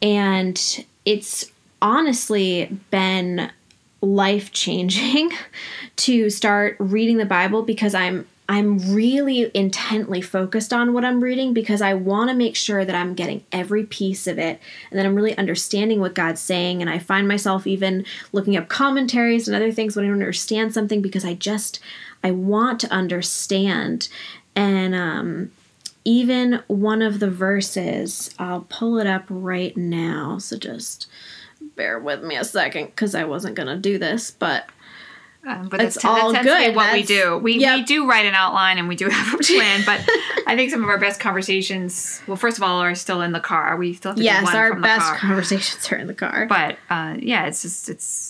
And 0.00 0.84
it's 1.04 1.50
honestly 1.82 2.78
been 2.90 3.50
life 4.00 4.52
changing 4.52 5.30
to 5.96 6.30
start 6.30 6.76
reading 6.78 7.16
the 7.18 7.26
Bible 7.26 7.62
because 7.62 7.94
I'm 7.94 8.26
I'm 8.48 8.94
really 8.94 9.50
intently 9.54 10.20
focused 10.20 10.72
on 10.72 10.92
what 10.92 11.04
I'm 11.04 11.20
reading 11.20 11.52
because 11.52 11.82
I 11.82 11.94
want 11.94 12.30
to 12.30 12.34
make 12.34 12.54
sure 12.54 12.84
that 12.84 12.94
I'm 12.94 13.14
getting 13.14 13.44
every 13.50 13.82
piece 13.82 14.28
of 14.28 14.38
it 14.38 14.60
and 14.88 14.98
that 14.98 15.04
I'm 15.04 15.16
really 15.16 15.36
understanding 15.36 15.98
what 15.98 16.14
God's 16.14 16.40
saying. 16.40 16.80
And 16.80 16.88
I 16.88 17.00
find 17.00 17.26
myself 17.26 17.66
even 17.66 18.04
looking 18.30 18.56
up 18.56 18.68
commentaries 18.68 19.48
and 19.48 19.56
other 19.56 19.72
things 19.72 19.96
when 19.96 20.04
I 20.04 20.08
don't 20.08 20.20
understand 20.20 20.72
something 20.72 21.02
because 21.02 21.24
I 21.24 21.34
just 21.34 21.80
I 22.22 22.30
want 22.30 22.78
to 22.80 22.92
understand 22.92 24.08
And 24.54 24.94
um, 24.94 25.50
even 26.06 26.62
one 26.68 27.02
of 27.02 27.18
the 27.18 27.28
verses, 27.28 28.30
I'll 28.38 28.64
pull 28.68 28.98
it 28.98 29.06
up 29.08 29.24
right 29.28 29.76
now. 29.76 30.38
So 30.38 30.56
just 30.56 31.08
bear 31.74 31.98
with 31.98 32.22
me 32.22 32.36
a 32.36 32.44
second 32.44 32.86
because 32.86 33.14
I 33.16 33.24
wasn't 33.24 33.56
going 33.56 33.66
to 33.68 33.76
do 33.76 33.98
this, 33.98 34.30
but. 34.30 34.66
Um, 35.46 35.68
but 35.68 35.80
It's 35.80 35.94
that's, 35.94 36.04
all 36.04 36.32
that 36.32 36.42
tends 36.42 36.50
to 36.52 36.58
be 36.58 36.64
good. 36.66 36.74
what 36.76 36.92
we 36.92 37.02
do. 37.04 37.38
We, 37.38 37.58
we 37.58 37.82
do 37.84 38.08
write 38.08 38.26
an 38.26 38.34
outline 38.34 38.78
and 38.78 38.88
we 38.88 38.96
do 38.96 39.08
have 39.10 39.34
a 39.34 39.38
plan, 39.42 39.82
but 39.86 40.00
I 40.46 40.54
think 40.56 40.72
some 40.72 40.82
of 40.82 40.88
our 40.88 40.98
best 40.98 41.20
conversations, 41.20 42.20
well, 42.26 42.36
first 42.36 42.56
of 42.56 42.64
all, 42.64 42.80
are 42.80 42.96
still 42.96 43.20
in 43.22 43.30
the 43.30 43.38
car. 43.38 43.76
We 43.76 43.92
still 43.94 44.10
have 44.10 44.16
to 44.16 44.22
do 44.22 44.24
Yes, 44.24 44.42
one 44.42 44.56
our 44.56 44.68
from 44.70 44.80
the 44.80 44.86
best 44.88 45.06
car. 45.06 45.18
conversations 45.18 45.92
are 45.92 45.96
in 45.98 46.08
the 46.08 46.14
car. 46.14 46.46
But 46.48 46.78
uh, 46.90 47.16
yeah, 47.20 47.46
it's 47.46 47.62
just 47.62 47.88
it's 47.88 48.25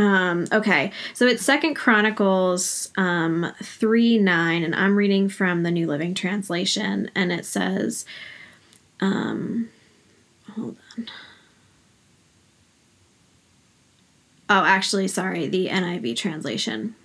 Um, 0.00 0.46
okay, 0.50 0.92
so 1.12 1.26
it's 1.26 1.44
Second 1.44 1.74
Chronicles 1.74 2.90
um, 2.96 3.52
three 3.62 4.16
nine, 4.16 4.62
and 4.62 4.74
I'm 4.74 4.96
reading 4.96 5.28
from 5.28 5.62
the 5.62 5.70
New 5.70 5.86
Living 5.86 6.14
Translation, 6.14 7.10
and 7.14 7.30
it 7.30 7.44
says, 7.44 8.06
um, 9.00 9.68
hold 10.54 10.78
on. 10.96 11.06
Oh, 14.48 14.64
actually, 14.64 15.06
sorry, 15.06 15.48
the 15.48 15.68
NIV 15.68 16.16
translation. 16.16 16.96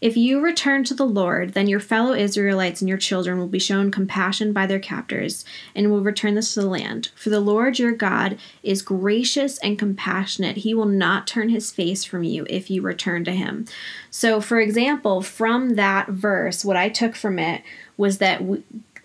If 0.00 0.16
you 0.16 0.40
return 0.40 0.84
to 0.84 0.94
the 0.94 1.06
Lord, 1.06 1.54
then 1.54 1.68
your 1.68 1.80
fellow 1.80 2.12
Israelites 2.12 2.82
and 2.82 2.88
your 2.88 2.98
children 2.98 3.38
will 3.38 3.46
be 3.46 3.58
shown 3.58 3.90
compassion 3.90 4.52
by 4.52 4.66
their 4.66 4.78
captors, 4.78 5.44
and 5.74 5.90
will 5.90 6.02
return 6.02 6.34
this 6.34 6.52
to 6.54 6.60
the 6.60 6.66
land. 6.66 7.10
For 7.14 7.30
the 7.30 7.40
Lord 7.40 7.78
your 7.78 7.92
God 7.92 8.38
is 8.62 8.82
gracious 8.82 9.58
and 9.58 9.78
compassionate. 9.78 10.58
He 10.58 10.74
will 10.74 10.84
not 10.86 11.26
turn 11.26 11.48
his 11.48 11.72
face 11.72 12.04
from 12.04 12.24
you 12.24 12.46
if 12.50 12.70
you 12.70 12.82
return 12.82 13.24
to 13.24 13.32
him. 13.32 13.64
So, 14.10 14.40
for 14.40 14.60
example, 14.60 15.22
from 15.22 15.76
that 15.76 16.08
verse, 16.08 16.64
what 16.64 16.76
I 16.76 16.88
took 16.90 17.16
from 17.16 17.38
it 17.38 17.62
was 17.96 18.18
that 18.18 18.42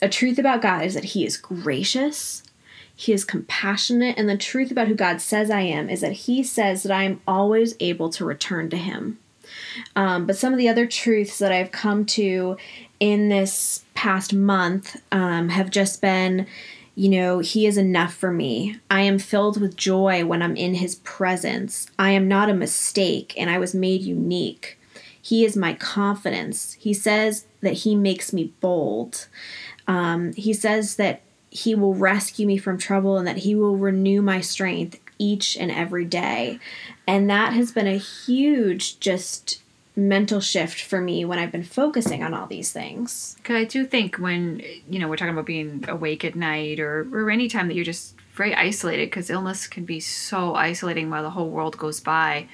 a 0.02 0.10
truth 0.10 0.38
about 0.38 0.62
God 0.62 0.84
is 0.84 0.94
that 0.96 1.06
he 1.06 1.26
is 1.26 1.38
gracious, 1.38 2.44
he 2.94 3.14
is 3.14 3.24
compassionate, 3.24 4.18
and 4.18 4.28
the 4.28 4.38
truth 4.38 4.72
about 4.72 4.88
who 4.88 4.96
God 4.96 5.22
says 5.22 5.50
I 5.50 5.62
am 5.62 5.90
is 5.90 6.02
that 6.02 6.12
he 6.12 6.44
says 6.44 6.84
that 6.84 6.92
I 6.92 7.04
am 7.04 7.22
always 7.26 7.76
able 7.80 8.10
to 8.10 8.26
return 8.26 8.70
to 8.72 8.78
him. 8.78 9.20
Um, 9.96 10.26
but 10.26 10.36
some 10.36 10.54
of 10.54 10.60
the 10.60 10.70
other 10.70 10.86
truths 10.86 11.38
that 11.40 11.52
I've 11.52 11.72
come 11.72 12.06
to 12.08 12.58
in 13.00 13.30
this 13.30 13.84
past 13.96 14.34
month 14.34 15.02
um, 15.12 15.50
have 15.50 15.70
just 15.72 16.02
been, 16.02 16.48
you 16.96 17.10
know, 17.10 17.40
He 17.40 17.66
is 17.66 17.78
enough 17.78 18.14
for 18.14 18.32
me. 18.32 18.78
I 18.90 19.02
am 19.02 19.20
filled 19.20 19.60
with 19.60 19.76
joy 19.76 20.26
when 20.26 20.42
I'm 20.42 20.56
in 20.56 20.76
His 20.76 20.96
presence. 20.96 21.90
I 21.98 22.12
am 22.12 22.28
not 22.28 22.50
a 22.50 22.54
mistake 22.54 23.34
and 23.38 23.50
I 23.50 23.58
was 23.58 23.74
made 23.74 24.02
unique. 24.02 24.78
He 25.22 25.46
is 25.46 25.56
my 25.56 25.74
confidence. 25.74 26.74
He 26.80 26.94
says 26.94 27.46
that 27.62 27.74
He 27.74 27.96
makes 27.96 28.34
me 28.34 28.54
bold. 28.60 29.28
Um, 29.88 30.34
he 30.34 30.54
says 30.54 30.96
that 30.98 31.22
He 31.50 31.76
will 31.76 31.96
rescue 31.96 32.48
me 32.48 32.58
from 32.58 32.78
trouble 32.78 33.18
and 33.18 33.28
that 33.28 33.38
He 33.38 33.56
will 33.56 33.78
renew 33.78 34.22
my 34.22 34.42
strength 34.42 35.01
each 35.22 35.56
and 35.56 35.72
every 35.72 36.06
day. 36.06 36.60
And 37.08 37.30
that 37.30 37.54
has 37.54 37.72
been 37.72 37.88
a 37.88 37.98
huge 37.98 39.00
just 39.00 39.62
mental 39.96 40.40
shift 40.40 40.82
for 40.82 41.02
me 41.02 41.26
when 41.26 41.38
I've 41.38 41.52
been 41.52 41.64
focusing 41.64 42.24
on 42.24 42.34
all 42.34 42.48
these 42.48 42.72
things. 42.72 43.36
Because 43.38 43.56
I 43.56 43.64
do 43.66 43.86
think 43.86 44.18
when 44.18 44.62
you 44.90 45.00
know 45.00 45.08
we're 45.08 45.18
talking 45.18 45.34
about 45.34 45.46
being 45.46 45.86
awake 45.88 46.26
at 46.26 46.36
night 46.36 46.80
or 46.80 47.08
or 47.14 47.30
any 47.30 47.48
time 47.48 47.68
that 47.68 47.76
you're 47.76 47.86
just 47.86 48.16
very 48.34 48.56
isolated 48.56 49.08
because 49.08 49.30
illness 49.30 49.68
can 49.68 49.86
be 49.86 50.00
so 50.00 50.56
isolating 50.56 51.10
while 51.10 51.24
the 51.24 51.30
whole 51.30 51.50
world 51.50 51.78
goes 51.78 52.00
by. 52.00 52.48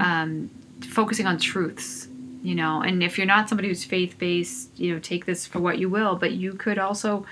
Um, 0.00 0.50
focusing 0.80 1.26
on 1.26 1.38
truths, 1.38 2.08
you 2.42 2.54
know, 2.54 2.80
and 2.80 3.02
if 3.02 3.18
you're 3.18 3.26
not 3.26 3.48
somebody 3.48 3.68
who's 3.68 3.84
faith 3.84 4.16
based, 4.16 4.70
you 4.78 4.92
know, 4.92 5.00
take 5.00 5.26
this 5.26 5.46
for 5.46 5.60
what 5.60 5.78
you 5.78 5.90
will. 5.90 6.16
But 6.16 6.32
you 6.32 6.54
could 6.54 6.78
also 6.78 7.26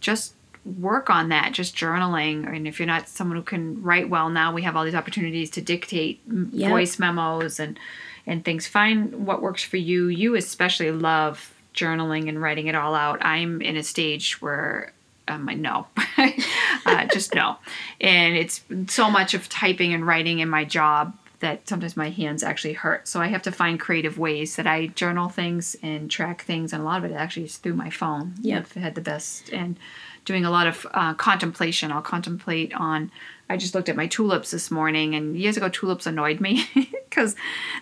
just 0.00 0.34
work 0.64 1.10
on 1.10 1.28
that, 1.30 1.52
just 1.52 1.76
journaling. 1.76 2.46
And 2.46 2.66
if 2.66 2.78
you're 2.78 2.86
not 2.86 3.08
someone 3.08 3.36
who 3.36 3.42
can 3.42 3.82
write 3.82 4.08
well, 4.08 4.28
now 4.28 4.52
we 4.52 4.62
have 4.62 4.76
all 4.76 4.84
these 4.84 4.94
opportunities 4.94 5.50
to 5.50 5.60
dictate 5.60 6.20
Yep. 6.26 6.70
voice 6.70 6.98
memos 6.98 7.58
and 7.60 7.78
and 8.26 8.44
things. 8.44 8.66
Find 8.66 9.26
what 9.26 9.40
works 9.40 9.62
for 9.62 9.78
you. 9.78 10.08
You 10.08 10.34
especially 10.34 10.90
love 10.90 11.54
journaling 11.74 12.28
and 12.28 12.40
writing 12.42 12.66
it 12.66 12.74
all 12.74 12.94
out. 12.94 13.24
I'm 13.24 13.62
in 13.62 13.76
a 13.76 13.82
stage 13.82 14.42
where 14.42 14.92
um, 15.28 15.48
I 15.48 15.54
no, 15.54 15.86
uh, 16.86 17.06
just 17.06 17.34
no, 17.34 17.56
and 18.00 18.36
it's 18.36 18.62
so 18.88 19.10
much 19.10 19.34
of 19.34 19.48
typing 19.48 19.92
and 19.92 20.06
writing 20.06 20.38
in 20.40 20.48
my 20.48 20.64
job 20.64 21.16
that 21.40 21.68
sometimes 21.68 21.96
my 21.96 22.10
hands 22.10 22.42
actually 22.42 22.72
hurt. 22.72 23.06
So 23.06 23.20
I 23.20 23.28
have 23.28 23.42
to 23.42 23.52
find 23.52 23.78
creative 23.78 24.18
ways 24.18 24.56
that 24.56 24.66
I 24.66 24.88
journal 24.88 25.28
things 25.28 25.76
and 25.82 26.10
track 26.10 26.42
things, 26.42 26.72
and 26.72 26.82
a 26.82 26.84
lot 26.84 27.04
of 27.04 27.10
it 27.10 27.14
actually 27.14 27.44
is 27.44 27.56
through 27.58 27.74
my 27.74 27.90
phone. 27.90 28.34
Yeah, 28.40 28.58
I've 28.58 28.72
had 28.72 28.94
the 28.94 29.00
best 29.00 29.50
and 29.52 29.76
doing 30.28 30.44
a 30.44 30.50
lot 30.50 30.66
of 30.66 30.86
uh, 30.92 31.14
contemplation. 31.14 31.90
I'll 31.90 32.02
contemplate 32.02 32.72
on. 32.74 33.10
I 33.50 33.56
just 33.56 33.74
looked 33.74 33.88
at 33.88 33.96
my 33.96 34.06
tulips 34.06 34.50
this 34.50 34.70
morning, 34.70 35.14
and 35.14 35.34
years 35.34 35.56
ago 35.56 35.70
tulips 35.70 36.06
annoyed 36.06 36.38
me 36.38 36.68
because 37.08 37.34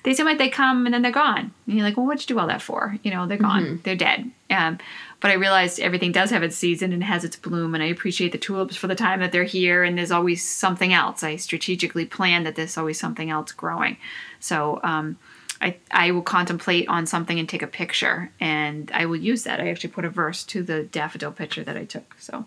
they 0.05 0.15
seem 0.15 0.25
like 0.25 0.39
they 0.39 0.49
come 0.49 0.87
and 0.87 0.95
then 0.95 1.03
they're 1.03 1.11
gone. 1.11 1.53
And 1.67 1.75
you're 1.77 1.83
like, 1.83 1.97
well, 1.97 2.07
what'd 2.07 2.23
you 2.23 2.35
do 2.35 2.41
all 2.41 2.47
that 2.47 2.63
for? 2.63 2.97
You 3.03 3.11
know, 3.11 3.27
they're 3.27 3.37
gone, 3.37 3.81
they're 3.83 3.97
dead. 3.97 4.31
Um, 4.49 4.79
but 5.21 5.33
I 5.33 5.35
realized 5.35 5.81
everything 5.81 6.13
does 6.13 6.31
have 6.31 6.45
its 6.45 6.55
season 6.55 6.93
and 6.93 7.03
has 7.03 7.25
its 7.25 7.35
bloom, 7.35 7.75
and 7.75 7.83
I 7.83 7.89
appreciate 7.89 8.31
the 8.31 8.39
tulips 8.39 8.77
for 8.77 8.87
the 8.87 8.95
time 8.95 9.19
that 9.19 9.33
they're 9.33 9.43
here. 9.43 9.83
And 9.83 9.99
there's 9.99 10.13
always 10.13 10.49
something 10.49 10.93
else. 10.93 11.25
I 11.25 11.35
strategically 11.35 12.07
plan 12.07 12.45
that 12.45 12.55
there's 12.55 12.79
always 12.79 13.01
something 13.01 13.29
else 13.29 13.51
growing. 13.51 13.97
So 14.39 14.79
um, 14.85 15.19
I 15.61 15.77
I 15.91 16.11
will 16.11 16.23
contemplate 16.23 16.89
on 16.89 17.07
something 17.07 17.39
and 17.39 17.49
take 17.49 17.63
a 17.63 17.67
picture, 17.67 18.31
and 18.41 18.91
I 18.95 19.07
will 19.07 19.17
use 19.17 19.45
that. 19.45 19.61
I 19.61 19.69
actually 19.69 19.91
put 19.91 20.05
a 20.05 20.11
verse 20.11 20.45
to 20.45 20.63
the 20.63 20.85
daffodil 20.85 21.33
picture 21.33 21.65
that 21.65 21.77
I 21.77 21.85
took. 21.85 22.15
So 22.19 22.47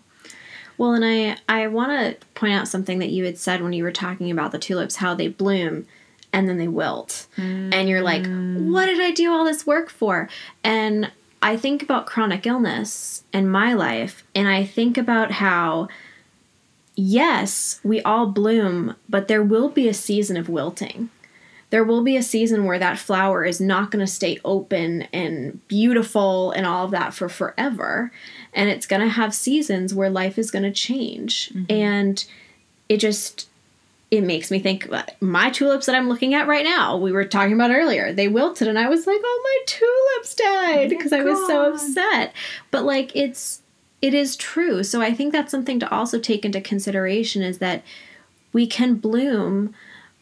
Well, 0.78 0.94
and 0.94 1.04
I 1.04 1.36
I 1.48 1.66
want 1.66 1.90
to 2.20 2.26
point 2.34 2.54
out 2.54 2.68
something 2.68 2.98
that 3.00 3.10
you 3.10 3.24
had 3.24 3.38
said 3.38 3.62
when 3.62 3.72
you 3.72 3.84
were 3.84 3.92
talking 3.92 4.30
about 4.30 4.52
the 4.52 4.58
tulips, 4.58 4.96
how 4.96 5.14
they 5.14 5.28
bloom 5.28 5.86
and 6.32 6.48
then 6.48 6.58
they 6.58 6.68
wilt, 6.68 7.26
and 7.72 7.88
you're 7.88 8.02
like, 8.02 8.22
mm. 8.22 8.70
what 8.72 8.86
did 8.86 9.00
I 9.00 9.10
do 9.10 9.32
all 9.32 9.44
this 9.44 9.66
work 9.66 9.90
for? 9.90 10.28
And 10.62 11.10
I 11.42 11.56
think 11.56 11.82
about 11.82 12.06
chronic 12.06 12.46
illness 12.46 13.24
in 13.32 13.48
my 13.48 13.72
life, 13.74 14.24
and 14.34 14.48
I 14.48 14.64
think 14.64 14.96
about 14.96 15.32
how. 15.32 15.88
Yes, 16.96 17.80
we 17.82 18.02
all 18.02 18.26
bloom, 18.26 18.94
but 19.08 19.26
there 19.26 19.42
will 19.42 19.70
be 19.70 19.88
a 19.88 19.94
season 19.94 20.36
of 20.36 20.50
wilting. 20.50 21.08
There 21.70 21.84
will 21.84 22.02
be 22.02 22.16
a 22.16 22.22
season 22.22 22.64
where 22.64 22.78
that 22.78 22.98
flower 22.98 23.44
is 23.44 23.60
not 23.60 23.90
going 23.90 24.04
to 24.04 24.12
stay 24.12 24.38
open 24.44 25.02
and 25.12 25.66
beautiful 25.68 26.50
and 26.50 26.66
all 26.66 26.84
of 26.84 26.90
that 26.90 27.14
for 27.14 27.28
forever. 27.28 28.10
And 28.52 28.68
it's 28.68 28.86
going 28.86 29.02
to 29.02 29.08
have 29.08 29.32
seasons 29.34 29.94
where 29.94 30.10
life 30.10 30.38
is 30.38 30.50
going 30.50 30.64
to 30.64 30.72
change. 30.72 31.52
And 31.68 32.24
it 32.88 32.98
just 32.98 33.48
it 34.10 34.22
makes 34.22 34.50
me 34.50 34.58
think 34.58 34.92
uh, 34.92 35.04
my 35.20 35.50
tulips 35.50 35.86
that 35.86 35.94
I'm 35.94 36.08
looking 36.08 36.34
at 36.34 36.48
right 36.48 36.64
now, 36.64 36.96
we 36.96 37.12
were 37.12 37.24
talking 37.24 37.52
about 37.52 37.70
earlier, 37.70 38.12
they 38.12 38.26
wilted 38.26 38.66
and 38.66 38.78
I 38.78 38.88
was 38.88 39.06
like, 39.06 39.20
"Oh, 39.22 39.40
my 39.44 39.64
tulips 39.66 40.34
died" 40.34 40.90
because 40.90 41.12
I 41.12 41.22
was 41.22 41.38
so 41.46 41.72
upset. 41.72 42.32
But 42.72 42.84
like 42.84 43.14
it's 43.14 43.62
it 44.02 44.14
is 44.14 44.34
true. 44.34 44.82
So 44.82 45.00
I 45.00 45.14
think 45.14 45.32
that's 45.32 45.50
something 45.50 45.78
to 45.80 45.90
also 45.90 46.18
take 46.18 46.44
into 46.44 46.60
consideration 46.60 47.42
is 47.42 47.58
that 47.58 47.84
we 48.52 48.66
can 48.66 48.96
bloom, 48.96 49.74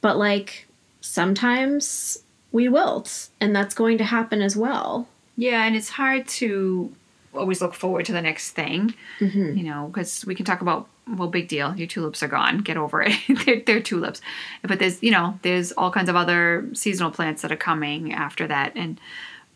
but 0.02 0.18
like 0.18 0.67
sometimes 1.00 2.18
we 2.52 2.68
wilt, 2.68 3.28
and 3.40 3.54
that's 3.54 3.74
going 3.74 3.98
to 3.98 4.04
happen 4.04 4.42
as 4.42 4.56
well. 4.56 5.08
yeah, 5.36 5.64
and 5.64 5.76
it's 5.76 5.90
hard 5.90 6.26
to 6.28 6.94
always 7.34 7.60
look 7.60 7.74
forward 7.74 8.06
to 8.06 8.12
the 8.12 8.22
next 8.22 8.52
thing. 8.52 8.94
Mm-hmm. 9.20 9.56
You 9.56 9.64
know, 9.64 9.90
because 9.92 10.24
we 10.26 10.34
can 10.34 10.44
talk 10.44 10.60
about 10.60 10.88
well, 11.16 11.28
big 11.28 11.48
deal. 11.48 11.74
Your 11.76 11.86
tulips 11.86 12.22
are 12.22 12.28
gone. 12.28 12.58
Get 12.58 12.76
over 12.76 13.02
it. 13.02 13.14
they're, 13.44 13.60
they're 13.60 13.80
tulips. 13.80 14.20
But 14.62 14.78
there's, 14.78 15.02
you 15.02 15.10
know, 15.10 15.38
there's 15.42 15.72
all 15.72 15.90
kinds 15.90 16.08
of 16.08 16.16
other 16.16 16.68
seasonal 16.74 17.10
plants 17.10 17.42
that 17.42 17.52
are 17.52 17.56
coming 17.56 18.12
after 18.12 18.46
that. 18.46 18.72
And 18.76 19.00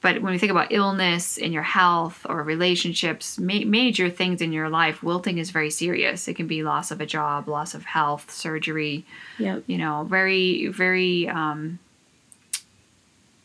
but 0.03 0.21
when 0.21 0.33
we 0.33 0.39
think 0.39 0.51
about 0.51 0.73
illness 0.73 1.39
in 1.39 1.53
your 1.53 1.63
health 1.63 2.27
or 2.29 2.43
relationships, 2.43 3.39
ma- 3.39 3.65
major 3.65 4.11
things 4.11 4.43
in 4.43 4.53
your 4.53 4.69
life, 4.69 5.01
wilting 5.03 5.39
is 5.39 5.51
very 5.51 5.71
serious. 5.71 6.27
It 6.27 6.35
can 6.35 6.49
be 6.49 6.65
loss 6.65 6.91
of 6.91 7.01
a 7.01 7.07
job, 7.07 7.49
loss 7.49 7.73
of 7.73 7.85
health, 7.85 8.31
surgery. 8.31 9.07
Yep. 9.39 9.63
You 9.69 9.79
know, 9.79 10.05
very, 10.11 10.67
very. 10.67 11.29
Um, 11.29 11.79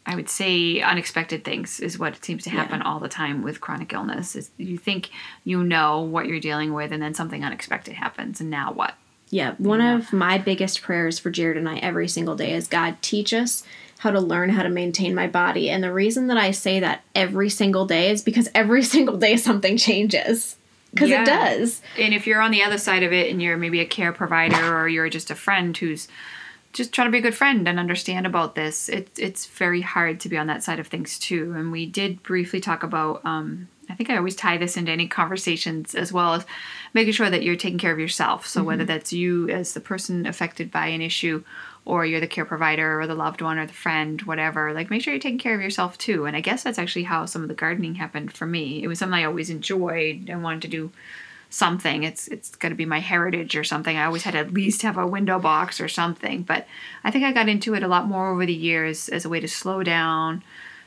I 0.08 0.16
would 0.16 0.30
say 0.30 0.82
unexpected 0.82 1.44
things 1.44 1.80
is 1.82 2.00
what 2.00 2.24
seems 2.24 2.44
to 2.46 2.50
happen 2.50 2.82
all 2.82 3.00
the 3.00 3.10
time 3.10 3.44
with 3.44 3.60
chronic 3.60 3.92
illness. 3.94 4.36
Is 4.36 4.50
you 4.58 4.78
think 4.78 5.12
you 5.44 5.64
know 5.64 6.00
what 6.00 6.28
you're 6.28 6.40
dealing 6.40 6.74
with, 6.74 6.92
and 6.92 7.04
then 7.04 7.14
something 7.14 7.44
unexpected 7.44 7.94
happens, 7.94 8.42
and 8.42 8.50
now 8.50 8.72
what? 8.72 8.96
Yeah, 9.30 9.56
one 9.58 9.82
of 9.82 10.14
my 10.14 10.38
biggest 10.38 10.82
prayers 10.82 11.20
for 11.20 11.30
Jared 11.30 11.58
and 11.58 11.68
I 11.68 11.78
every 11.80 12.08
single 12.08 12.36
day 12.36 12.54
is 12.54 12.68
God 12.68 12.98
teach 13.02 13.34
us 13.34 13.64
how 14.00 14.12
to 14.12 14.20
learn 14.22 14.50
how 14.50 14.64
to 14.64 14.70
maintain 14.70 15.14
my 15.16 15.28
body. 15.28 15.70
And 15.70 15.84
the 15.84 15.92
reason 15.92 16.28
that 16.28 16.38
I 16.38 16.52
say 16.52 16.80
that 16.80 17.04
every 17.16 17.50
single 17.50 17.86
day 17.86 18.12
is 18.12 18.22
because 18.22 18.48
every 18.56 18.84
single 18.96 19.18
day 19.18 19.36
something 19.38 19.76
changes. 19.78 20.56
Because 20.92 21.10
Yeah. 21.10 21.24
it 21.24 21.26
does. 21.26 21.82
And 21.98 22.14
if 22.14 22.26
you're 22.26 22.42
on 22.42 22.52
the 22.52 22.64
other 22.64 22.78
side 22.78 23.04
of 23.04 23.12
it, 23.12 23.30
and 23.30 23.42
you're 23.42 23.58
maybe 23.58 23.82
a 23.82 23.86
care 23.86 24.14
provider 24.14 24.78
or 24.78 24.88
you're 24.88 25.10
just 25.10 25.30
a 25.30 25.36
friend 25.36 25.76
who's 25.76 26.08
just 26.74 26.94
try 26.94 27.04
to 27.06 27.12
be 27.12 27.18
a 27.18 27.22
good 27.22 27.36
friend 27.36 27.68
and 27.68 27.80
understand 27.80 28.26
about 28.28 28.56
this. 28.56 28.88
It, 28.88 29.10
it's 29.18 29.46
very 29.48 29.82
hard 29.82 30.20
to 30.22 30.30
be 30.30 30.38
on 30.38 30.48
that 30.48 30.64
side 30.64 30.80
of 30.80 30.88
things 30.88 31.18
too. 31.18 31.54
And 31.58 31.72
we 31.72 31.86
did 31.86 32.22
briefly 32.24 32.62
talk 32.62 32.84
about, 32.84 33.26
um, 33.26 33.68
I 33.90 33.96
think 33.96 34.10
I 34.10 34.18
always 34.18 34.36
tie 34.36 34.58
this 34.58 34.78
into 34.78 34.92
any 34.92 35.08
conversations 35.08 35.96
as 35.96 36.12
well 36.12 36.34
as 36.34 36.46
making 36.94 37.14
sure 37.14 37.30
that 37.30 37.44
you're 37.44 37.56
taking 37.56 37.80
care 37.80 37.94
of 37.94 38.00
yourself. 38.00 38.46
So 38.46 38.60
mm-hmm. 38.60 38.68
whether 38.68 38.86
that's 38.86 39.14
you 39.14 39.50
as 39.50 39.74
the 39.74 39.80
person 39.80 40.26
affected 40.26 40.72
by 40.72 40.88
an 40.88 41.02
issue 41.02 41.44
or 41.86 42.06
you're 42.06 42.20
the 42.20 42.28
care 42.28 42.44
provider 42.44 43.00
or 43.00 43.08
the 43.08 43.16
loved 43.16 43.42
one 43.42 43.58
or 43.58 43.66
the 43.66 43.74
friend, 43.74 44.22
whatever, 44.24 44.74
like 44.74 44.90
make 44.90 45.02
sure 45.02 45.14
you're 45.14 45.22
taking 45.22 45.40
care 45.40 45.56
of 45.56 45.62
yourself 45.62 45.98
too. 45.98 46.26
And 46.26 46.36
I 46.36 46.42
guess 46.42 46.64
that's 46.64 46.78
actually 46.78 47.04
how 47.04 47.26
some 47.26 47.44
of 47.44 47.48
the 47.48 47.54
gardening 47.54 47.96
happened 47.96 48.34
for 48.34 48.46
me. 48.46 48.84
It 48.84 48.88
was 48.88 49.00
something 49.00 49.18
I 49.18 49.24
always 49.24 49.50
enjoyed 49.50 50.30
and 50.30 50.44
wanted 50.44 50.64
to 50.64 50.68
do 50.68 50.92
something. 51.50 52.04
It's 52.04 52.28
it's 52.28 52.56
going 52.56 52.72
to 52.72 52.78
be 52.78 52.86
my 52.86 53.00
heritage 53.00 53.56
or 53.56 53.64
something. 53.64 53.96
I 53.96 54.06
always 54.06 54.24
had 54.24 54.32
to 54.32 54.40
at 54.40 54.54
least 54.54 54.82
have 54.82 54.98
a 54.98 55.08
window 55.08 55.40
box 55.40 55.80
or 55.80 55.88
something. 55.88 56.44
But 56.44 56.68
I 57.06 57.12
think 57.12 57.24
I 57.24 57.32
got 57.32 57.48
into 57.48 57.74
it 57.74 57.84
a 57.84 57.88
lot 57.88 58.08
more 58.08 58.32
over 58.32 58.46
the 58.46 58.54
years 58.54 59.08
as 59.10 59.24
a 59.24 59.30
way 59.30 59.40
to 59.40 59.48
slow 59.48 59.82
down, 59.82 60.44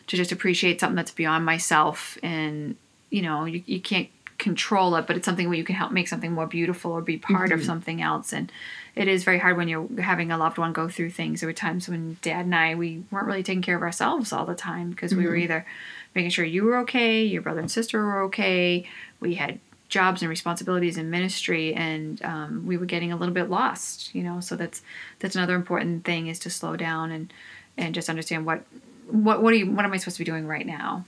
to 0.08 0.16
just 0.16 0.32
appreciate 0.32 0.80
something 0.80 0.96
that's 0.96 1.10
beyond 1.10 1.46
myself. 1.46 2.18
And 2.22 2.76
you 3.10 3.22
know, 3.22 3.44
you 3.44 3.62
you 3.66 3.80
can't 3.80 4.08
control 4.40 4.96
it, 4.96 5.06
but 5.06 5.16
it's 5.16 5.26
something 5.26 5.48
where 5.48 5.58
you 5.58 5.64
can 5.64 5.76
help 5.76 5.92
make 5.92 6.08
something 6.08 6.32
more 6.32 6.46
beautiful 6.46 6.92
or 6.92 7.02
be 7.02 7.18
part 7.18 7.50
mm-hmm. 7.50 7.60
of 7.60 7.64
something 7.64 8.00
else. 8.00 8.32
And 8.32 8.50
it 8.96 9.06
is 9.06 9.22
very 9.22 9.38
hard 9.38 9.56
when 9.56 9.68
you're 9.68 9.86
having 10.00 10.32
a 10.32 10.38
loved 10.38 10.56
one 10.56 10.72
go 10.72 10.88
through 10.88 11.10
things. 11.10 11.40
There 11.40 11.48
were 11.48 11.52
times 11.52 11.88
when 11.88 12.16
Dad 12.22 12.46
and 12.46 12.54
I 12.54 12.74
we 12.74 13.04
weren't 13.10 13.26
really 13.26 13.42
taking 13.42 13.62
care 13.62 13.76
of 13.76 13.82
ourselves 13.82 14.32
all 14.32 14.46
the 14.46 14.54
time 14.54 14.90
because 14.90 15.12
mm-hmm. 15.12 15.20
we 15.20 15.28
were 15.28 15.34
mm-hmm. 15.34 15.44
either 15.44 15.66
making 16.14 16.30
sure 16.30 16.44
you 16.44 16.64
were 16.64 16.78
okay, 16.78 17.22
your 17.22 17.42
brother 17.42 17.60
and 17.60 17.70
sister 17.70 18.02
were 18.02 18.22
okay. 18.22 18.88
We 19.20 19.34
had 19.34 19.60
jobs 19.90 20.22
and 20.22 20.30
responsibilities 20.30 20.96
in 20.96 21.10
ministry 21.10 21.74
and 21.74 22.22
um, 22.24 22.64
we 22.64 22.76
were 22.76 22.86
getting 22.86 23.12
a 23.12 23.16
little 23.16 23.34
bit 23.34 23.50
lost 23.50 24.14
you 24.14 24.22
know 24.22 24.38
so 24.38 24.54
that's 24.54 24.82
that's 25.18 25.34
another 25.34 25.56
important 25.56 26.04
thing 26.04 26.28
is 26.28 26.38
to 26.38 26.48
slow 26.48 26.76
down 26.76 27.10
and 27.10 27.32
and 27.76 27.92
just 27.92 28.08
understand 28.08 28.46
what 28.46 28.62
what 29.08 29.42
what 29.42 29.52
are 29.52 29.56
you 29.56 29.68
what 29.68 29.84
am 29.84 29.92
i 29.92 29.96
supposed 29.96 30.16
to 30.16 30.24
be 30.24 30.30
doing 30.30 30.46
right 30.46 30.64
now 30.64 31.04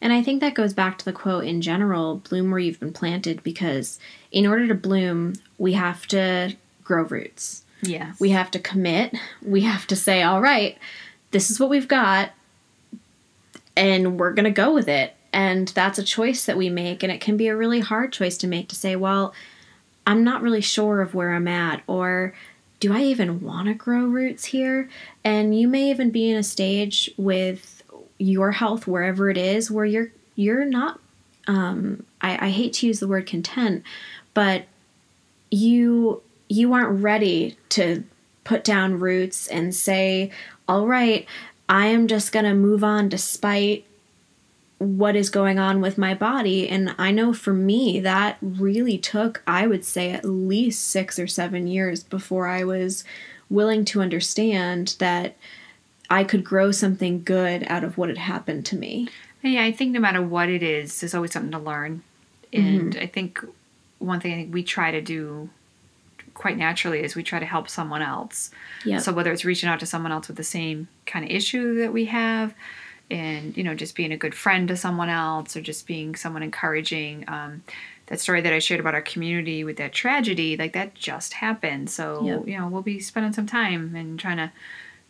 and 0.00 0.12
i 0.12 0.22
think 0.22 0.40
that 0.40 0.54
goes 0.54 0.72
back 0.72 0.98
to 0.98 1.04
the 1.04 1.12
quote 1.12 1.44
in 1.44 1.60
general 1.60 2.16
bloom 2.16 2.50
where 2.50 2.60
you've 2.60 2.80
been 2.80 2.92
planted 2.92 3.42
because 3.42 3.98
in 4.32 4.46
order 4.46 4.66
to 4.66 4.74
bloom 4.74 5.34
we 5.58 5.72
have 5.72 6.06
to 6.06 6.54
grow 6.84 7.02
roots 7.04 7.64
yeah 7.82 8.12
we 8.18 8.30
have 8.30 8.50
to 8.50 8.58
commit 8.58 9.14
we 9.42 9.62
have 9.62 9.86
to 9.86 9.96
say 9.96 10.22
all 10.22 10.40
right 10.40 10.78
this 11.30 11.50
is 11.50 11.60
what 11.60 11.70
we've 11.70 11.88
got 11.88 12.30
and 13.76 14.18
we're 14.18 14.32
going 14.32 14.44
to 14.44 14.50
go 14.50 14.74
with 14.74 14.88
it 14.88 15.14
and 15.32 15.68
that's 15.68 15.98
a 15.98 16.04
choice 16.04 16.44
that 16.46 16.56
we 16.56 16.68
make. 16.68 17.02
And 17.02 17.12
it 17.12 17.20
can 17.20 17.36
be 17.36 17.48
a 17.48 17.56
really 17.56 17.80
hard 17.80 18.12
choice 18.12 18.36
to 18.38 18.46
make 18.46 18.68
to 18.68 18.76
say, 18.76 18.96
well, 18.96 19.32
I'm 20.06 20.24
not 20.24 20.42
really 20.42 20.60
sure 20.60 21.00
of 21.00 21.14
where 21.14 21.32
I'm 21.32 21.46
at, 21.46 21.82
or 21.86 22.34
do 22.80 22.92
I 22.92 23.02
even 23.02 23.40
want 23.40 23.68
to 23.68 23.74
grow 23.74 24.06
roots 24.06 24.46
here? 24.46 24.88
And 25.22 25.58
you 25.58 25.68
may 25.68 25.90
even 25.90 26.10
be 26.10 26.30
in 26.30 26.36
a 26.36 26.42
stage 26.42 27.10
with 27.16 27.79
your 28.20 28.52
health, 28.52 28.86
wherever 28.86 29.30
it 29.30 29.38
is, 29.38 29.70
where 29.70 29.84
you're 29.84 30.12
you're 30.36 30.64
not. 30.64 31.00
Um, 31.46 32.04
I, 32.20 32.46
I 32.46 32.50
hate 32.50 32.74
to 32.74 32.86
use 32.86 33.00
the 33.00 33.08
word 33.08 33.26
content, 33.26 33.82
but 34.34 34.64
you 35.50 36.22
you 36.48 36.72
aren't 36.72 37.02
ready 37.02 37.56
to 37.70 38.04
put 38.44 38.64
down 38.64 38.98
roots 38.98 39.46
and 39.48 39.74
say, 39.74 40.30
all 40.68 40.86
right, 40.86 41.26
I 41.68 41.86
am 41.86 42.08
just 42.08 42.32
going 42.32 42.44
to 42.44 42.54
move 42.54 42.82
on 42.82 43.08
despite 43.08 43.86
what 44.78 45.14
is 45.14 45.30
going 45.30 45.58
on 45.58 45.80
with 45.80 45.98
my 45.98 46.14
body. 46.14 46.68
And 46.68 46.94
I 46.98 47.10
know 47.10 47.32
for 47.32 47.52
me, 47.52 48.00
that 48.00 48.38
really 48.40 48.98
took, 48.98 49.42
I 49.46 49.66
would 49.66 49.84
say, 49.84 50.10
at 50.10 50.24
least 50.24 50.88
six 50.88 51.18
or 51.18 51.26
seven 51.26 51.66
years 51.66 52.02
before 52.02 52.48
I 52.48 52.64
was 52.64 53.04
willing 53.48 53.84
to 53.86 54.00
understand 54.00 54.96
that 54.98 55.36
I 56.10 56.24
could 56.24 56.44
grow 56.44 56.72
something 56.72 57.22
good 57.22 57.64
out 57.68 57.84
of 57.84 57.96
what 57.96 58.08
had 58.08 58.18
happened 58.18 58.66
to 58.66 58.76
me. 58.76 59.08
Yeah, 59.42 59.62
I 59.62 59.72
think 59.72 59.92
no 59.92 60.00
matter 60.00 60.20
what 60.20 60.48
it 60.48 60.62
is, 60.62 61.00
there's 61.00 61.14
always 61.14 61.32
something 61.32 61.52
to 61.52 61.58
learn. 61.58 62.02
And 62.52 62.94
mm-hmm. 62.94 63.02
I 63.02 63.06
think 63.06 63.44
one 63.98 64.20
thing 64.20 64.32
I 64.32 64.36
think 64.36 64.52
we 64.52 64.62
try 64.62 64.90
to 64.90 65.00
do 65.00 65.48
quite 66.34 66.56
naturally 66.56 67.02
is 67.02 67.14
we 67.14 67.22
try 67.22 67.38
to 67.38 67.46
help 67.46 67.68
someone 67.68 68.02
else. 68.02 68.50
Yeah. 68.84 68.98
So 68.98 69.12
whether 69.12 69.32
it's 69.32 69.44
reaching 69.44 69.68
out 69.68 69.80
to 69.80 69.86
someone 69.86 70.10
else 70.10 70.28
with 70.28 70.36
the 70.36 70.44
same 70.44 70.88
kind 71.06 71.24
of 71.24 71.30
issue 71.30 71.78
that 71.80 71.92
we 71.92 72.06
have, 72.06 72.54
and 73.10 73.56
you 73.56 73.64
know 73.64 73.74
just 73.74 73.94
being 73.94 74.12
a 74.12 74.16
good 74.16 74.34
friend 74.34 74.68
to 74.68 74.76
someone 74.76 75.08
else 75.08 75.56
or 75.56 75.60
just 75.60 75.86
being 75.86 76.14
someone 76.14 76.42
encouraging 76.42 77.24
um, 77.28 77.62
that 78.06 78.20
story 78.20 78.40
that 78.40 78.52
i 78.52 78.58
shared 78.58 78.80
about 78.80 78.94
our 78.94 79.02
community 79.02 79.64
with 79.64 79.76
that 79.76 79.92
tragedy 79.92 80.56
like 80.56 80.72
that 80.72 80.94
just 80.94 81.34
happened 81.34 81.90
so 81.90 82.24
yep. 82.24 82.46
you 82.46 82.56
know 82.56 82.68
we'll 82.68 82.82
be 82.82 83.00
spending 83.00 83.32
some 83.32 83.46
time 83.46 83.94
and 83.96 84.18
trying 84.18 84.36
to 84.36 84.50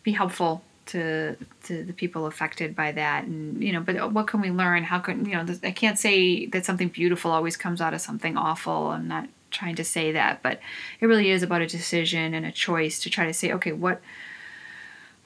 be 0.03 0.11
helpful 0.11 0.63
to 0.91 1.35
to 1.63 1.83
the 1.83 1.93
people 1.93 2.25
affected 2.25 2.75
by 2.75 2.91
that 2.91 3.25
and 3.25 3.63
you 3.63 3.71
know 3.71 3.81
but 3.81 4.11
what 4.11 4.27
can 4.27 4.41
we 4.41 4.51
learn 4.51 4.83
how 4.83 4.99
can 4.99 5.25
you 5.25 5.33
know 5.33 5.45
i 5.63 5.71
can't 5.71 5.99
say 5.99 6.45
that 6.47 6.65
something 6.65 6.89
beautiful 6.89 7.31
always 7.31 7.57
comes 7.57 7.81
out 7.81 7.93
of 7.93 8.01
something 8.01 8.37
awful 8.37 8.87
i'm 8.87 9.07
not 9.07 9.27
trying 9.49 9.75
to 9.75 9.83
say 9.83 10.11
that 10.11 10.41
but 10.41 10.59
it 10.99 11.05
really 11.05 11.29
is 11.29 11.43
about 11.43 11.61
a 11.61 11.67
decision 11.67 12.33
and 12.33 12.45
a 12.45 12.51
choice 12.51 12.99
to 12.99 13.09
try 13.09 13.25
to 13.25 13.33
say 13.33 13.51
okay 13.51 13.71
what 13.71 14.01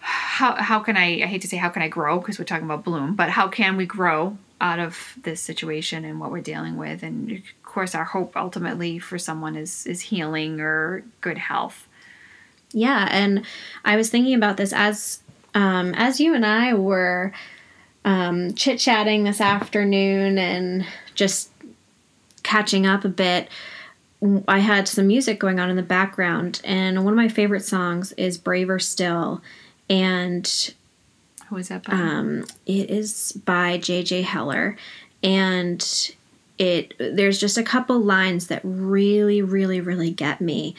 how 0.05 0.53
how 0.61 0.79
can 0.79 0.97
I 0.97 1.23
I 1.23 1.25
hate 1.25 1.41
to 1.41 1.47
say 1.47 1.57
how 1.57 1.69
can 1.69 1.81
I 1.81 1.87
grow 1.87 2.19
because 2.19 2.37
we're 2.37 2.45
talking 2.45 2.65
about 2.65 2.83
bloom, 2.83 3.15
but 3.15 3.29
how 3.29 3.47
can 3.47 3.75
we 3.75 3.87
grow 3.87 4.37
out 4.61 4.77
of 4.77 5.15
this 5.23 5.41
situation 5.41 6.05
and 6.05 6.19
what 6.19 6.31
we're 6.31 6.41
dealing 6.41 6.77
with? 6.77 7.01
And 7.01 7.31
of 7.31 7.63
course, 7.63 7.95
our 7.95 8.03
hope 8.03 8.37
ultimately 8.37 8.99
for 8.99 9.17
someone 9.17 9.55
is 9.55 9.87
is 9.87 10.01
healing 10.01 10.61
or 10.61 11.03
good 11.21 11.39
health. 11.39 11.87
Yeah, 12.71 13.07
and 13.09 13.45
I 13.83 13.95
was 13.95 14.11
thinking 14.11 14.35
about 14.35 14.57
this 14.57 14.73
as 14.73 15.21
um, 15.55 15.95
as 15.95 16.19
you 16.19 16.35
and 16.35 16.45
I 16.45 16.75
were 16.75 17.33
um, 18.03 18.53
chit 18.53 18.77
chatting 18.77 19.23
this 19.23 19.41
afternoon 19.41 20.37
and 20.37 20.85
just 21.15 21.49
catching 22.43 22.85
up 22.85 23.03
a 23.03 23.09
bit. 23.09 23.49
I 24.47 24.59
had 24.59 24.87
some 24.87 25.07
music 25.07 25.39
going 25.39 25.59
on 25.59 25.69
in 25.69 25.75
the 25.75 25.81
background, 25.81 26.61
and 26.63 27.03
one 27.03 27.13
of 27.13 27.17
my 27.17 27.27
favorite 27.27 27.65
songs 27.65 28.11
is 28.13 28.37
Braver 28.37 28.79
Still 28.79 29.41
and 29.89 30.73
who 31.47 31.57
is 31.57 31.69
that 31.69 31.83
by? 31.83 31.93
Um, 31.93 32.45
it 32.65 32.89
is 32.89 33.31
by 33.45 33.77
J.J. 33.77 34.23
Heller, 34.23 34.77
and 35.21 36.11
it 36.57 36.95
there's 36.97 37.39
just 37.39 37.57
a 37.57 37.63
couple 37.63 37.99
lines 37.99 38.47
that 38.47 38.61
really, 38.63 39.41
really, 39.41 39.81
really 39.81 40.11
get 40.11 40.41
me 40.41 40.75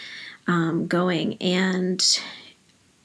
um, 0.47 0.87
going. 0.87 1.37
And 1.41 2.05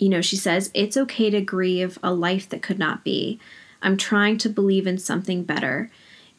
you 0.01 0.09
know, 0.09 0.19
she 0.19 0.35
says, 0.35 0.71
"It's 0.73 0.97
okay 0.97 1.29
to 1.29 1.41
grieve 1.41 1.99
a 2.01 2.11
life 2.11 2.49
that 2.49 2.63
could 2.63 2.79
not 2.79 3.03
be. 3.03 3.39
I'm 3.83 3.95
trying 3.95 4.39
to 4.39 4.49
believe 4.49 4.87
in 4.87 4.97
something 4.97 5.43
better." 5.43 5.91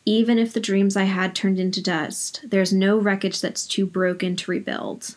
Even 0.05 0.37
if 0.37 0.53
the 0.53 0.59
dreams 0.59 0.96
I 0.96 1.05
had 1.05 1.33
turned 1.33 1.61
into 1.61 1.81
dust, 1.81 2.40
there's 2.42 2.72
no 2.72 2.98
wreckage 2.98 3.40
that's 3.40 3.64
too 3.64 3.87
broken 3.87 4.35
to 4.35 4.51
rebuild. 4.51 5.14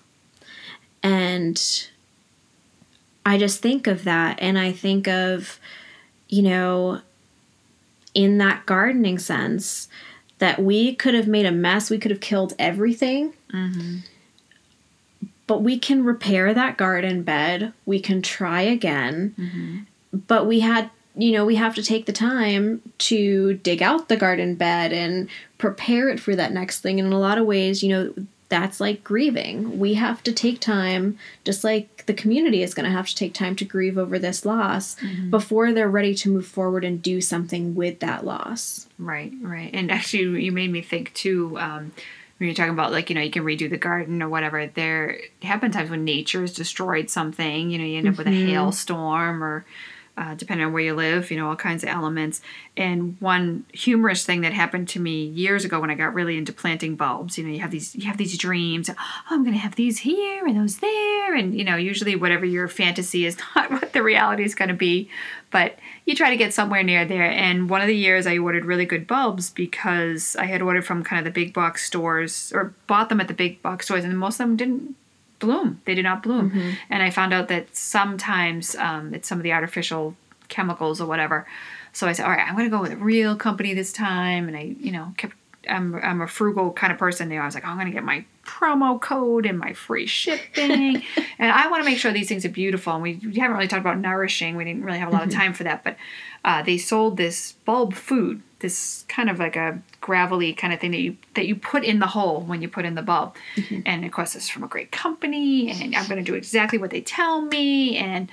And 1.01 1.59
I 3.25 3.39
just 3.39 3.61
think 3.61 3.87
of 3.87 4.03
that 4.03 4.37
and 4.39 4.59
I 4.59 4.71
think 4.71 5.07
of, 5.07 5.59
you 6.29 6.43
know, 6.43 7.01
in 8.13 8.37
that 8.37 8.67
gardening 8.67 9.17
sense, 9.17 9.87
that 10.37 10.61
we 10.61 10.93
could 10.93 11.15
have 11.15 11.27
made 11.27 11.47
a 11.47 11.51
mess, 11.51 11.89
we 11.89 11.97
could 11.97 12.11
have 12.11 12.21
killed 12.21 12.53
everything. 12.59 13.33
Mm-hmm. 13.51 13.97
But 15.47 15.61
we 15.61 15.77
can 15.77 16.03
repair 16.03 16.53
that 16.53 16.77
garden 16.77 17.23
bed, 17.23 17.73
we 17.85 17.99
can 17.99 18.21
try 18.21 18.61
again. 18.61 19.35
Mm-hmm. 19.37 19.79
But 20.27 20.47
we 20.47 20.61
had 20.61 20.89
you 21.17 21.31
know, 21.31 21.45
we 21.45 21.55
have 21.55 21.75
to 21.75 21.83
take 21.83 22.05
the 22.05 22.11
time 22.11 22.81
to 22.97 23.53
dig 23.55 23.81
out 23.81 24.09
the 24.09 24.17
garden 24.17 24.55
bed 24.55 24.91
and 24.91 25.29
prepare 25.57 26.09
it 26.09 26.19
for 26.19 26.35
that 26.35 26.51
next 26.51 26.81
thing. 26.81 26.99
And 26.99 27.07
in 27.07 27.13
a 27.13 27.19
lot 27.19 27.37
of 27.37 27.45
ways, 27.45 27.81
you 27.81 27.89
know, 27.89 28.13
that's 28.49 28.79
like 28.79 29.03
grieving. 29.03 29.79
We 29.79 29.95
have 29.95 30.23
to 30.23 30.31
take 30.31 30.59
time, 30.59 31.17
just 31.43 31.63
like 31.63 32.05
the 32.05 32.13
community 32.13 32.61
is 32.61 32.73
going 32.73 32.85
to 32.85 32.95
have 32.95 33.07
to 33.07 33.15
take 33.15 33.33
time 33.33 33.55
to 33.55 33.65
grieve 33.65 33.97
over 33.97 34.19
this 34.19 34.45
loss 34.45 34.95
mm-hmm. 34.95 35.29
before 35.29 35.73
they're 35.73 35.89
ready 35.89 36.13
to 36.15 36.29
move 36.29 36.45
forward 36.45 36.83
and 36.83 37.01
do 37.01 37.21
something 37.21 37.75
with 37.75 37.99
that 38.01 38.25
loss. 38.25 38.87
Right, 38.99 39.33
right. 39.41 39.71
And 39.73 39.91
actually, 39.91 40.43
you 40.43 40.51
made 40.51 40.71
me 40.71 40.81
think 40.81 41.13
too. 41.13 41.57
Um, 41.59 41.91
when 42.37 42.47
you're 42.47 42.55
talking 42.55 42.73
about 42.73 42.91
like 42.91 43.09
you 43.09 43.15
know 43.15 43.21
you 43.21 43.31
can 43.31 43.43
redo 43.43 43.69
the 43.69 43.77
garden 43.77 44.21
or 44.21 44.29
whatever 44.29 44.67
there 44.67 45.19
happen 45.41 45.71
times 45.71 45.89
when 45.89 46.03
nature 46.03 46.41
has 46.41 46.53
destroyed 46.53 47.09
something 47.09 47.69
you 47.69 47.77
know 47.77 47.85
you 47.85 47.97
end 47.97 48.07
up 48.07 48.13
mm-hmm. 48.13 48.17
with 48.19 48.27
a 48.27 48.31
mm-hmm. 48.31 48.49
hailstorm 48.49 49.43
or 49.43 49.65
uh, 50.17 50.33
depending 50.33 50.65
on 50.65 50.71
where 50.71 50.83
you 50.83 50.93
live, 50.93 51.29
you 51.29 51.37
know, 51.37 51.49
all 51.49 51.55
kinds 51.55 51.83
of 51.83 51.89
elements. 51.89 52.41
And 52.77 53.17
one 53.19 53.65
humorous 53.73 54.25
thing 54.25 54.41
that 54.41 54.53
happened 54.53 54.87
to 54.89 54.99
me 54.99 55.25
years 55.25 55.65
ago 55.65 55.79
when 55.81 55.89
I 55.89 55.95
got 55.95 56.13
really 56.13 56.37
into 56.37 56.53
planting 56.53 56.95
bulbs, 56.95 57.37
you 57.37 57.43
know, 57.43 57.51
you 57.51 57.59
have 57.59 57.71
these 57.71 57.93
you 57.95 58.05
have 58.05 58.17
these 58.17 58.37
dreams, 58.37 58.89
oh, 58.89 58.95
I'm 59.29 59.43
going 59.43 59.53
to 59.53 59.59
have 59.59 59.75
these 59.75 59.99
here 59.99 60.45
and 60.45 60.57
those 60.57 60.77
there, 60.77 61.35
and 61.35 61.53
you 61.53 61.65
know, 61.65 61.75
usually 61.75 62.15
whatever 62.15 62.45
your 62.45 62.67
fantasy 62.67 63.25
is 63.25 63.37
not 63.55 63.71
what 63.71 63.91
the 63.93 64.03
reality 64.03 64.43
is 64.43 64.55
going 64.55 64.69
to 64.69 64.75
be, 64.75 65.09
but 65.51 65.77
you 66.05 66.15
try 66.15 66.29
to 66.29 66.37
get 66.37 66.53
somewhere 66.53 66.83
near 66.83 67.05
there. 67.05 67.29
And 67.29 67.69
one 67.69 67.81
of 67.81 67.87
the 67.87 67.95
years 67.95 68.25
I 68.25 68.37
ordered 68.37 68.65
really 68.65 68.85
good 68.85 69.07
bulbs 69.07 69.49
because 69.49 70.35
I 70.37 70.45
had 70.45 70.61
ordered 70.61 70.85
from 70.85 71.03
kind 71.03 71.19
of 71.19 71.25
the 71.25 71.37
big 71.37 71.53
box 71.53 71.85
stores 71.85 72.53
or 72.55 72.73
bought 72.87 73.09
them 73.09 73.19
at 73.19 73.27
the 73.27 73.33
big 73.33 73.61
box 73.61 73.85
stores, 73.85 74.05
and 74.05 74.17
most 74.17 74.35
of 74.35 74.47
them 74.47 74.55
didn't 74.55 74.95
bloom. 75.39 75.81
They 75.85 75.95
do 75.95 76.03
not 76.03 76.23
bloom. 76.23 76.51
Mm-hmm. 76.51 76.71
And 76.89 77.03
I 77.03 77.09
found 77.09 77.33
out 77.33 77.47
that 77.49 77.75
sometimes 77.75 78.75
um, 78.75 79.13
it's 79.13 79.27
some 79.27 79.39
of 79.39 79.43
the 79.43 79.53
artificial 79.53 80.15
chemicals 80.47 81.01
or 81.01 81.07
whatever. 81.07 81.47
So 81.93 82.07
I 82.07 82.13
said, 82.13 82.25
all 82.25 82.31
right, 82.31 82.45
I'm 82.45 82.55
going 82.55 82.69
to 82.69 82.75
go 82.75 82.81
with 82.81 82.91
a 82.91 82.97
real 82.97 83.35
company 83.35 83.73
this 83.73 83.93
time. 83.93 84.47
And 84.47 84.57
I, 84.57 84.75
you 84.79 84.91
know, 84.91 85.13
kept, 85.17 85.35
I'm, 85.69 85.95
I'm 85.95 86.21
a 86.21 86.27
frugal 86.27 86.71
kind 86.73 86.91
of 86.91 86.99
person. 86.99 87.29
You 87.31 87.37
know, 87.37 87.43
I 87.43 87.45
was 87.45 87.55
like, 87.55 87.65
oh, 87.65 87.69
I'm 87.69 87.77
going 87.77 87.87
to 87.87 87.93
get 87.93 88.03
my 88.03 88.25
promo 88.45 88.99
code 88.99 89.45
and 89.45 89.57
my 89.57 89.73
free 89.73 90.05
shipping. 90.05 91.03
and 91.39 91.51
I 91.51 91.69
want 91.69 91.83
to 91.83 91.89
make 91.89 91.97
sure 91.97 92.11
these 92.11 92.27
things 92.27 92.45
are 92.45 92.49
beautiful. 92.49 92.93
And 92.93 93.01
we, 93.01 93.19
we 93.23 93.35
haven't 93.35 93.55
really 93.55 93.67
talked 93.67 93.81
about 93.81 93.97
nourishing. 93.97 94.55
We 94.55 94.65
didn't 94.65 94.83
really 94.83 94.99
have 94.99 95.09
a 95.09 95.11
lot 95.11 95.23
of 95.23 95.31
time 95.31 95.53
for 95.53 95.63
that. 95.63 95.83
But 95.83 95.97
uh, 96.43 96.61
they 96.63 96.77
sold 96.77 97.17
this 97.17 97.53
bulb 97.65 97.93
food, 97.93 98.41
this 98.59 99.03
kind 99.07 99.29
of 99.29 99.37
like 99.37 99.55
a 99.55 99.81
gravelly 100.01 100.53
kind 100.53 100.73
of 100.73 100.79
thing 100.79 100.91
that 100.91 101.01
you 101.01 101.17
that 101.33 101.45
you 101.45 101.55
put 101.55 101.83
in 101.83 101.99
the 101.99 102.07
hole 102.07 102.41
when 102.41 102.61
you 102.61 102.69
put 102.69 102.85
in 102.85 102.95
the 102.95 103.01
bulb. 103.01 103.35
And 103.85 104.05
of 104.05 104.11
course, 104.11 104.35
it's 104.35 104.49
from 104.49 104.63
a 104.63 104.67
great 104.67 104.91
company, 104.91 105.69
and 105.69 105.95
I'm 105.95 106.07
going 106.07 106.23
to 106.23 106.31
do 106.31 106.35
exactly 106.35 106.79
what 106.79 106.89
they 106.89 107.01
tell 107.01 107.41
me. 107.41 107.97
And 107.97 108.31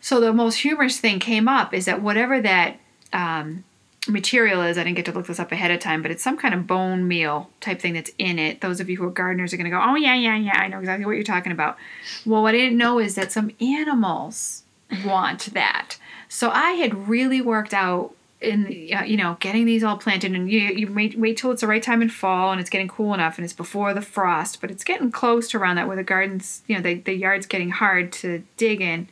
so 0.00 0.20
the 0.20 0.32
most 0.32 0.56
humorous 0.56 0.98
thing 0.98 1.18
came 1.20 1.46
up 1.46 1.74
is 1.74 1.84
that 1.84 2.02
whatever 2.02 2.40
that 2.40 2.78
um, 3.12 3.64
material 4.08 4.62
is, 4.62 4.78
I 4.78 4.84
didn't 4.84 4.96
get 4.96 5.04
to 5.06 5.12
look 5.12 5.26
this 5.26 5.38
up 5.38 5.52
ahead 5.52 5.70
of 5.70 5.80
time, 5.80 6.02
but 6.02 6.10
it's 6.10 6.24
some 6.24 6.36
kind 6.36 6.54
of 6.54 6.66
bone 6.66 7.06
meal 7.06 7.50
type 7.60 7.80
thing 7.80 7.94
that's 7.94 8.10
in 8.18 8.38
it. 8.38 8.60
Those 8.60 8.80
of 8.80 8.90
you 8.90 8.96
who 8.96 9.04
are 9.04 9.10
gardeners 9.10 9.52
are 9.52 9.56
going 9.56 9.70
to 9.70 9.70
go, 9.70 9.80
oh, 9.80 9.94
yeah, 9.94 10.14
yeah, 10.14 10.36
yeah, 10.36 10.58
I 10.58 10.68
know 10.68 10.80
exactly 10.80 11.06
what 11.06 11.12
you're 11.12 11.22
talking 11.22 11.52
about. 11.52 11.76
Well, 12.26 12.42
what 12.42 12.54
I 12.54 12.58
didn't 12.58 12.78
know 12.78 12.98
is 12.98 13.14
that 13.14 13.30
some 13.30 13.52
animals 13.60 14.64
want 15.04 15.52
that. 15.54 15.98
So 16.28 16.50
I 16.50 16.72
had 16.72 17.08
really 17.08 17.40
worked 17.40 17.74
out 17.74 18.14
in 18.42 18.88
uh, 18.94 19.02
you 19.02 19.16
know 19.16 19.36
getting 19.40 19.64
these 19.64 19.82
all 19.84 19.96
planted 19.96 20.32
and 20.32 20.50
you 20.50 20.60
you 20.60 20.92
wait, 20.92 21.18
wait 21.18 21.36
till 21.36 21.50
it's 21.50 21.60
the 21.60 21.66
right 21.66 21.82
time 21.82 22.02
in 22.02 22.08
fall 22.08 22.52
and 22.52 22.60
it's 22.60 22.70
getting 22.70 22.88
cool 22.88 23.14
enough 23.14 23.38
and 23.38 23.44
it's 23.44 23.54
before 23.54 23.94
the 23.94 24.02
frost 24.02 24.60
but 24.60 24.70
it's 24.70 24.84
getting 24.84 25.10
close 25.10 25.48
to 25.48 25.58
around 25.58 25.76
that 25.76 25.86
where 25.86 25.96
the 25.96 26.02
gardens 26.02 26.62
you 26.66 26.76
know 26.76 26.82
the, 26.82 26.94
the 26.94 27.14
yard's 27.14 27.46
getting 27.46 27.70
hard 27.70 28.12
to 28.12 28.42
dig 28.56 28.80
in. 28.80 29.08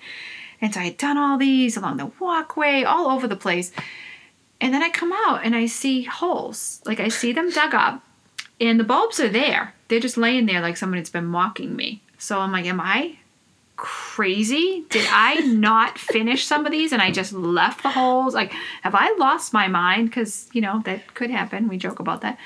And 0.63 0.75
so 0.75 0.81
I 0.81 0.85
had 0.85 0.99
done 0.99 1.17
all 1.17 1.39
these 1.39 1.77
along 1.77 1.97
the 1.97 2.11
walkway 2.21 2.83
all 2.83 3.09
over 3.11 3.27
the 3.27 3.37
place. 3.37 3.73
And 4.61 4.75
then 4.75 4.83
I 4.83 4.91
come 4.91 5.11
out 5.11 5.41
and 5.43 5.57
I 5.57 5.65
see 5.65 6.03
holes. 6.03 6.83
Like 6.85 7.01
I 7.01 7.09
see 7.09 7.33
them 7.33 7.51
dug 7.51 7.75
up 7.75 8.05
and 8.61 8.79
the 8.79 8.85
bulbs 8.85 9.19
are 9.21 9.29
there. 9.29 9.75
They're 9.89 10.01
just 10.01 10.19
laying 10.19 10.45
there 10.45 10.61
like 10.61 10.77
someone 10.77 10.99
has 10.99 11.09
been 11.09 11.25
mocking 11.25 11.75
me. 11.75 12.03
So 12.19 12.41
I'm 12.41 12.53
like 12.53 12.67
am 12.67 12.81
I 12.81 13.20
crazy? 13.81 14.85
Did 14.91 15.07
I 15.11 15.37
not 15.37 15.99
finish 15.99 16.45
some 16.45 16.67
of 16.67 16.73
these 16.73 16.93
and 16.93 17.01
I 17.01 17.11
just 17.11 17.33
left 17.33 17.83
the 17.83 17.89
holes? 17.89 18.35
Like, 18.35 18.53
have 18.83 18.95
I 18.95 19.17
lost 19.19 19.55
my 19.55 19.69
mind? 19.69 20.11
Because, 20.11 20.51
you 20.53 20.61
know, 20.61 20.83
that 20.85 21.15
could 21.15 21.31
happen. 21.31 21.67
We 21.67 21.79
joke 21.79 21.99
about 21.99 22.21
that. 22.21 22.39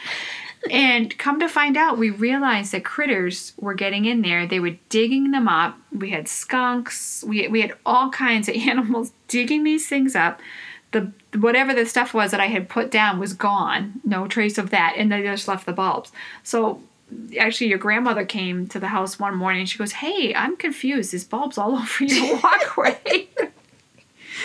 And 0.70 1.16
come 1.18 1.40
to 1.40 1.48
find 1.48 1.76
out, 1.76 1.98
we 1.98 2.10
realized 2.10 2.70
that 2.70 2.84
critters 2.84 3.52
were 3.58 3.74
getting 3.74 4.04
in 4.04 4.22
there. 4.22 4.46
They 4.46 4.60
were 4.60 4.76
digging 4.88 5.32
them 5.32 5.48
up. 5.48 5.76
We 5.90 6.10
had 6.10 6.28
skunks. 6.28 7.24
We, 7.26 7.48
we 7.48 7.60
had 7.62 7.74
all 7.84 8.10
kinds 8.10 8.48
of 8.48 8.54
animals 8.68 9.12
digging 9.26 9.64
these 9.64 9.88
things 9.88 10.14
up. 10.14 10.40
The 10.92 11.10
whatever 11.36 11.74
the 11.74 11.84
stuff 11.84 12.14
was 12.14 12.30
that 12.30 12.38
I 12.38 12.46
had 12.46 12.68
put 12.68 12.92
down 12.92 13.18
was 13.18 13.32
gone. 13.32 14.00
No 14.04 14.28
trace 14.28 14.56
of 14.56 14.70
that. 14.70 14.94
And 14.96 15.10
they 15.10 15.22
just 15.22 15.48
left 15.48 15.66
the 15.66 15.72
bulbs. 15.72 16.12
So 16.44 16.80
actually 17.38 17.68
your 17.68 17.78
grandmother 17.78 18.24
came 18.24 18.66
to 18.68 18.78
the 18.78 18.88
house 18.88 19.18
one 19.18 19.34
morning 19.34 19.60
and 19.60 19.68
she 19.68 19.78
goes, 19.78 19.92
Hey, 19.92 20.34
I'm 20.34 20.56
confused. 20.56 21.12
There's 21.12 21.24
bulbs 21.24 21.58
all 21.58 21.76
over 21.76 22.04
your 22.04 22.36
walkway. 22.42 23.28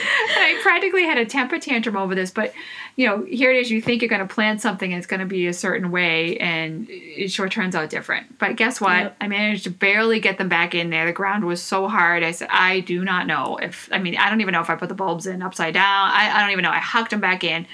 I 0.02 0.60
practically 0.62 1.04
had 1.04 1.18
a 1.18 1.26
temper 1.26 1.60
tantrum 1.60 1.98
over 1.98 2.16
this, 2.16 2.32
but 2.32 2.54
you 2.96 3.08
know, 3.08 3.24
here 3.24 3.52
it 3.52 3.62
is. 3.62 3.72
You 3.72 3.82
think 3.82 4.02
you're 4.02 4.10
going 4.10 4.28
to 4.28 4.34
plant 4.34 4.62
something 4.62 4.92
and 4.92 4.98
it's 4.98 5.08
going 5.08 5.22
to 5.22 5.26
be 5.26 5.48
a 5.48 5.54
certain 5.54 5.90
way, 5.90 6.38
and 6.38 6.86
it 6.90 7.32
sure 7.32 7.48
turns 7.48 7.74
out 7.74 7.90
different. 7.90 8.38
But 8.40 8.58
guess 8.58 8.82
what? 8.82 9.00
Yep. 9.00 9.18
I 9.22 9.28
managed 9.28 9.64
to 9.64 9.70
barely 9.70 10.20
get 10.20 10.38
them 10.38 10.50
back 10.50 10.76
in 10.76 10.90
there. 10.90 11.06
The 11.06 11.14
ground 11.14 11.46
was 11.46 11.62
so 11.62 11.88
hard. 11.88 12.24
I 12.24 12.32
said, 12.32 12.50
I 12.52 12.82
do 12.82 13.06
not 13.06 13.26
know 13.26 13.58
if, 13.62 13.88
I 13.92 14.00
mean, 14.00 14.18
I 14.18 14.30
don't 14.30 14.42
even 14.42 14.52
know 14.52 14.62
if 14.62 14.70
I 14.70 14.76
put 14.76 14.90
the 14.90 14.96
bulbs 14.96 15.28
in 15.28 15.42
upside 15.42 15.76
down. 15.76 16.12
I, 16.12 16.30
I 16.30 16.42
don't 16.42 16.52
even 16.52 16.64
know. 16.64 16.72
I 16.72 16.80
hucked 16.80 17.12
them 17.12 17.22
back 17.22 17.44
in 17.44 17.66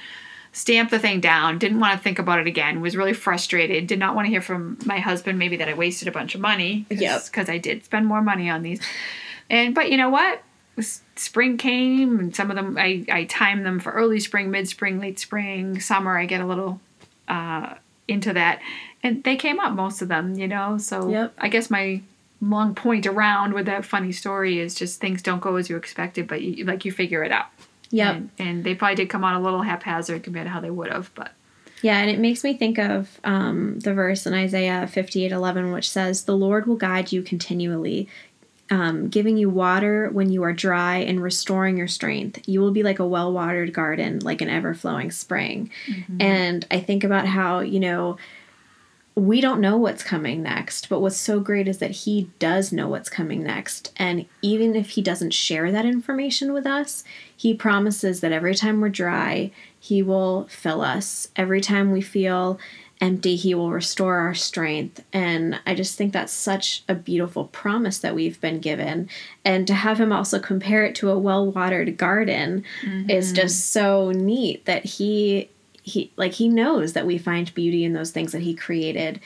stamped 0.55 0.89
the 0.89 0.99
thing 0.99 1.19
down, 1.19 1.57
didn't 1.59 1.81
want 1.81 1.97
to 1.97 2.01
think 2.01 2.17
about 2.17 2.39
it 2.39 2.47
again, 2.47 2.79
was 2.79 2.95
really 2.95 3.11
frustrated, 3.11 3.87
did 3.87 3.99
not 3.99 4.15
want 4.15 4.25
to 4.25 4.29
hear 4.29 4.41
from 4.41 4.77
my 4.85 4.99
husband 4.99 5.37
maybe 5.37 5.57
that 5.57 5.67
I 5.67 5.73
wasted 5.73 6.07
a 6.07 6.13
bunch 6.13 6.33
of 6.33 6.39
money. 6.39 6.85
Yep. 6.89 7.25
Because 7.25 7.49
I 7.49 7.57
did 7.57 7.83
spend 7.83 8.07
more 8.07 8.21
money 8.21 8.49
on 8.49 8.63
these. 8.63 8.79
And, 9.49 9.75
but 9.75 9.91
you 9.91 9.97
know 9.97 10.09
what? 10.09 10.41
Spring 11.17 11.57
came 11.57 12.19
and 12.19 12.33
some 12.33 12.49
of 12.49 12.55
them, 12.55 12.77
I, 12.77 13.05
I 13.11 13.25
timed 13.25 13.65
them 13.65 13.81
for 13.81 13.91
early 13.91 14.21
spring, 14.21 14.49
mid 14.49 14.69
spring, 14.69 14.97
late 14.97 15.19
spring, 15.19 15.81
summer. 15.81 16.17
I 16.17 16.25
get 16.25 16.39
a 16.39 16.45
little 16.45 16.79
uh, 17.27 17.73
into 18.07 18.31
that. 18.31 18.61
And 19.03 19.25
they 19.25 19.35
came 19.35 19.59
up, 19.59 19.73
most 19.73 20.01
of 20.01 20.07
them, 20.07 20.35
you 20.35 20.47
know? 20.47 20.77
So 20.77 21.09
Yep. 21.09 21.33
I 21.37 21.49
guess 21.49 21.69
my 21.69 22.01
long 22.39 22.75
point 22.75 23.05
around 23.05 23.53
with 23.53 23.65
that 23.65 23.83
funny 23.83 24.13
story 24.13 24.59
is 24.59 24.73
just 24.73 25.01
things 25.01 25.21
don't 25.21 25.41
go 25.41 25.57
as 25.57 25.69
you 25.69 25.75
expected, 25.75 26.29
but 26.29 26.41
you, 26.41 26.63
like 26.63 26.85
you 26.85 26.93
figure 26.93 27.25
it 27.25 27.33
out. 27.33 27.47
Yep. 27.95 28.15
And, 28.15 28.29
and 28.39 28.63
they 28.63 28.75
probably 28.75 28.95
did 28.95 29.09
come 29.09 29.23
out 29.23 29.39
a 29.39 29.43
little 29.43 29.61
haphazard 29.61 30.23
compared 30.23 30.45
to 30.45 30.51
how 30.51 30.59
they 30.59 30.69
would 30.71 30.91
have, 30.91 31.11
but 31.15 31.31
Yeah, 31.81 31.97
and 31.99 32.09
it 32.09 32.19
makes 32.19 32.43
me 32.43 32.57
think 32.57 32.77
of 32.79 33.19
um, 33.23 33.79
the 33.79 33.93
verse 33.93 34.25
in 34.25 34.33
Isaiah 34.33 34.87
fifty-eight 34.87 35.31
eleven, 35.31 35.71
which 35.71 35.89
says, 35.89 36.23
The 36.23 36.35
Lord 36.35 36.65
will 36.65 36.77
guide 36.77 37.11
you 37.11 37.21
continually, 37.21 38.07
um, 38.71 39.09
giving 39.09 39.37
you 39.37 39.49
water 39.49 40.09
when 40.11 40.31
you 40.31 40.43
are 40.43 40.53
dry 40.53 40.97
and 40.97 41.21
restoring 41.21 41.77
your 41.77 41.87
strength. 41.87 42.47
You 42.47 42.61
will 42.61 42.71
be 42.71 42.81
like 42.81 42.99
a 42.99 43.05
well 43.05 43.31
watered 43.31 43.71
garden, 43.73 44.19
like 44.19 44.41
an 44.41 44.49
ever 44.49 44.73
flowing 44.73 45.11
spring. 45.11 45.69
And 46.19 46.65
I 46.71 46.79
think 46.79 47.03
about 47.03 47.27
how, 47.27 47.59
you 47.59 47.79
know, 47.79 48.17
we 49.15 49.39
don't 49.39 49.61
know 49.61 49.77
what's 49.77 50.03
coming 50.03 50.43
next, 50.43 50.89
but 50.89 50.99
what's 50.99 51.15
so 51.15 51.39
great 51.39 51.69
is 51.69 51.77
that 51.77 51.91
he 51.91 52.29
does 52.37 52.73
know 52.73 52.89
what's 52.89 53.09
coming 53.09 53.43
next. 53.43 53.93
And 53.95 54.25
even 54.41 54.75
if 54.75 54.91
he 54.91 55.01
doesn't 55.01 55.33
share 55.33 55.71
that 55.71 55.85
information 55.85 56.51
with 56.51 56.65
us, 56.65 57.05
he 57.35 57.53
promises 57.53 58.19
that 58.19 58.33
every 58.33 58.55
time 58.55 58.81
we're 58.81 58.89
dry, 58.89 59.51
he 59.79 60.03
will 60.03 60.47
fill 60.49 60.81
us. 60.81 61.29
Every 61.37 61.61
time 61.61 61.91
we 61.91 62.01
feel 62.01 62.59
empty, 62.99 63.37
he 63.37 63.55
will 63.55 63.71
restore 63.71 64.17
our 64.17 64.33
strength. 64.33 65.03
And 65.13 65.61
I 65.65 65.75
just 65.75 65.97
think 65.97 66.11
that's 66.11 66.33
such 66.33 66.83
a 66.89 66.95
beautiful 66.95 67.45
promise 67.45 67.99
that 67.99 68.15
we've 68.15 68.39
been 68.41 68.59
given. 68.59 69.09
And 69.45 69.65
to 69.67 69.73
have 69.73 69.99
him 69.99 70.11
also 70.11 70.39
compare 70.39 70.83
it 70.83 70.95
to 70.95 71.09
a 71.09 71.17
well 71.17 71.49
watered 71.49 71.97
garden 71.97 72.65
is 73.09 73.27
mm-hmm. 73.27 73.35
just 73.35 73.71
so 73.71 74.11
neat 74.11 74.65
that 74.65 74.83
he 74.83 75.49
he 75.87 76.11
like 76.15 76.33
he 76.33 76.49
knows 76.49 76.93
that 76.93 77.05
we 77.05 77.17
find 77.17 77.53
beauty 77.53 77.83
in 77.85 77.93
those 77.93 78.09
things 78.09 78.31
that 78.31 78.41
he 78.41 78.55
created 78.55 79.19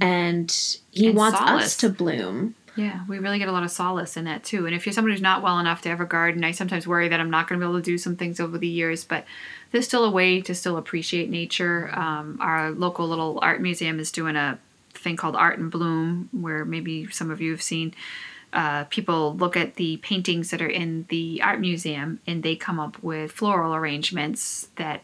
and 0.00 0.50
he 0.90 1.08
And 1.08 1.16
wants 1.16 1.38
solace. 1.38 1.64
us 1.64 1.76
to 1.78 1.90
bloom 1.90 2.54
yeah, 2.76 3.04
we 3.08 3.18
really 3.18 3.38
get 3.38 3.48
a 3.48 3.52
lot 3.52 3.62
of 3.62 3.70
solace 3.70 4.18
in 4.18 4.26
that 4.26 4.44
too. 4.44 4.66
And 4.66 4.74
if 4.74 4.84
you're 4.84 4.92
someone 4.92 5.10
who's 5.10 5.22
not 5.22 5.42
well 5.42 5.58
enough 5.58 5.80
to 5.82 5.88
ever 5.88 6.04
garden, 6.04 6.44
I 6.44 6.50
sometimes 6.50 6.86
worry 6.86 7.08
that 7.08 7.18
I'm 7.18 7.30
not 7.30 7.48
going 7.48 7.58
to 7.58 7.66
be 7.66 7.68
able 7.70 7.78
to 7.80 7.82
do 7.82 7.96
some 7.96 8.16
things 8.16 8.38
over 8.38 8.58
the 8.58 8.68
years, 8.68 9.02
but 9.02 9.24
there's 9.72 9.86
still 9.86 10.04
a 10.04 10.10
way 10.10 10.42
to 10.42 10.54
still 10.54 10.76
appreciate 10.76 11.30
nature. 11.30 11.90
Um, 11.98 12.36
our 12.38 12.70
local 12.72 13.08
little 13.08 13.38
art 13.40 13.62
museum 13.62 13.98
is 13.98 14.12
doing 14.12 14.36
a 14.36 14.58
thing 14.92 15.16
called 15.16 15.36
Art 15.36 15.58
in 15.58 15.70
Bloom, 15.70 16.28
where 16.32 16.66
maybe 16.66 17.08
some 17.10 17.30
of 17.30 17.40
you 17.40 17.50
have 17.52 17.62
seen. 17.62 17.94
Uh, 18.52 18.84
people 18.84 19.34
look 19.36 19.56
at 19.56 19.76
the 19.76 19.96
paintings 19.98 20.50
that 20.50 20.60
are 20.60 20.68
in 20.68 21.06
the 21.08 21.40
art 21.42 21.60
museum 21.60 22.20
and 22.26 22.42
they 22.42 22.56
come 22.56 22.78
up 22.78 23.02
with 23.02 23.32
floral 23.32 23.74
arrangements 23.74 24.68
that 24.76 25.02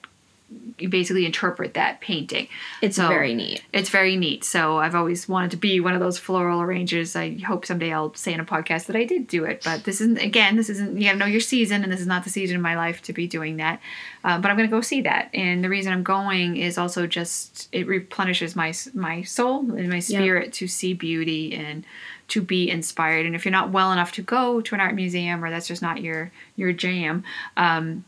you 0.78 0.88
basically 0.88 1.26
interpret 1.26 1.74
that 1.74 2.00
painting. 2.00 2.48
it's 2.80 2.96
So- 2.96 3.08
very 3.08 3.34
neat 3.34 3.62
It's 3.72 3.88
very 3.90 4.16
neat. 4.16 4.42
So 4.44 4.78
I've 4.78 4.94
always 4.94 5.28
wanted 5.28 5.50
to 5.52 5.56
be 5.56 5.80
one 5.80 5.94
of 5.94 6.00
those 6.00 6.18
floral 6.18 6.60
arrangers. 6.60 7.14
I 7.14 7.38
hope 7.38 7.66
someday 7.66 7.92
I'll 7.92 8.14
say 8.14 8.32
in 8.32 8.40
a 8.40 8.44
podcast 8.44 8.86
that 8.86 8.96
I 8.96 9.04
did 9.04 9.26
do 9.28 9.44
it. 9.44 9.62
But 9.64 9.84
this 9.84 10.00
isn't, 10.00 10.18
again, 10.18 10.56
this 10.56 10.68
isn't, 10.70 10.96
you 10.98 11.04
gotta 11.06 11.18
know 11.18 11.26
your 11.26 11.40
season, 11.40 11.82
and 11.84 11.92
this 11.92 12.00
is 12.00 12.06
not 12.06 12.24
the 12.24 12.30
season 12.30 12.56
in 12.56 12.62
my 12.62 12.74
life 12.76 13.02
to 13.02 13.12
be 13.12 13.26
doing 13.26 13.58
that. 13.58 13.80
Uh, 14.24 14.38
but 14.40 14.50
I'm 14.50 14.56
gonna 14.56 14.68
go 14.68 14.80
see 14.80 15.02
that. 15.02 15.30
And 15.34 15.62
the 15.62 15.68
reason 15.68 15.92
I'm 15.92 16.02
going 16.02 16.56
is 16.56 16.78
also 16.78 17.06
just, 17.06 17.68
it 17.72 17.86
replenishes 17.86 18.56
my, 18.56 18.72
my 18.94 19.22
soul 19.22 19.60
and 19.72 19.88
my 19.88 20.00
spirit 20.00 20.52
to 20.54 20.66
see 20.66 20.94
beauty 20.94 21.54
and 21.54 21.84
to 22.28 22.40
be 22.40 22.70
inspired. 22.70 23.26
And 23.26 23.34
if 23.34 23.44
you're 23.44 23.52
not 23.52 23.70
well 23.70 23.92
enough 23.92 24.12
to 24.12 24.22
go 24.22 24.60
to 24.62 24.74
an 24.74 24.80
art 24.80 24.94
museum 24.94 25.44
or 25.44 25.50
that's 25.50 25.68
just 25.68 25.82
not 25.82 26.00
your, 26.02 26.32
your 26.56 26.72
jam, 26.72 27.24
um, 27.56 28.04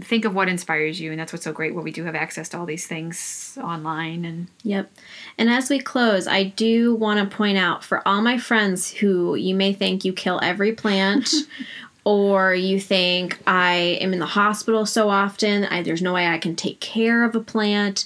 think 0.00 0.24
of 0.24 0.34
what 0.34 0.48
inspires 0.48 1.00
you 1.00 1.10
and 1.10 1.18
that's 1.18 1.32
what's 1.32 1.44
so 1.44 1.52
great 1.52 1.74
when 1.74 1.84
we 1.84 1.90
do 1.90 2.04
have 2.04 2.14
access 2.14 2.48
to 2.50 2.58
all 2.58 2.66
these 2.66 2.86
things 2.86 3.58
online 3.62 4.24
and 4.24 4.46
Yep. 4.62 4.90
And 5.38 5.48
as 5.50 5.70
we 5.70 5.78
close, 5.78 6.26
I 6.26 6.44
do 6.44 6.94
want 6.94 7.18
to 7.18 7.36
point 7.36 7.58
out 7.58 7.84
for 7.84 8.06
all 8.06 8.20
my 8.20 8.38
friends 8.38 8.90
who 8.90 9.34
you 9.34 9.54
may 9.54 9.72
think 9.72 10.04
you 10.04 10.12
kill 10.12 10.40
every 10.42 10.72
plant 10.72 11.30
or 12.04 12.54
you 12.54 12.78
think 12.78 13.40
I 13.46 13.98
am 14.00 14.12
in 14.12 14.20
the 14.20 14.26
hospital 14.26 14.86
so 14.86 15.08
often, 15.08 15.64
I, 15.64 15.82
there's 15.82 16.02
no 16.02 16.12
way 16.12 16.28
I 16.28 16.38
can 16.38 16.54
take 16.54 16.78
care 16.80 17.24
of 17.24 17.34
a 17.34 17.40
plant, 17.40 18.04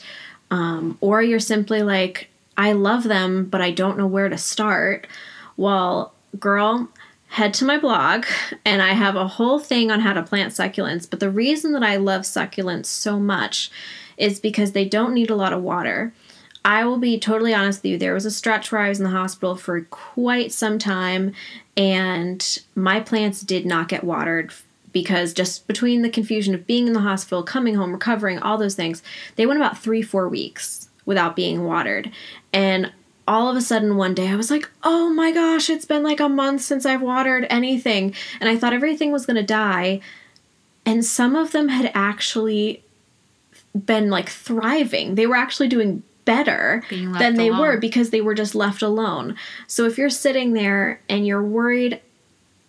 um, 0.50 0.96
or 1.02 1.22
you're 1.22 1.38
simply 1.38 1.82
like, 1.82 2.28
I 2.56 2.72
love 2.72 3.04
them, 3.04 3.44
but 3.44 3.60
I 3.60 3.70
don't 3.70 3.98
know 3.98 4.06
where 4.06 4.30
to 4.30 4.38
start. 4.38 5.06
Well, 5.58 6.14
girl, 6.38 6.88
head 7.30 7.54
to 7.54 7.64
my 7.64 7.78
blog 7.78 8.26
and 8.64 8.82
I 8.82 8.92
have 8.92 9.14
a 9.14 9.28
whole 9.28 9.60
thing 9.60 9.90
on 9.90 10.00
how 10.00 10.12
to 10.12 10.22
plant 10.22 10.52
succulents. 10.52 11.08
But 11.08 11.20
the 11.20 11.30
reason 11.30 11.72
that 11.72 11.82
I 11.82 11.96
love 11.96 12.22
succulents 12.22 12.86
so 12.86 13.20
much 13.20 13.70
is 14.16 14.40
because 14.40 14.72
they 14.72 14.84
don't 14.84 15.14
need 15.14 15.30
a 15.30 15.36
lot 15.36 15.52
of 15.52 15.62
water. 15.62 16.12
I 16.64 16.84
will 16.84 16.98
be 16.98 17.18
totally 17.18 17.54
honest 17.54 17.82
with 17.82 17.92
you. 17.92 17.98
There 17.98 18.14
was 18.14 18.26
a 18.26 18.30
stretch 18.30 18.70
where 18.70 18.80
I 18.80 18.88
was 18.88 18.98
in 18.98 19.04
the 19.04 19.10
hospital 19.10 19.56
for 19.56 19.80
quite 19.82 20.52
some 20.52 20.78
time, 20.78 21.32
and 21.74 22.60
my 22.74 23.00
plants 23.00 23.40
did 23.40 23.64
not 23.64 23.88
get 23.88 24.04
watered 24.04 24.52
because 24.92 25.32
just 25.32 25.66
between 25.66 26.02
the 26.02 26.10
confusion 26.10 26.54
of 26.54 26.66
being 26.66 26.86
in 26.86 26.92
the 26.92 27.00
hospital, 27.00 27.42
coming 27.42 27.76
home, 27.76 27.92
recovering, 27.92 28.38
all 28.40 28.58
those 28.58 28.74
things, 28.74 29.02
they 29.36 29.46
went 29.46 29.58
about 29.58 29.78
three, 29.78 30.02
four 30.02 30.28
weeks 30.28 30.90
without 31.06 31.36
being 31.36 31.64
watered. 31.64 32.10
And 32.52 32.92
all 33.26 33.48
of 33.48 33.56
a 33.56 33.60
sudden 33.60 33.96
one 33.96 34.14
day 34.14 34.28
I 34.28 34.36
was 34.36 34.50
like, 34.50 34.68
oh 34.82 35.10
my 35.10 35.32
gosh, 35.32 35.70
it's 35.70 35.84
been 35.84 36.02
like 36.02 36.20
a 36.20 36.28
month 36.28 36.62
since 36.62 36.84
I've 36.84 37.02
watered 37.02 37.46
anything. 37.50 38.14
And 38.40 38.48
I 38.48 38.56
thought 38.56 38.72
everything 38.72 39.12
was 39.12 39.26
going 39.26 39.36
to 39.36 39.42
die. 39.42 40.00
And 40.84 41.04
some 41.04 41.36
of 41.36 41.52
them 41.52 41.68
had 41.68 41.92
actually 41.94 42.82
been 43.86 44.10
like 44.10 44.28
thriving. 44.28 45.14
They 45.14 45.26
were 45.26 45.36
actually 45.36 45.68
doing 45.68 46.02
better 46.24 46.82
than 46.90 47.34
they 47.34 47.48
alone. 47.48 47.60
were 47.60 47.76
because 47.78 48.10
they 48.10 48.20
were 48.20 48.34
just 48.34 48.54
left 48.54 48.82
alone. 48.82 49.36
So 49.66 49.86
if 49.86 49.98
you're 49.98 50.10
sitting 50.10 50.52
there 50.52 51.00
and 51.08 51.26
you're 51.26 51.42
worried 51.42 52.00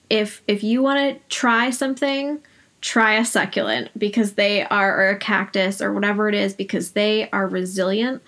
if 0.09 0.41
if 0.45 0.61
you 0.61 0.81
want 0.81 0.99
to 0.99 1.35
try 1.35 1.69
something, 1.69 2.39
try 2.81 3.13
a 3.13 3.23
succulent 3.23 3.97
because 3.97 4.33
they 4.33 4.65
are 4.65 4.99
or 4.99 5.09
a 5.11 5.17
cactus 5.17 5.81
or 5.81 5.93
whatever 5.93 6.27
it 6.27 6.35
is 6.35 6.53
because 6.53 6.91
they 6.91 7.29
are 7.31 7.47
resilient 7.47 8.21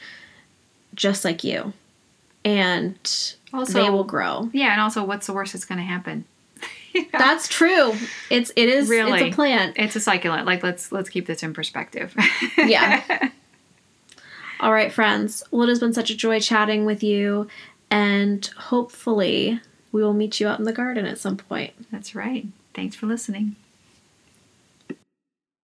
just 0.95 1.25
like 1.25 1.43
you. 1.43 1.73
And 2.45 2.97
also, 3.53 3.73
they 3.73 3.89
will 3.89 4.03
grow. 4.03 4.49
Yeah, 4.53 4.71
and 4.71 4.81
also 4.81 5.03
what's 5.03 5.27
the 5.27 5.33
worst 5.33 5.53
that's 5.53 5.65
going 5.65 5.77
to 5.79 5.85
happen? 5.85 6.25
That's 7.11 7.47
true. 7.47 7.93
It's 8.29 8.51
it 8.55 8.69
is 8.69 8.87
really 8.87 9.19
it's 9.19 9.33
a 9.33 9.35
plant. 9.35 9.75
It's 9.77 9.95
a 9.95 9.99
succulent. 9.99 10.45
Like 10.45 10.63
let's 10.63 10.91
let's 10.91 11.09
keep 11.09 11.25
this 11.25 11.41
in 11.41 11.53
perspective. 11.53 12.15
yeah. 12.57 13.29
All 14.59 14.71
right, 14.71 14.91
friends. 14.91 15.43
Well, 15.51 15.63
it 15.63 15.69
has 15.69 15.79
been 15.79 15.93
such 15.93 16.09
a 16.09 16.15
joy 16.15 16.39
chatting 16.39 16.85
with 16.85 17.03
you, 17.03 17.47
and 17.89 18.45
hopefully 18.57 19.59
we 19.91 20.03
will 20.03 20.13
meet 20.13 20.39
you 20.39 20.47
out 20.47 20.59
in 20.59 20.65
the 20.65 20.73
garden 20.73 21.05
at 21.05 21.17
some 21.17 21.37
point. 21.37 21.73
That's 21.91 22.15
right. 22.15 22.45
Thanks 22.73 22.95
for 22.95 23.05
listening. 23.05 23.55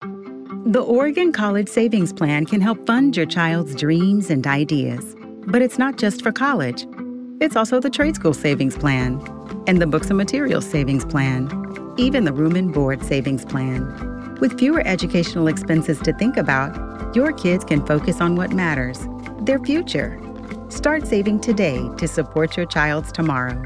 The 0.03 0.83
Oregon 0.83 1.33
College 1.33 1.69
Savings 1.69 2.13
Plan 2.13 2.47
can 2.47 2.61
help 2.61 2.87
fund 2.87 3.17
your 3.17 3.27
child's 3.27 3.75
dreams 3.75 4.31
and 4.31 4.47
ideas. 4.47 5.17
But 5.47 5.63
it's 5.63 5.79
not 5.79 5.97
just 5.97 6.23
for 6.23 6.33
college. 6.33 6.87
It's 7.41 7.57
also 7.57 7.81
the 7.81 7.91
Trade 7.91 8.17
School 8.17 8.35
Savings 8.35 8.77
Plan 8.77 9.21
and 9.67 9.81
the 9.81 9.87
Books 9.87 10.09
and 10.09 10.17
Materials 10.17 10.69
Savings 10.69 11.05
Plan, 11.05 11.49
even 11.97 12.25
the 12.25 12.33
Room 12.33 12.57
and 12.57 12.73
Board 12.73 13.03
Savings 13.03 13.45
Plan. 13.45 14.37
With 14.41 14.59
fewer 14.59 14.83
educational 14.87 15.49
expenses 15.49 15.99
to 16.01 16.13
think 16.13 16.37
about, 16.37 17.15
your 17.17 17.33
kids 17.33 17.65
can 17.65 17.85
focus 17.85 18.21
on 18.21 18.37
what 18.37 18.53
matters 18.53 19.07
their 19.41 19.59
future. 19.59 20.21
Start 20.69 21.07
saving 21.07 21.41
today 21.41 21.89
to 21.99 22.07
support 22.07 22.57
your 22.57 22.67
child's 22.67 23.11
tomorrow. 23.11 23.63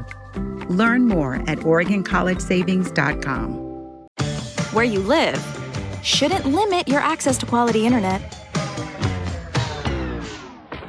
Learn 0.69 1.07
more 1.07 1.35
at 1.47 1.59
OregonCollegeSavings.com. 1.59 3.51
Where 4.73 4.85
you 4.85 4.99
live 4.99 5.41
shouldn't 6.01 6.45
limit 6.45 6.87
your 6.87 7.01
access 7.01 7.37
to 7.39 7.45
quality 7.45 7.85
internet. 7.85 8.21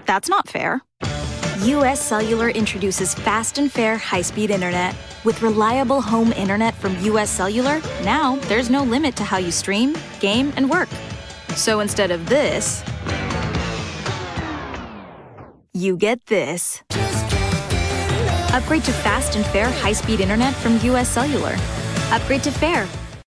That's 0.07 0.29
not 0.29 0.49
fair. 0.49 0.83
US 1.63 2.01
Cellular 2.01 2.49
introduces 2.51 3.15
fast 3.15 3.59
and 3.59 3.71
fair 3.71 3.97
high 3.97 4.23
speed 4.23 4.51
internet. 4.51 4.95
With 5.25 5.43
reliable 5.43 6.01
home 6.01 6.33
internet 6.33 6.75
from 6.75 6.97
US 7.01 7.29
Cellular, 7.29 7.81
now 8.05 8.37
there's 8.49 8.71
no 8.71 8.85
limit 8.85 9.17
to 9.17 9.25
how 9.25 9.39
you 9.39 9.51
stream, 9.51 9.97
game, 10.21 10.53
and 10.57 10.71
work. 10.71 10.89
So 11.57 11.81
instead 11.81 12.11
of 12.11 12.29
this, 12.29 12.85
you 15.73 15.97
get 15.97 16.25
this. 16.27 16.83
Upgrade 18.53 18.85
to 18.85 18.93
fast 18.93 19.37
and 19.37 19.45
fair 19.47 19.69
high 19.71 19.93
speed 19.93 20.21
internet 20.21 20.55
from 20.55 20.79
US 20.83 21.09
Cellular. 21.09 21.57
Upgrade 22.13 22.45
to 22.45 22.53
fair 22.53 22.87